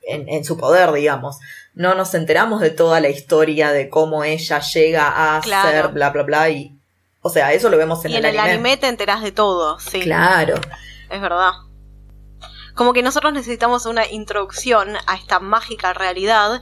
en, 0.06 0.28
en 0.28 0.44
su 0.44 0.58
poder, 0.58 0.92
digamos. 0.92 1.38
No 1.76 1.96
nos 1.96 2.14
enteramos 2.14 2.60
de 2.62 2.70
toda 2.72 3.00
la 3.00 3.10
historia 3.10 3.72
de 3.72 3.90
cómo 3.90 4.24
ella 4.24 4.60
llega 4.60 5.38
a 5.38 5.42
Claro. 5.42 5.70
ser 5.70 5.88
bla 5.90 6.10
bla 6.10 6.24
bla 6.24 6.50
y 6.50 6.72
o 7.22 7.30
sea, 7.30 7.54
eso 7.54 7.70
lo 7.70 7.78
vemos 7.78 8.04
en, 8.04 8.12
y 8.12 8.16
en 8.18 8.26
el, 8.26 8.32
el 8.34 8.40
anime. 8.40 8.54
anime 8.56 8.78
te 8.78 8.88
enterás 8.88 9.24
de 9.24 9.32
todo, 9.32 9.80
sí. 9.80 10.02
Claro. 10.02 10.56
Es 11.10 11.22
verdad. 11.22 11.52
Como 12.74 12.94
que 12.94 13.04
nosotros 13.04 13.34
necesitamos 13.34 13.86
una 13.86 14.08
introducción 14.10 14.96
a 15.06 15.16
esta 15.16 15.40
mágica 15.40 15.94
realidad 15.94 16.62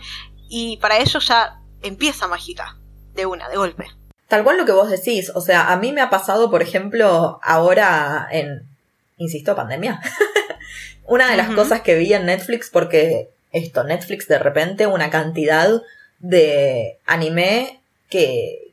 y 0.49 0.77
para 0.77 0.97
ello 0.97 1.19
ya 1.19 1.59
empieza 1.81 2.27
mágica, 2.27 2.77
de 3.13 3.25
una, 3.25 3.49
de 3.49 3.57
golpe. 3.57 3.87
Tal 4.27 4.43
cual 4.43 4.57
lo 4.57 4.65
que 4.65 4.71
vos 4.71 4.89
decís, 4.89 5.31
o 5.35 5.41
sea, 5.41 5.71
a 5.71 5.77
mí 5.77 5.91
me 5.91 6.01
ha 6.01 6.09
pasado, 6.09 6.49
por 6.49 6.61
ejemplo, 6.61 7.39
ahora 7.43 8.27
en, 8.31 8.67
insisto, 9.17 9.55
pandemia. 9.55 10.01
Una 11.05 11.29
de 11.29 11.37
las 11.37 11.49
cosas 11.49 11.81
que 11.81 11.95
vi 11.95 12.13
en 12.13 12.25
Netflix, 12.25 12.69
porque 12.69 13.29
esto, 13.51 13.83
Netflix 13.83 14.27
de 14.27 14.39
repente 14.39 14.87
una 14.87 15.09
cantidad 15.09 15.81
de 16.19 16.99
anime 17.05 17.81
que 18.09 18.71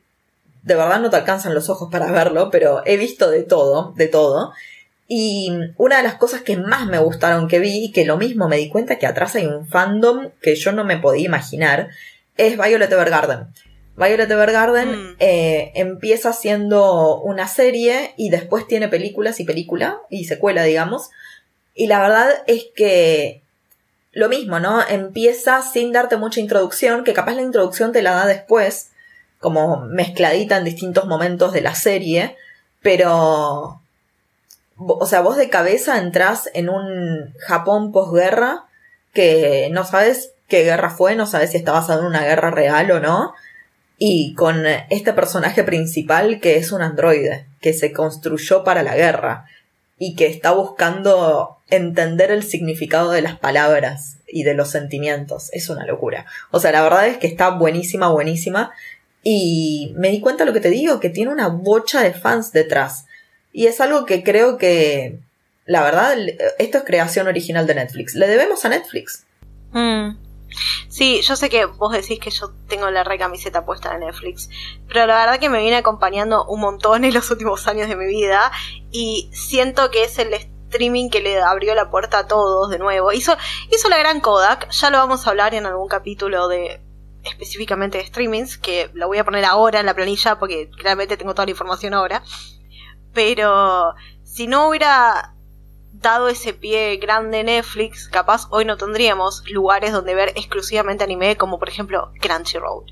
de 0.63 0.75
verdad 0.75 0.99
no 0.99 1.09
te 1.09 1.17
alcanzan 1.17 1.53
los 1.53 1.69
ojos 1.69 1.89
para 1.91 2.11
verlo, 2.11 2.49
pero 2.51 2.81
he 2.85 2.97
visto 2.97 3.29
de 3.29 3.43
todo, 3.43 3.93
de 3.95 4.07
todo. 4.07 4.53
Y 5.11 5.51
una 5.77 5.97
de 5.97 6.03
las 6.03 6.15
cosas 6.15 6.41
que 6.41 6.55
más 6.55 6.85
me 6.85 6.99
gustaron 6.99 7.47
que 7.47 7.57
vi, 7.57 7.85
y 7.85 7.91
que 7.91 8.05
lo 8.05 8.17
mismo 8.17 8.47
me 8.47 8.57
di 8.57 8.69
cuenta 8.69 8.99
que 8.99 9.07
atrás 9.07 9.35
hay 9.35 9.47
un 9.47 9.67
fandom 9.67 10.29
que 10.39 10.55
yo 10.55 10.71
no 10.71 10.83
me 10.85 10.97
podía 10.97 11.25
imaginar, 11.25 11.89
es 12.37 12.55
Violet 12.57 12.91
Evergarden. 12.91 13.47
Violet 13.97 14.29
Evergarden 14.29 14.91
Mm. 14.91 15.15
eh, 15.17 15.71
empieza 15.73 16.31
siendo 16.31 17.19
una 17.21 17.47
serie 17.47 18.13
y 18.17 18.29
después 18.29 18.67
tiene 18.67 18.87
películas 18.87 19.39
y 19.39 19.45
película 19.45 19.97
y 20.11 20.25
secuela, 20.25 20.61
digamos. 20.63 21.09
Y 21.73 21.87
la 21.87 21.99
verdad 22.01 22.29
es 22.45 22.67
que 22.75 23.41
lo 24.11 24.29
mismo, 24.29 24.59
¿no? 24.59 24.87
Empieza 24.87 25.63
sin 25.63 25.91
darte 25.91 26.17
mucha 26.17 26.39
introducción, 26.39 27.03
que 27.03 27.13
capaz 27.13 27.33
la 27.33 27.41
introducción 27.41 27.91
te 27.91 28.03
la 28.03 28.11
da 28.11 28.27
después, 28.27 28.91
como 29.39 29.81
mezcladita 29.81 30.57
en 30.57 30.65
distintos 30.65 31.07
momentos 31.07 31.51
de 31.51 31.61
la 31.61 31.73
serie, 31.73 32.35
pero... 32.83 33.81
O 34.79 35.05
sea, 35.05 35.21
vos 35.21 35.37
de 35.37 35.49
cabeza 35.49 35.99
entrás 35.99 36.49
en 36.53 36.69
un 36.69 37.33
Japón 37.39 37.91
posguerra 37.91 38.65
que 39.13 39.69
no 39.71 39.83
sabes 39.83 40.31
qué 40.47 40.63
guerra 40.63 40.89
fue, 40.89 41.15
no 41.15 41.27
sabes 41.27 41.51
si 41.51 41.57
está 41.57 41.73
basado 41.73 42.01
en 42.01 42.07
una 42.07 42.23
guerra 42.23 42.49
real 42.49 42.89
o 42.91 42.99
no, 42.99 43.33
y 43.97 44.33
con 44.35 44.65
este 44.89 45.13
personaje 45.13 45.63
principal 45.63 46.39
que 46.39 46.55
es 46.55 46.71
un 46.71 46.81
androide, 46.81 47.45
que 47.59 47.73
se 47.73 47.91
construyó 47.91 48.63
para 48.63 48.81
la 48.81 48.95
guerra 48.95 49.45
y 49.97 50.15
que 50.15 50.27
está 50.27 50.51
buscando 50.51 51.57
entender 51.69 52.31
el 52.31 52.43
significado 52.43 53.11
de 53.11 53.21
las 53.21 53.37
palabras 53.37 54.17
y 54.25 54.43
de 54.43 54.53
los 54.53 54.69
sentimientos. 54.69 55.49
Es 55.51 55.69
una 55.69 55.85
locura. 55.85 56.25
O 56.51 56.59
sea, 56.59 56.71
la 56.71 56.81
verdad 56.81 57.07
es 57.07 57.17
que 57.17 57.27
está 57.27 57.49
buenísima, 57.49 58.07
buenísima. 58.07 58.71
Y 59.21 59.93
me 59.97 60.09
di 60.09 60.21
cuenta 60.21 60.45
de 60.45 60.47
lo 60.47 60.53
que 60.53 60.61
te 60.61 60.69
digo, 60.69 61.01
que 61.01 61.09
tiene 61.09 61.31
una 61.31 61.49
bocha 61.49 62.01
de 62.01 62.13
fans 62.13 62.53
detrás. 62.53 63.05
Y 63.51 63.67
es 63.67 63.81
algo 63.81 64.05
que 64.05 64.23
creo 64.23 64.57
que, 64.57 65.19
la 65.65 65.83
verdad, 65.83 66.15
esto 66.57 66.77
es 66.79 66.83
creación 66.83 67.27
original 67.27 67.67
de 67.67 67.75
Netflix. 67.75 68.15
Le 68.15 68.27
debemos 68.27 68.63
a 68.65 68.69
Netflix. 68.69 69.25
Mm. 69.71 70.17
Sí, 70.87 71.21
yo 71.21 71.35
sé 71.35 71.49
que 71.49 71.65
vos 71.65 71.93
decís 71.93 72.19
que 72.19 72.31
yo 72.31 72.51
tengo 72.67 72.89
la 72.89 73.03
re 73.03 73.17
camiseta 73.17 73.65
puesta 73.65 73.93
de 73.93 73.99
Netflix, 73.99 74.49
pero 74.87 75.05
la 75.05 75.19
verdad 75.19 75.39
que 75.39 75.49
me 75.49 75.59
viene 75.59 75.77
acompañando 75.77 76.45
un 76.45 76.61
montón 76.61 77.05
en 77.05 77.13
los 77.13 77.29
últimos 77.29 77.67
años 77.67 77.87
de 77.87 77.95
mi 77.95 78.07
vida 78.07 78.51
y 78.91 79.29
siento 79.31 79.91
que 79.91 80.03
es 80.03 80.17
el 80.17 80.33
streaming 80.33 81.09
que 81.09 81.21
le 81.21 81.39
abrió 81.39 81.75
la 81.75 81.89
puerta 81.91 82.19
a 82.19 82.27
todos 82.27 82.69
de 82.69 82.79
nuevo. 82.79 83.11
Hizo, 83.11 83.37
hizo 83.71 83.89
la 83.89 83.97
gran 83.97 84.21
Kodak, 84.21 84.69
ya 84.71 84.89
lo 84.89 84.97
vamos 84.97 85.25
a 85.25 85.29
hablar 85.29 85.53
en 85.53 85.65
algún 85.65 85.87
capítulo 85.87 86.47
de 86.47 86.81
específicamente 87.23 87.97
de 87.97 88.05
streamings, 88.05 88.57
que 88.57 88.89
lo 88.93 89.07
voy 89.07 89.17
a 89.17 89.25
poner 89.25 89.45
ahora 89.45 89.79
en 89.79 89.85
la 89.85 89.93
planilla 89.93 90.39
porque 90.39 90.69
claramente 90.69 91.17
tengo 91.17 91.33
toda 91.33 91.45
la 91.45 91.51
información 91.51 91.93
ahora. 91.93 92.23
Pero 93.13 93.95
si 94.23 94.47
no 94.47 94.69
hubiera 94.69 95.35
dado 95.91 96.29
ese 96.29 96.53
pie 96.53 96.97
grande 96.97 97.43
Netflix, 97.43 98.07
capaz 98.07 98.47
hoy 98.51 98.65
no 98.65 98.77
tendríamos 98.77 99.43
lugares 99.49 99.91
donde 99.91 100.15
ver 100.15 100.29
exclusivamente 100.35 101.03
anime 101.03 101.35
como 101.35 101.59
por 101.59 101.69
ejemplo 101.69 102.11
Crunchyroll. 102.21 102.85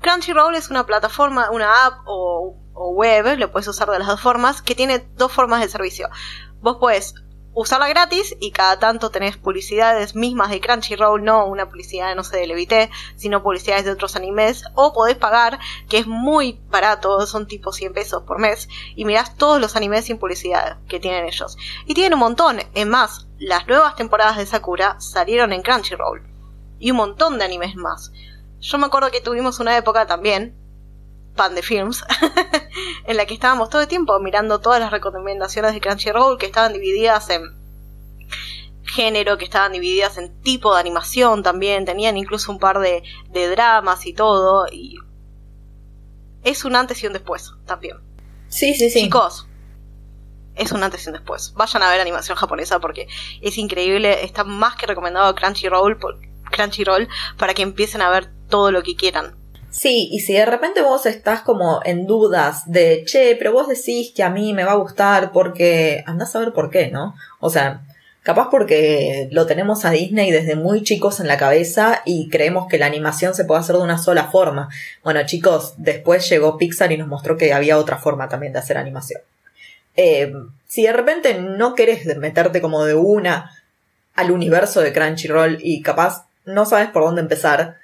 Crunchyroll 0.00 0.54
es 0.54 0.70
una 0.70 0.86
plataforma, 0.86 1.50
una 1.50 1.86
app 1.86 2.00
o, 2.06 2.56
web, 2.74 3.38
lo 3.38 3.50
puedes 3.50 3.68
usar 3.68 3.90
de 3.90 3.98
las 3.98 4.08
dos 4.08 4.20
formas, 4.20 4.62
que 4.62 4.74
tiene 4.74 5.06
dos 5.16 5.32
formas 5.32 5.60
de 5.60 5.68
servicio. 5.68 6.08
Vos 6.60 6.76
puedes 6.78 7.14
usarla 7.60 7.88
gratis 7.88 8.36
y 8.38 8.52
cada 8.52 8.78
tanto 8.78 9.10
tenés 9.10 9.36
publicidades 9.36 10.14
mismas 10.14 10.50
de 10.50 10.60
Crunchyroll, 10.60 11.24
no 11.24 11.44
una 11.46 11.68
publicidad, 11.68 12.14
no 12.14 12.22
sé, 12.22 12.36
de 12.36 12.46
Levité, 12.46 12.88
sino 13.16 13.42
publicidades 13.42 13.84
de 13.84 13.90
otros 13.90 14.14
animes, 14.14 14.62
o 14.74 14.92
podés 14.92 15.16
pagar, 15.16 15.58
que 15.88 15.98
es 15.98 16.06
muy 16.06 16.60
barato, 16.70 17.26
son 17.26 17.48
tipo 17.48 17.72
100 17.72 17.94
pesos 17.94 18.22
por 18.22 18.38
mes, 18.38 18.68
y 18.94 19.04
mirás 19.04 19.36
todos 19.36 19.60
los 19.60 19.74
animes 19.74 20.04
sin 20.04 20.18
publicidad 20.18 20.78
que 20.88 21.00
tienen 21.00 21.26
ellos. 21.26 21.58
Y 21.84 21.94
tienen 21.94 22.14
un 22.14 22.20
montón, 22.20 22.60
es 22.74 22.86
más, 22.86 23.26
las 23.38 23.66
nuevas 23.66 23.96
temporadas 23.96 24.36
de 24.36 24.46
Sakura 24.46 24.94
salieron 25.00 25.52
en 25.52 25.62
Crunchyroll, 25.62 26.22
y 26.78 26.92
un 26.92 26.96
montón 26.96 27.38
de 27.38 27.44
animes 27.44 27.74
más. 27.74 28.12
Yo 28.60 28.78
me 28.78 28.86
acuerdo 28.86 29.10
que 29.10 29.20
tuvimos 29.20 29.58
una 29.58 29.76
época 29.76 30.06
también, 30.06 30.56
pan 31.38 31.54
de 31.54 31.62
films, 31.62 32.04
en 33.06 33.16
la 33.16 33.24
que 33.24 33.32
estábamos 33.32 33.70
todo 33.70 33.80
el 33.80 33.88
tiempo 33.88 34.20
mirando 34.20 34.60
todas 34.60 34.78
las 34.80 34.90
recomendaciones 34.90 35.72
de 35.72 35.80
Crunchyroll 35.80 36.36
que 36.36 36.44
estaban 36.44 36.74
divididas 36.74 37.30
en 37.30 37.56
género, 38.84 39.38
que 39.38 39.44
estaban 39.44 39.72
divididas 39.72 40.18
en 40.18 40.40
tipo 40.42 40.74
de 40.74 40.80
animación 40.80 41.42
también, 41.42 41.84
tenían 41.86 42.16
incluso 42.18 42.52
un 42.52 42.58
par 42.58 42.78
de, 42.80 43.02
de 43.30 43.48
dramas 43.48 44.04
y 44.06 44.12
todo, 44.12 44.66
y 44.70 44.96
es 46.44 46.64
un 46.64 46.76
antes 46.76 47.02
y 47.02 47.06
un 47.06 47.12
después 47.12 47.52
también. 47.66 47.96
Sí, 48.48 48.74
sí, 48.74 48.90
sí. 48.90 49.02
Chicos, 49.04 49.46
es 50.54 50.72
un 50.72 50.82
antes 50.82 51.04
y 51.04 51.08
un 51.10 51.14
después. 51.14 51.52
Vayan 51.54 51.82
a 51.82 51.90
ver 51.90 52.00
animación 52.00 52.36
japonesa 52.36 52.80
porque 52.80 53.06
es 53.42 53.58
increíble, 53.58 54.24
está 54.24 54.44
más 54.44 54.74
que 54.76 54.86
recomendado 54.86 55.34
Crunchyroll, 55.34 55.98
por- 55.98 56.18
Crunchyroll 56.50 57.08
para 57.36 57.52
que 57.54 57.62
empiecen 57.62 58.00
a 58.02 58.10
ver 58.10 58.30
todo 58.48 58.70
lo 58.72 58.82
que 58.82 58.96
quieran. 58.96 59.36
Sí, 59.70 60.08
y 60.10 60.20
si 60.20 60.32
de 60.32 60.46
repente 60.46 60.80
vos 60.82 61.04
estás 61.06 61.42
como 61.42 61.80
en 61.84 62.06
dudas 62.06 62.62
de, 62.66 63.04
che, 63.04 63.36
pero 63.36 63.52
vos 63.52 63.68
decís 63.68 64.12
que 64.14 64.22
a 64.22 64.30
mí 64.30 64.52
me 64.54 64.64
va 64.64 64.72
a 64.72 64.76
gustar 64.76 65.30
porque 65.30 66.02
andás 66.06 66.34
a 66.34 66.40
ver 66.40 66.52
por 66.52 66.70
qué, 66.70 66.88
¿no? 66.90 67.14
O 67.38 67.50
sea, 67.50 67.82
capaz 68.22 68.48
porque 68.50 69.28
lo 69.30 69.46
tenemos 69.46 69.84
a 69.84 69.90
Disney 69.90 70.30
desde 70.30 70.56
muy 70.56 70.82
chicos 70.82 71.20
en 71.20 71.28
la 71.28 71.36
cabeza 71.36 72.02
y 72.06 72.28
creemos 72.30 72.66
que 72.68 72.78
la 72.78 72.86
animación 72.86 73.34
se 73.34 73.44
puede 73.44 73.60
hacer 73.60 73.76
de 73.76 73.82
una 73.82 73.98
sola 73.98 74.24
forma. 74.24 74.68
Bueno, 75.04 75.20
chicos, 75.26 75.74
después 75.76 76.28
llegó 76.28 76.56
Pixar 76.56 76.90
y 76.92 76.96
nos 76.96 77.08
mostró 77.08 77.36
que 77.36 77.52
había 77.52 77.78
otra 77.78 77.98
forma 77.98 78.28
también 78.28 78.54
de 78.54 78.58
hacer 78.60 78.78
animación. 78.78 79.20
Eh, 79.96 80.32
si 80.66 80.84
de 80.84 80.92
repente 80.92 81.34
no 81.40 81.74
querés 81.74 82.04
meterte 82.16 82.60
como 82.60 82.84
de 82.84 82.94
una 82.94 83.50
al 84.14 84.30
universo 84.30 84.80
de 84.80 84.92
Crunchyroll 84.92 85.58
y 85.60 85.82
capaz 85.82 86.26
no 86.44 86.66
sabes 86.66 86.88
por 86.88 87.04
dónde 87.04 87.20
empezar, 87.20 87.76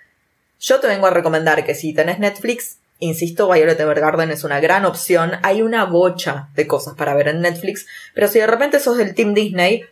yo 0.61 0.81
te 0.81 0.87
vengo 0.87 1.07
a 1.07 1.11
recomendar 1.11 1.65
que 1.65 1.75
si 1.75 1.93
tenés 1.95 2.19
Netflix, 2.19 2.79
insisto, 2.99 3.51
Violet 3.51 3.79
Evergarden 3.79 4.31
es 4.31 4.45
una 4.45 4.61
gran 4.61 4.85
opción. 4.85 5.33
Hay 5.43 5.63
una 5.63 5.85
bocha 5.85 6.49
de 6.55 6.67
cosas 6.67 6.95
para 6.95 7.15
ver 7.15 7.29
en 7.29 7.41
Netflix, 7.41 7.87
pero 8.15 8.29
si 8.29 8.39
de 8.39 8.47
repente 8.47 8.81
sos 8.81 8.97
del 8.97 9.15
Team 9.15 9.35
Disney, 9.35 9.85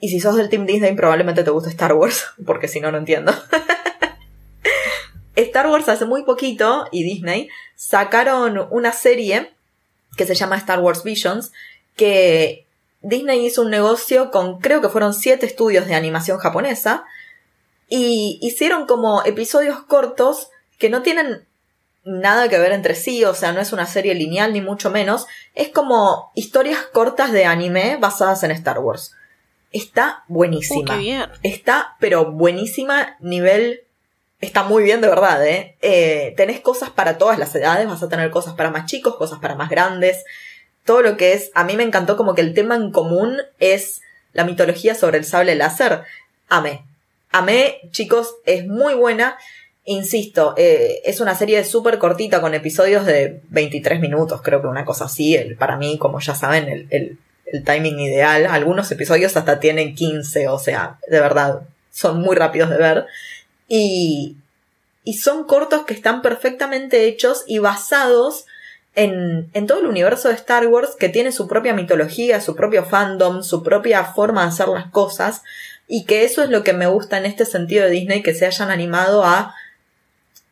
y 0.00 0.08
si 0.08 0.18
sos 0.18 0.36
del 0.36 0.48
Team 0.48 0.66
Disney 0.66 0.94
probablemente 0.96 1.44
te 1.44 1.50
guste 1.50 1.70
Star 1.70 1.92
Wars, 1.92 2.26
porque 2.46 2.68
si 2.68 2.80
no, 2.80 2.90
no 2.90 2.98
entiendo. 2.98 3.32
Star 5.36 5.68
Wars 5.68 5.88
hace 5.88 6.04
muy 6.04 6.24
poquito 6.24 6.86
y 6.90 7.04
Disney 7.04 7.48
sacaron 7.74 8.66
una 8.70 8.92
serie 8.92 9.52
que 10.16 10.26
se 10.26 10.34
llama 10.34 10.56
Star 10.56 10.80
Wars 10.80 11.04
Visions, 11.04 11.52
que 11.96 12.66
Disney 13.00 13.46
hizo 13.46 13.62
un 13.62 13.70
negocio 13.70 14.30
con 14.30 14.60
creo 14.60 14.80
que 14.80 14.88
fueron 14.88 15.14
siete 15.14 15.46
estudios 15.46 15.86
de 15.86 15.94
animación 15.94 16.38
japonesa 16.38 17.04
y 17.88 18.38
hicieron 18.42 18.86
como 18.86 19.24
episodios 19.24 19.82
cortos 19.82 20.48
que 20.78 20.90
no 20.90 21.02
tienen 21.02 21.46
nada 22.04 22.48
que 22.48 22.58
ver 22.58 22.72
entre 22.72 22.94
sí, 22.94 23.24
o 23.24 23.34
sea, 23.34 23.52
no 23.52 23.60
es 23.60 23.72
una 23.72 23.86
serie 23.86 24.14
lineal 24.14 24.52
ni 24.52 24.60
mucho 24.60 24.90
menos, 24.90 25.26
es 25.54 25.68
como 25.68 26.32
historias 26.34 26.80
cortas 26.92 27.32
de 27.32 27.44
anime 27.44 27.96
basadas 28.00 28.42
en 28.42 28.50
Star 28.50 28.80
Wars. 28.80 29.14
Está 29.70 30.24
buenísima. 30.28 30.94
Uh, 30.94 30.96
qué 30.96 30.96
bien. 30.96 31.30
Está, 31.42 31.96
pero 32.00 32.30
buenísima, 32.32 33.16
nivel... 33.20 33.82
Está 34.40 34.64
muy 34.64 34.82
bien 34.82 35.00
de 35.00 35.08
verdad, 35.08 35.46
¿eh? 35.46 35.76
¿eh? 35.82 36.34
Tenés 36.36 36.58
cosas 36.58 36.90
para 36.90 37.16
todas 37.16 37.38
las 37.38 37.54
edades, 37.54 37.86
vas 37.86 38.02
a 38.02 38.08
tener 38.08 38.32
cosas 38.32 38.54
para 38.54 38.72
más 38.72 38.86
chicos, 38.86 39.14
cosas 39.14 39.38
para 39.38 39.54
más 39.54 39.70
grandes. 39.70 40.24
Todo 40.84 41.00
lo 41.00 41.16
que 41.16 41.32
es... 41.32 41.52
A 41.54 41.62
mí 41.62 41.76
me 41.76 41.84
encantó 41.84 42.16
como 42.16 42.34
que 42.34 42.40
el 42.40 42.52
tema 42.52 42.74
en 42.74 42.90
común 42.90 43.36
es 43.60 44.00
la 44.32 44.42
mitología 44.42 44.96
sobre 44.96 45.18
el 45.18 45.24
sable 45.24 45.54
láser. 45.54 46.02
Amé. 46.48 46.84
Amé, 47.32 47.80
chicos, 47.90 48.36
es 48.44 48.66
muy 48.66 48.94
buena. 48.94 49.38
Insisto, 49.84 50.54
eh, 50.56 51.00
es 51.04 51.20
una 51.20 51.34
serie 51.34 51.64
súper 51.64 51.98
cortita 51.98 52.40
con 52.40 52.54
episodios 52.54 53.04
de 53.04 53.40
23 53.48 54.00
minutos, 54.00 54.42
creo 54.42 54.60
que 54.60 54.68
una 54.68 54.84
cosa 54.84 55.06
así. 55.06 55.34
El, 55.34 55.56
para 55.56 55.76
mí, 55.76 55.98
como 55.98 56.20
ya 56.20 56.34
saben, 56.34 56.68
el, 56.68 56.86
el, 56.90 57.18
el 57.46 57.64
timing 57.64 57.98
ideal. 57.98 58.46
Algunos 58.46 58.92
episodios 58.92 59.36
hasta 59.36 59.58
tienen 59.60 59.94
15, 59.94 60.48
o 60.48 60.58
sea, 60.58 60.98
de 61.08 61.20
verdad, 61.20 61.62
son 61.90 62.20
muy 62.20 62.36
rápidos 62.36 62.70
de 62.70 62.76
ver. 62.76 63.06
Y, 63.66 64.36
y 65.04 65.14
son 65.14 65.44
cortos 65.44 65.84
que 65.84 65.94
están 65.94 66.22
perfectamente 66.22 67.06
hechos 67.06 67.44
y 67.46 67.58
basados 67.58 68.44
en, 68.94 69.48
en 69.54 69.66
todo 69.66 69.80
el 69.80 69.86
universo 69.86 70.28
de 70.28 70.34
Star 70.34 70.66
Wars 70.66 70.96
que 70.98 71.08
tiene 71.08 71.32
su 71.32 71.48
propia 71.48 71.72
mitología, 71.72 72.40
su 72.40 72.54
propio 72.54 72.84
fandom, 72.84 73.42
su 73.42 73.62
propia 73.62 74.04
forma 74.04 74.42
de 74.42 74.48
hacer 74.48 74.68
las 74.68 74.90
cosas. 74.90 75.42
Y 75.94 76.04
que 76.04 76.24
eso 76.24 76.42
es 76.42 76.48
lo 76.48 76.64
que 76.64 76.72
me 76.72 76.86
gusta 76.86 77.18
en 77.18 77.26
este 77.26 77.44
sentido 77.44 77.84
de 77.84 77.90
Disney, 77.90 78.22
que 78.22 78.32
se 78.32 78.46
hayan 78.46 78.70
animado 78.70 79.26
a 79.26 79.54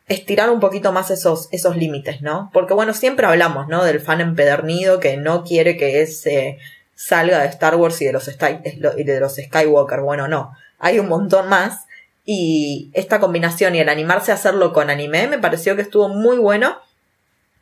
estirar 0.07 0.51
un 0.51 0.59
poquito 0.59 0.91
más 0.91 1.09
esos, 1.09 1.47
esos 1.51 1.77
límites, 1.77 2.21
¿no? 2.21 2.51
Porque 2.53 2.75
bueno, 2.75 2.93
siempre 2.93 3.25
hablamos, 3.25 3.67
¿no? 3.67 3.83
Del 3.83 4.01
fan 4.01 4.21
empedernido 4.21 4.99
que 4.99 5.17
no 5.17 5.43
quiere 5.43 5.77
que 5.77 6.03
ese 6.03 6.59
salga 6.93 7.39
de 7.39 7.47
Star 7.47 7.75
Wars 7.75 7.99
y 8.03 8.05
de 8.05 8.13
los, 8.13 8.29
y 8.29 9.03
de 9.03 9.19
los 9.19 9.35
Skywalker. 9.37 10.01
Bueno, 10.01 10.27
no. 10.27 10.55
Hay 10.77 10.99
un 10.99 11.09
montón 11.09 11.49
más. 11.49 11.87
Y 12.23 12.91
esta 12.93 13.19
combinación 13.19 13.73
y 13.73 13.79
el 13.79 13.89
animarse 13.89 14.31
a 14.31 14.35
hacerlo 14.35 14.73
con 14.73 14.91
anime 14.91 15.25
me 15.25 15.39
pareció 15.39 15.75
que 15.75 15.81
estuvo 15.81 16.07
muy 16.07 16.37
bueno. 16.37 16.77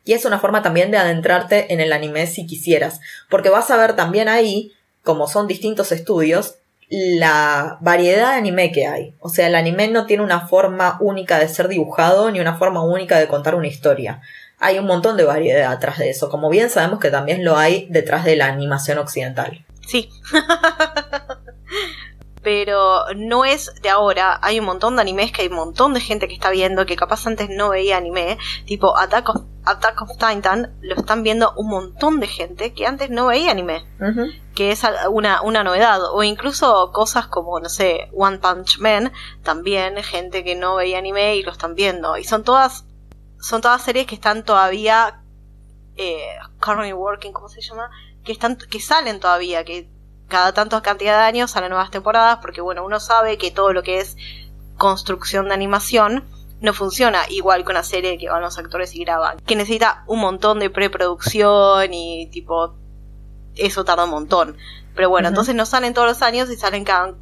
Y 0.04 0.12
es 0.12 0.26
una 0.26 0.38
forma 0.38 0.60
también 0.60 0.90
de 0.90 0.98
adentrarte 0.98 1.72
en 1.72 1.80
el 1.80 1.94
anime 1.94 2.26
si 2.26 2.46
quisieras. 2.46 3.00
Porque 3.30 3.48
vas 3.48 3.70
a 3.70 3.78
ver 3.78 3.96
también 3.96 4.28
ahí, 4.28 4.70
como 5.02 5.26
son 5.28 5.46
distintos 5.46 5.92
estudios, 5.92 6.56
la 6.90 7.78
variedad 7.80 8.32
de 8.32 8.38
anime 8.38 8.72
que 8.72 8.86
hay. 8.86 9.14
O 9.20 9.28
sea, 9.28 9.46
el 9.46 9.54
anime 9.54 9.88
no 9.88 10.06
tiene 10.06 10.24
una 10.24 10.48
forma 10.48 10.98
única 11.00 11.38
de 11.38 11.48
ser 11.48 11.68
dibujado 11.68 12.30
ni 12.30 12.40
una 12.40 12.58
forma 12.58 12.82
única 12.82 13.18
de 13.18 13.28
contar 13.28 13.54
una 13.54 13.68
historia. 13.68 14.20
Hay 14.58 14.78
un 14.78 14.86
montón 14.86 15.16
de 15.16 15.24
variedad 15.24 15.72
atrás 15.72 15.98
de 15.98 16.10
eso, 16.10 16.28
como 16.28 16.50
bien 16.50 16.68
sabemos 16.68 16.98
que 16.98 17.10
también 17.10 17.44
lo 17.44 17.56
hay 17.56 17.86
detrás 17.90 18.24
de 18.24 18.36
la 18.36 18.46
animación 18.46 18.98
occidental. 18.98 19.64
Sí. 19.86 20.10
Pero 22.42 23.04
no 23.16 23.44
es 23.44 23.74
de 23.82 23.90
ahora, 23.90 24.38
hay 24.42 24.58
un 24.60 24.64
montón 24.64 24.96
de 24.96 25.02
animes 25.02 25.30
que 25.30 25.42
hay 25.42 25.48
un 25.48 25.56
montón 25.56 25.92
de 25.92 26.00
gente 26.00 26.26
que 26.26 26.34
está 26.34 26.50
viendo 26.50 26.86
que 26.86 26.96
capaz 26.96 27.26
antes 27.26 27.50
no 27.50 27.68
veía 27.68 27.98
anime, 27.98 28.38
tipo 28.64 28.96
Attack 28.96 29.28
of, 29.28 29.42
Attack 29.64 30.00
of 30.02 30.12
Titan, 30.12 30.74
lo 30.80 30.94
están 30.94 31.22
viendo 31.22 31.52
un 31.56 31.68
montón 31.68 32.18
de 32.18 32.26
gente 32.26 32.72
que 32.72 32.86
antes 32.86 33.10
no 33.10 33.26
veía 33.26 33.50
anime, 33.50 33.84
que 34.54 34.70
es 34.70 34.82
una, 35.10 35.42
una 35.42 35.62
novedad, 35.62 36.00
o 36.12 36.22
incluso 36.22 36.90
cosas 36.92 37.26
como, 37.26 37.60
no 37.60 37.68
sé, 37.68 38.08
One 38.14 38.38
Punch 38.38 38.78
Man, 38.78 39.12
también 39.42 40.02
gente 40.02 40.42
que 40.42 40.54
no 40.54 40.76
veía 40.76 40.98
anime 40.98 41.36
y 41.36 41.42
lo 41.42 41.52
están 41.52 41.74
viendo, 41.74 42.16
y 42.16 42.24
son 42.24 42.42
todas, 42.42 42.86
son 43.38 43.60
todas 43.60 43.82
series 43.82 44.06
que 44.06 44.14
están 44.14 44.44
todavía, 44.44 45.20
eh, 45.96 46.38
currently 46.58 46.94
working, 46.94 47.32
¿cómo 47.32 47.50
se 47.50 47.60
llama? 47.60 47.90
Que 48.24 48.32
están, 48.32 48.56
que 48.56 48.80
salen 48.80 49.20
todavía, 49.20 49.62
que 49.64 49.90
cada 50.30 50.54
tantas 50.54 50.80
cantidad 50.80 51.18
de 51.18 51.24
años 51.24 51.50
salen 51.50 51.68
nuevas 51.68 51.90
temporadas, 51.90 52.38
porque 52.40 52.62
bueno, 52.62 52.82
uno 52.84 52.98
sabe 52.98 53.36
que 53.36 53.50
todo 53.50 53.74
lo 53.74 53.82
que 53.82 54.00
es 54.00 54.16
construcción 54.78 55.48
de 55.48 55.54
animación 55.54 56.24
no 56.60 56.72
funciona 56.72 57.22
igual 57.28 57.64
que 57.64 57.70
una 57.70 57.82
serie 57.82 58.16
que 58.16 58.30
van 58.30 58.40
los 58.40 58.58
actores 58.58 58.94
y 58.94 59.04
graban, 59.04 59.38
que 59.40 59.56
necesita 59.56 60.04
un 60.06 60.20
montón 60.20 60.58
de 60.58 60.70
preproducción 60.70 61.92
y 61.92 62.28
tipo 62.30 62.74
eso 63.56 63.84
tarda 63.84 64.04
un 64.04 64.10
montón. 64.10 64.56
Pero 64.94 65.10
bueno, 65.10 65.28
entonces 65.28 65.54
no 65.54 65.66
salen 65.66 65.94
todos 65.94 66.08
los 66.08 66.22
años 66.22 66.50
y 66.50 66.56
salen 66.56 66.84
cada 66.84 67.14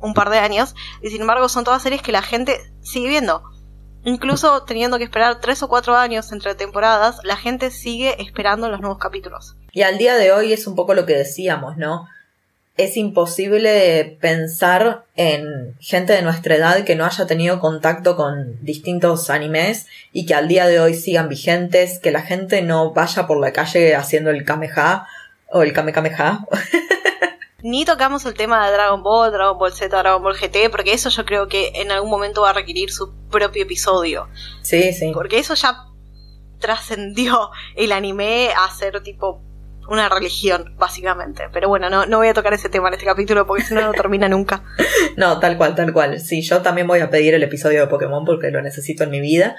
un 0.00 0.14
par 0.14 0.30
de 0.30 0.38
años 0.38 0.74
y 1.00 1.10
sin 1.10 1.22
embargo 1.22 1.48
son 1.48 1.64
todas 1.64 1.82
series 1.82 2.02
que 2.02 2.12
la 2.12 2.22
gente 2.22 2.58
sigue 2.82 3.08
viendo. 3.08 3.42
Incluso 4.04 4.64
teniendo 4.64 4.98
que 4.98 5.04
esperar 5.04 5.40
tres 5.40 5.62
o 5.62 5.68
cuatro 5.68 5.96
años 5.96 6.32
entre 6.32 6.54
temporadas, 6.56 7.20
la 7.22 7.36
gente 7.36 7.70
sigue 7.70 8.20
esperando 8.20 8.68
los 8.68 8.80
nuevos 8.80 8.98
capítulos. 8.98 9.56
Y 9.70 9.82
al 9.82 9.96
día 9.96 10.16
de 10.16 10.32
hoy 10.32 10.52
es 10.52 10.66
un 10.66 10.74
poco 10.74 10.94
lo 10.94 11.06
que 11.06 11.14
decíamos, 11.14 11.76
¿no? 11.76 12.08
Es 12.76 12.96
imposible 12.96 14.16
pensar 14.20 15.04
en 15.14 15.76
gente 15.78 16.14
de 16.14 16.22
nuestra 16.22 16.54
edad 16.56 16.84
que 16.84 16.96
no 16.96 17.04
haya 17.04 17.26
tenido 17.26 17.60
contacto 17.60 18.16
con 18.16 18.64
distintos 18.64 19.28
animes 19.28 19.86
y 20.12 20.24
que 20.24 20.34
al 20.34 20.48
día 20.48 20.66
de 20.66 20.80
hoy 20.80 20.94
sigan 20.94 21.28
vigentes, 21.28 21.98
que 21.98 22.10
la 22.10 22.22
gente 22.22 22.62
no 22.62 22.92
vaya 22.92 23.26
por 23.26 23.38
la 23.38 23.52
calle 23.52 23.94
haciendo 23.94 24.30
el 24.30 24.44
Kameha 24.44 25.06
o 25.50 25.62
el 25.62 25.72
Kame 25.72 25.92
Kameha. 25.92 26.46
Ni 27.62 27.84
tocamos 27.84 28.24
el 28.24 28.34
tema 28.34 28.66
de 28.66 28.72
Dragon 28.72 29.02
Ball, 29.02 29.30
Dragon 29.30 29.56
Ball 29.56 29.72
Z, 29.72 29.96
Dragon 29.96 30.22
Ball 30.22 30.34
GT, 30.34 30.68
porque 30.70 30.94
eso 30.94 31.10
yo 31.10 31.24
creo 31.24 31.46
que 31.46 31.72
en 31.76 31.92
algún 31.92 32.10
momento 32.10 32.42
va 32.42 32.50
a 32.50 32.54
requerir 32.54 32.90
su 32.90 33.12
propio 33.30 33.62
episodio. 33.62 34.28
Sí, 34.62 34.92
sí. 34.92 35.12
Porque 35.14 35.38
eso 35.38 35.54
ya 35.54 35.86
trascendió 36.58 37.50
el 37.76 37.92
anime 37.92 38.50
a 38.56 38.68
ser 38.74 39.00
tipo 39.02 39.42
una 39.88 40.08
religión, 40.08 40.74
básicamente. 40.78 41.44
Pero 41.52 41.68
bueno, 41.68 41.90
no, 41.90 42.06
no 42.06 42.18
voy 42.18 42.28
a 42.28 42.34
tocar 42.34 42.54
ese 42.54 42.68
tema 42.68 42.88
en 42.88 42.94
este 42.94 43.06
capítulo 43.06 43.46
porque 43.46 43.64
si 43.64 43.74
no, 43.74 43.82
no 43.82 43.92
termina 43.92 44.28
nunca. 44.28 44.62
No, 45.16 45.38
tal 45.40 45.56
cual, 45.56 45.74
tal 45.74 45.92
cual. 45.92 46.20
Sí, 46.20 46.42
yo 46.42 46.62
también 46.62 46.86
voy 46.86 47.00
a 47.00 47.10
pedir 47.10 47.34
el 47.34 47.42
episodio 47.42 47.80
de 47.80 47.86
Pokémon 47.86 48.24
porque 48.24 48.50
lo 48.50 48.62
necesito 48.62 49.04
en 49.04 49.10
mi 49.10 49.20
vida. 49.20 49.56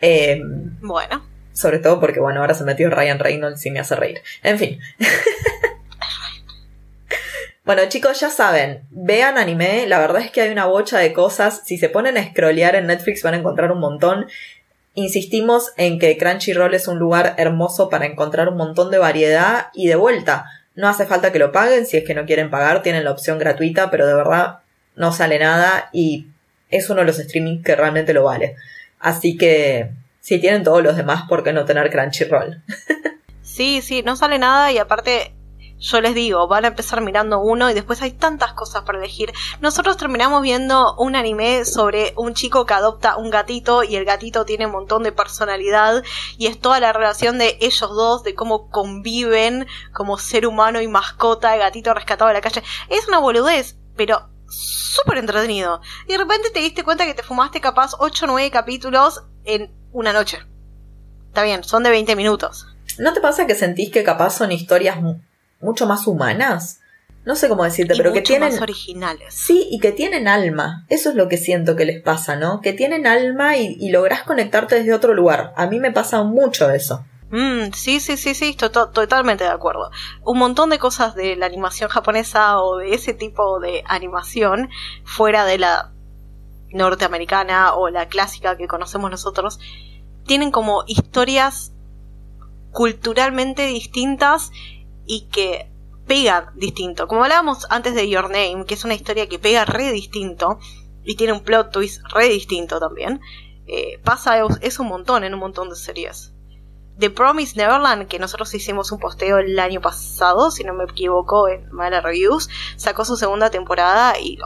Eh, 0.00 0.40
Bueno, 0.80 1.24
sobre 1.52 1.78
todo 1.78 2.00
porque, 2.00 2.20
bueno, 2.20 2.40
ahora 2.40 2.54
se 2.54 2.64
metió 2.64 2.90
Ryan 2.90 3.18
Reynolds 3.18 3.64
y 3.66 3.70
me 3.70 3.80
hace 3.80 3.96
reír. 3.96 4.20
En 4.42 4.58
fin. 4.58 4.80
Bueno, 7.66 7.82
chicos, 7.88 8.20
ya 8.20 8.30
saben, 8.30 8.86
vean 8.90 9.38
anime, 9.38 9.88
la 9.88 9.98
verdad 9.98 10.22
es 10.22 10.30
que 10.30 10.40
hay 10.40 10.50
una 10.50 10.66
bocha 10.66 11.00
de 11.00 11.12
cosas, 11.12 11.62
si 11.64 11.78
se 11.78 11.88
ponen 11.88 12.16
a 12.16 12.22
scrollear 12.22 12.76
en 12.76 12.86
Netflix 12.86 13.24
van 13.24 13.34
a 13.34 13.38
encontrar 13.38 13.72
un 13.72 13.80
montón. 13.80 14.26
Insistimos 14.98 15.74
en 15.76 15.98
que 15.98 16.16
Crunchyroll 16.16 16.72
es 16.72 16.88
un 16.88 16.98
lugar 16.98 17.34
hermoso 17.36 17.90
para 17.90 18.06
encontrar 18.06 18.48
un 18.48 18.56
montón 18.56 18.90
de 18.90 18.96
variedad 18.96 19.66
y 19.74 19.88
de 19.88 19.94
vuelta. 19.94 20.46
No 20.74 20.88
hace 20.88 21.04
falta 21.04 21.32
que 21.32 21.38
lo 21.38 21.52
paguen, 21.52 21.84
si 21.84 21.98
es 21.98 22.04
que 22.04 22.14
no 22.14 22.24
quieren 22.24 22.48
pagar, 22.48 22.82
tienen 22.82 23.04
la 23.04 23.10
opción 23.10 23.38
gratuita, 23.38 23.90
pero 23.90 24.06
de 24.06 24.14
verdad 24.14 24.60
no 24.94 25.12
sale 25.12 25.38
nada 25.38 25.90
y 25.92 26.28
es 26.70 26.88
uno 26.88 27.00
de 27.00 27.08
los 27.08 27.18
streaming 27.18 27.62
que 27.62 27.76
realmente 27.76 28.14
lo 28.14 28.24
vale. 28.24 28.56
Así 28.98 29.36
que 29.36 29.90
si 30.20 30.38
tienen 30.38 30.64
todos 30.64 30.82
los 30.82 30.96
demás, 30.96 31.24
¿por 31.28 31.44
qué 31.44 31.52
no 31.52 31.66
tener 31.66 31.90
Crunchyroll? 31.90 32.62
sí, 33.42 33.82
sí, 33.82 34.02
no 34.02 34.16
sale 34.16 34.38
nada 34.38 34.72
y 34.72 34.78
aparte 34.78 35.35
yo 35.78 36.00
les 36.00 36.14
digo, 36.14 36.48
van 36.48 36.64
a 36.64 36.68
empezar 36.68 37.00
mirando 37.00 37.40
uno 37.40 37.70
y 37.70 37.74
después 37.74 38.00
hay 38.02 38.12
tantas 38.12 38.52
cosas 38.54 38.82
para 38.82 38.98
elegir. 38.98 39.32
Nosotros 39.60 39.96
terminamos 39.96 40.42
viendo 40.42 40.94
un 40.96 41.16
anime 41.16 41.64
sobre 41.64 42.14
un 42.16 42.34
chico 42.34 42.64
que 42.64 42.74
adopta 42.74 43.16
un 43.16 43.30
gatito 43.30 43.82
y 43.82 43.96
el 43.96 44.04
gatito 44.04 44.44
tiene 44.44 44.66
un 44.66 44.72
montón 44.72 45.02
de 45.02 45.12
personalidad 45.12 46.02
y 46.38 46.46
es 46.46 46.58
toda 46.58 46.80
la 46.80 46.92
relación 46.92 47.38
de 47.38 47.58
ellos 47.60 47.90
dos, 47.90 48.22
de 48.22 48.34
cómo 48.34 48.70
conviven 48.70 49.66
como 49.92 50.18
ser 50.18 50.46
humano 50.46 50.80
y 50.80 50.88
mascota, 50.88 51.54
el 51.54 51.60
gatito 51.60 51.92
rescatado 51.92 52.28
de 52.28 52.34
la 52.34 52.40
calle. 52.40 52.62
Es 52.88 53.06
una 53.08 53.18
boludez, 53.18 53.76
pero 53.96 54.28
súper 54.48 55.18
entretenido. 55.18 55.80
Y 56.06 56.12
de 56.12 56.18
repente 56.18 56.50
te 56.50 56.60
diste 56.60 56.84
cuenta 56.84 57.04
que 57.04 57.14
te 57.14 57.22
fumaste 57.22 57.60
capaz 57.60 57.92
8 57.98 58.24
o 58.24 58.28
9 58.28 58.50
capítulos 58.50 59.24
en 59.44 59.72
una 59.92 60.12
noche. 60.12 60.38
Está 61.28 61.42
bien, 61.42 61.64
son 61.64 61.82
de 61.82 61.90
20 61.90 62.16
minutos. 62.16 62.66
¿No 62.98 63.12
te 63.12 63.20
pasa 63.20 63.46
que 63.46 63.54
sentís 63.54 63.90
que 63.90 64.04
capaz 64.04 64.30
son 64.30 64.52
historias 64.52 65.02
mucho 65.60 65.86
más 65.86 66.06
humanas? 66.06 66.80
No 67.24 67.34
sé 67.34 67.48
cómo 67.48 67.64
decirte, 67.64 67.94
y 67.94 67.96
pero 67.96 68.12
que 68.12 68.22
tienen... 68.22 68.50
más 68.52 68.60
originales. 68.62 69.34
Sí, 69.34 69.66
y 69.70 69.80
que 69.80 69.90
tienen 69.90 70.28
alma. 70.28 70.84
Eso 70.88 71.10
es 71.10 71.16
lo 71.16 71.28
que 71.28 71.38
siento 71.38 71.74
que 71.74 71.84
les 71.84 72.00
pasa, 72.02 72.36
¿no? 72.36 72.60
Que 72.60 72.72
tienen 72.72 73.06
alma 73.06 73.56
y, 73.56 73.76
y 73.80 73.90
lográs 73.90 74.22
conectarte 74.22 74.76
desde 74.76 74.94
otro 74.94 75.12
lugar. 75.12 75.52
A 75.56 75.66
mí 75.66 75.80
me 75.80 75.90
pasa 75.90 76.22
mucho 76.22 76.70
eso. 76.70 77.04
Mm, 77.30 77.72
sí, 77.74 77.98
sí, 77.98 78.16
sí, 78.16 78.34
sí, 78.34 78.54
to- 78.54 78.70
to- 78.70 78.90
totalmente 78.90 79.42
de 79.42 79.50
acuerdo. 79.50 79.90
Un 80.24 80.38
montón 80.38 80.70
de 80.70 80.78
cosas 80.78 81.16
de 81.16 81.34
la 81.34 81.46
animación 81.46 81.90
japonesa 81.90 82.60
o 82.60 82.76
de 82.76 82.94
ese 82.94 83.12
tipo 83.12 83.58
de 83.58 83.82
animación 83.88 84.68
fuera 85.04 85.44
de 85.44 85.58
la 85.58 85.90
norteamericana 86.70 87.74
o 87.74 87.88
la 87.90 88.06
clásica 88.06 88.56
que 88.56 88.68
conocemos 88.68 89.10
nosotros, 89.10 89.58
tienen 90.26 90.52
como 90.52 90.84
historias 90.86 91.72
culturalmente 92.70 93.66
distintas 93.66 94.50
y 95.06 95.28
que 95.28 95.70
pegan 96.06 96.50
distinto. 96.54 97.08
Como 97.08 97.24
hablábamos 97.24 97.66
antes 97.70 97.94
de 97.94 98.08
Your 98.08 98.24
Name, 98.24 98.64
que 98.66 98.74
es 98.74 98.84
una 98.84 98.94
historia 98.94 99.28
que 99.28 99.38
pega 99.38 99.64
re 99.64 99.92
distinto 99.92 100.58
y 101.04 101.16
tiene 101.16 101.32
un 101.32 101.40
plot 101.40 101.72
twist 101.72 102.02
re 102.12 102.28
distinto 102.28 102.78
también, 102.78 103.20
eh, 103.66 103.98
pasa 104.04 104.38
eso 104.60 104.82
un 104.82 104.88
montón 104.88 105.24
en 105.24 105.34
un 105.34 105.40
montón 105.40 105.68
de 105.68 105.76
series. 105.76 106.32
The 106.98 107.10
Promise 107.10 107.56
Neverland, 107.56 108.08
que 108.08 108.18
nosotros 108.18 108.54
hicimos 108.54 108.90
un 108.90 108.98
posteo 108.98 109.38
el 109.38 109.58
año 109.58 109.80
pasado, 109.82 110.50
si 110.50 110.64
no 110.64 110.72
me 110.72 110.84
equivoco, 110.84 111.48
en 111.48 111.70
Mala 111.70 112.00
Reviews, 112.00 112.48
sacó 112.76 113.04
su 113.04 113.16
segunda 113.16 113.50
temporada 113.50 114.18
y 114.18 114.38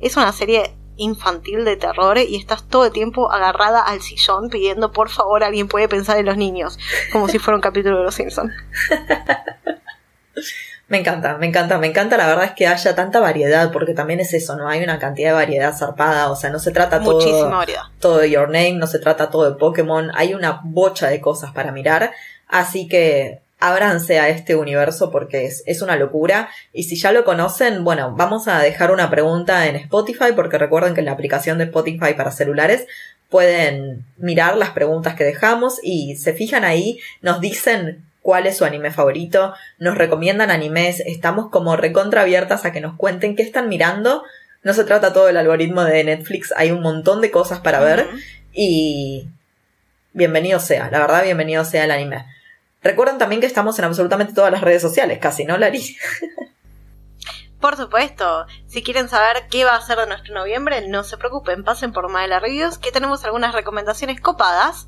es 0.00 0.16
una 0.16 0.32
serie 0.32 0.74
infantil 0.96 1.64
de 1.64 1.76
terror 1.76 2.18
y 2.18 2.36
estás 2.36 2.68
todo 2.68 2.86
el 2.86 2.92
tiempo 2.92 3.30
agarrada 3.30 3.80
al 3.80 4.00
sillón 4.00 4.48
pidiendo 4.48 4.92
por 4.92 5.10
favor 5.10 5.44
alguien 5.44 5.68
puede 5.68 5.88
pensar 5.88 6.18
en 6.18 6.26
los 6.26 6.36
niños, 6.36 6.78
como 7.12 7.28
si 7.28 7.38
fuera 7.38 7.56
un 7.56 7.62
capítulo 7.62 7.98
de 7.98 8.04
Los 8.04 8.14
Simpsons. 8.14 8.52
Me 10.86 10.98
encanta, 10.98 11.38
me 11.38 11.46
encanta, 11.46 11.78
me 11.78 11.86
encanta 11.86 12.18
la 12.18 12.26
verdad 12.26 12.44
es 12.44 12.52
que 12.52 12.66
haya 12.66 12.94
tanta 12.94 13.18
variedad, 13.18 13.72
porque 13.72 13.94
también 13.94 14.20
es 14.20 14.34
eso, 14.34 14.54
¿no? 14.54 14.68
Hay 14.68 14.82
una 14.82 14.98
cantidad 14.98 15.30
de 15.30 15.34
variedad 15.34 15.74
zarpada, 15.74 16.30
o 16.30 16.36
sea, 16.36 16.50
no 16.50 16.58
se 16.58 16.72
trata 16.72 17.02
todo, 17.02 17.18
todo 17.98 18.18
de 18.18 18.30
Your 18.30 18.48
Name, 18.48 18.74
no 18.74 18.86
se 18.86 18.98
trata 18.98 19.30
todo 19.30 19.50
de 19.50 19.56
Pokémon, 19.56 20.10
hay 20.14 20.34
una 20.34 20.60
bocha 20.62 21.08
de 21.08 21.22
cosas 21.22 21.52
para 21.52 21.72
mirar, 21.72 22.12
así 22.48 22.86
que 22.86 23.43
ábranse 23.64 24.20
a 24.20 24.28
este 24.28 24.56
universo 24.56 25.10
porque 25.10 25.46
es, 25.46 25.62
es 25.66 25.80
una 25.80 25.96
locura. 25.96 26.50
Y 26.74 26.82
si 26.84 26.96
ya 26.96 27.12
lo 27.12 27.24
conocen, 27.24 27.82
bueno, 27.82 28.14
vamos 28.14 28.46
a 28.46 28.58
dejar 28.60 28.90
una 28.90 29.08
pregunta 29.10 29.66
en 29.66 29.76
Spotify 29.76 30.32
porque 30.36 30.58
recuerden 30.58 30.92
que 30.92 31.00
en 31.00 31.06
la 31.06 31.12
aplicación 31.12 31.56
de 31.56 31.64
Spotify 31.64 32.12
para 32.14 32.30
celulares 32.30 32.86
pueden 33.30 34.04
mirar 34.18 34.58
las 34.58 34.70
preguntas 34.70 35.14
que 35.14 35.24
dejamos 35.24 35.80
y 35.82 36.16
se 36.16 36.34
fijan 36.34 36.62
ahí, 36.62 37.00
nos 37.22 37.40
dicen 37.40 38.04
cuál 38.20 38.46
es 38.46 38.58
su 38.58 38.66
anime 38.66 38.90
favorito, 38.90 39.54
nos 39.78 39.96
recomiendan 39.96 40.50
animes, 40.50 41.00
estamos 41.00 41.50
como 41.50 41.76
recontra 41.76 42.20
abiertas 42.20 42.66
a 42.66 42.72
que 42.72 42.82
nos 42.82 42.96
cuenten 42.96 43.34
qué 43.34 43.42
están 43.42 43.68
mirando. 43.68 44.24
No 44.62 44.74
se 44.74 44.84
trata 44.84 45.12
todo 45.12 45.28
el 45.30 45.36
algoritmo 45.36 45.84
de 45.84 46.04
Netflix, 46.04 46.52
hay 46.56 46.70
un 46.70 46.82
montón 46.82 47.22
de 47.22 47.30
cosas 47.30 47.60
para 47.60 47.80
ver 47.80 48.06
y 48.52 49.28
bienvenido 50.12 50.60
sea, 50.60 50.90
la 50.90 51.00
verdad 51.00 51.24
bienvenido 51.24 51.64
sea 51.64 51.84
el 51.84 51.90
anime. 51.90 52.26
Recuerden 52.84 53.16
también 53.18 53.40
que 53.40 53.46
estamos 53.46 53.78
en 53.78 53.86
absolutamente 53.86 54.34
todas 54.34 54.52
las 54.52 54.60
redes 54.60 54.82
sociales, 54.82 55.18
casi, 55.18 55.44
¿no, 55.44 55.56
Lari? 55.56 55.96
Por 57.58 57.76
supuesto, 57.76 58.44
si 58.66 58.82
quieren 58.82 59.08
saber 59.08 59.48
qué 59.50 59.64
va 59.64 59.74
a 59.74 59.80
ser 59.80 59.98
de 59.98 60.06
nuestro 60.06 60.34
noviembre, 60.34 60.86
no 60.86 61.02
se 61.02 61.16
preocupen, 61.16 61.64
pasen 61.64 61.94
por 61.94 62.10
Maela 62.10 62.40
Reviews, 62.40 62.76
que 62.76 62.92
tenemos 62.92 63.24
algunas 63.24 63.54
recomendaciones 63.54 64.20
copadas 64.20 64.86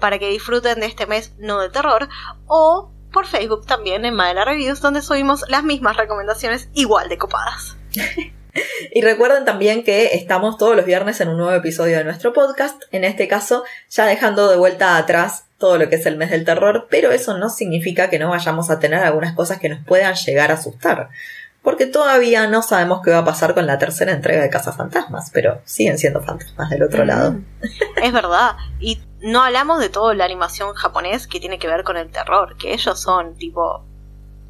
para 0.00 0.18
que 0.18 0.30
disfruten 0.30 0.80
de 0.80 0.86
este 0.86 1.06
mes 1.06 1.34
no 1.38 1.60
de 1.60 1.68
terror, 1.68 2.08
o 2.46 2.90
por 3.12 3.26
Facebook 3.26 3.66
también 3.66 4.06
en 4.06 4.14
Madela 4.14 4.46
Reviews, 4.46 4.80
donde 4.80 5.02
subimos 5.02 5.44
las 5.48 5.64
mismas 5.64 5.98
recomendaciones 5.98 6.70
igual 6.72 7.10
de 7.10 7.18
copadas. 7.18 7.76
y 8.92 9.00
recuerden 9.02 9.44
también 9.44 9.84
que 9.84 10.14
estamos 10.14 10.58
todos 10.58 10.76
los 10.76 10.84
viernes 10.84 11.20
en 11.20 11.28
un 11.28 11.38
nuevo 11.38 11.52
episodio 11.52 11.98
de 11.98 12.04
nuestro 12.04 12.32
podcast, 12.32 12.82
en 12.92 13.04
este 13.04 13.28
caso 13.28 13.64
ya 13.90 14.06
dejando 14.06 14.48
de 14.50 14.56
vuelta 14.56 14.96
atrás 14.96 15.46
todo 15.58 15.78
lo 15.78 15.88
que 15.88 15.96
es 15.96 16.06
el 16.06 16.16
mes 16.16 16.30
del 16.30 16.44
terror, 16.44 16.86
pero 16.90 17.10
eso 17.10 17.38
no 17.38 17.48
significa 17.48 18.10
que 18.10 18.18
no 18.18 18.30
vayamos 18.30 18.70
a 18.70 18.78
tener 18.78 19.00
algunas 19.00 19.34
cosas 19.34 19.58
que 19.58 19.68
nos 19.68 19.84
puedan 19.84 20.14
llegar 20.14 20.50
a 20.50 20.54
asustar 20.54 21.08
porque 21.64 21.86
todavía 21.86 22.46
no 22.46 22.60
sabemos 22.60 23.00
qué 23.02 23.10
va 23.10 23.18
a 23.18 23.24
pasar 23.24 23.54
con 23.54 23.66
la 23.66 23.78
tercera 23.78 24.12
entrega 24.12 24.42
de 24.42 24.50
Casa 24.50 24.72
Fantasmas, 24.72 25.30
pero 25.32 25.62
siguen 25.64 25.98
siendo 25.98 26.20
fantasmas 26.20 26.68
del 26.68 26.82
otro 26.82 27.04
mm. 27.04 27.06
lado. 27.06 27.36
Es 28.02 28.12
verdad, 28.12 28.56
y 28.78 29.00
no 29.22 29.42
hablamos 29.42 29.80
de 29.80 29.88
toda 29.88 30.12
la 30.12 30.26
animación 30.26 30.74
japonés 30.74 31.26
que 31.26 31.40
tiene 31.40 31.58
que 31.58 31.66
ver 31.66 31.82
con 31.82 31.96
el 31.96 32.10
terror, 32.10 32.58
que 32.58 32.74
ellos 32.74 33.00
son 33.00 33.34
tipo, 33.36 33.82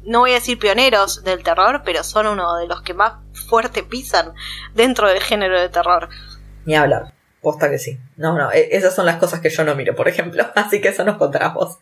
no 0.05 0.19
voy 0.19 0.31
a 0.31 0.35
decir 0.35 0.59
pioneros 0.59 1.23
del 1.23 1.43
terror, 1.43 1.81
pero 1.83 2.03
son 2.03 2.27
uno 2.27 2.55
de 2.57 2.67
los 2.67 2.81
que 2.81 2.93
más 2.93 3.13
fuerte 3.49 3.83
pisan 3.83 4.33
dentro 4.73 5.07
del 5.09 5.21
género 5.21 5.59
de 5.59 5.69
terror. 5.69 6.09
Ni 6.65 6.75
hablar. 6.75 7.13
Posta 7.41 7.69
que 7.69 7.77
sí. 7.77 7.99
No, 8.17 8.37
no, 8.37 8.51
e, 8.51 8.69
esas 8.71 8.95
son 8.95 9.05
las 9.05 9.17
cosas 9.17 9.39
que 9.39 9.49
yo 9.49 9.63
no 9.63 9.75
miro, 9.75 9.95
por 9.95 10.07
ejemplo. 10.07 10.45
Así 10.55 10.81
que 10.81 10.89
eso 10.89 11.03
nos 11.03 11.17
contaremos. 11.17 11.77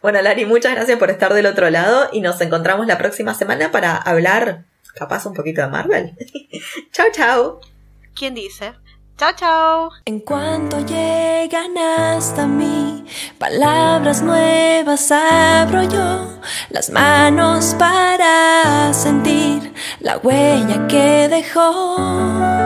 Bueno, 0.00 0.22
Lari, 0.22 0.46
muchas 0.46 0.74
gracias 0.74 0.98
por 0.98 1.10
estar 1.10 1.34
del 1.34 1.46
otro 1.46 1.68
lado 1.70 2.08
y 2.12 2.20
nos 2.20 2.40
encontramos 2.40 2.86
la 2.86 2.98
próxima 2.98 3.34
semana 3.34 3.70
para 3.70 3.96
hablar 3.96 4.64
capaz 4.94 5.26
un 5.26 5.34
poquito 5.34 5.62
de 5.62 5.68
Marvel. 5.68 6.16
chao, 6.92 7.06
chao. 7.12 7.60
¿Quién 8.14 8.34
dice? 8.34 8.74
Chao, 9.22 9.32
chao. 9.36 9.90
En 10.04 10.18
cuanto 10.18 10.80
llegan 10.84 11.78
hasta 11.78 12.44
mí, 12.44 13.04
palabras 13.38 14.20
nuevas 14.20 15.12
abro 15.12 15.84
yo, 15.84 16.40
las 16.70 16.90
manos 16.90 17.76
para 17.78 18.92
sentir 18.92 19.72
la 20.00 20.18
huella 20.18 20.88
que 20.88 21.28
dejó. 21.28 22.61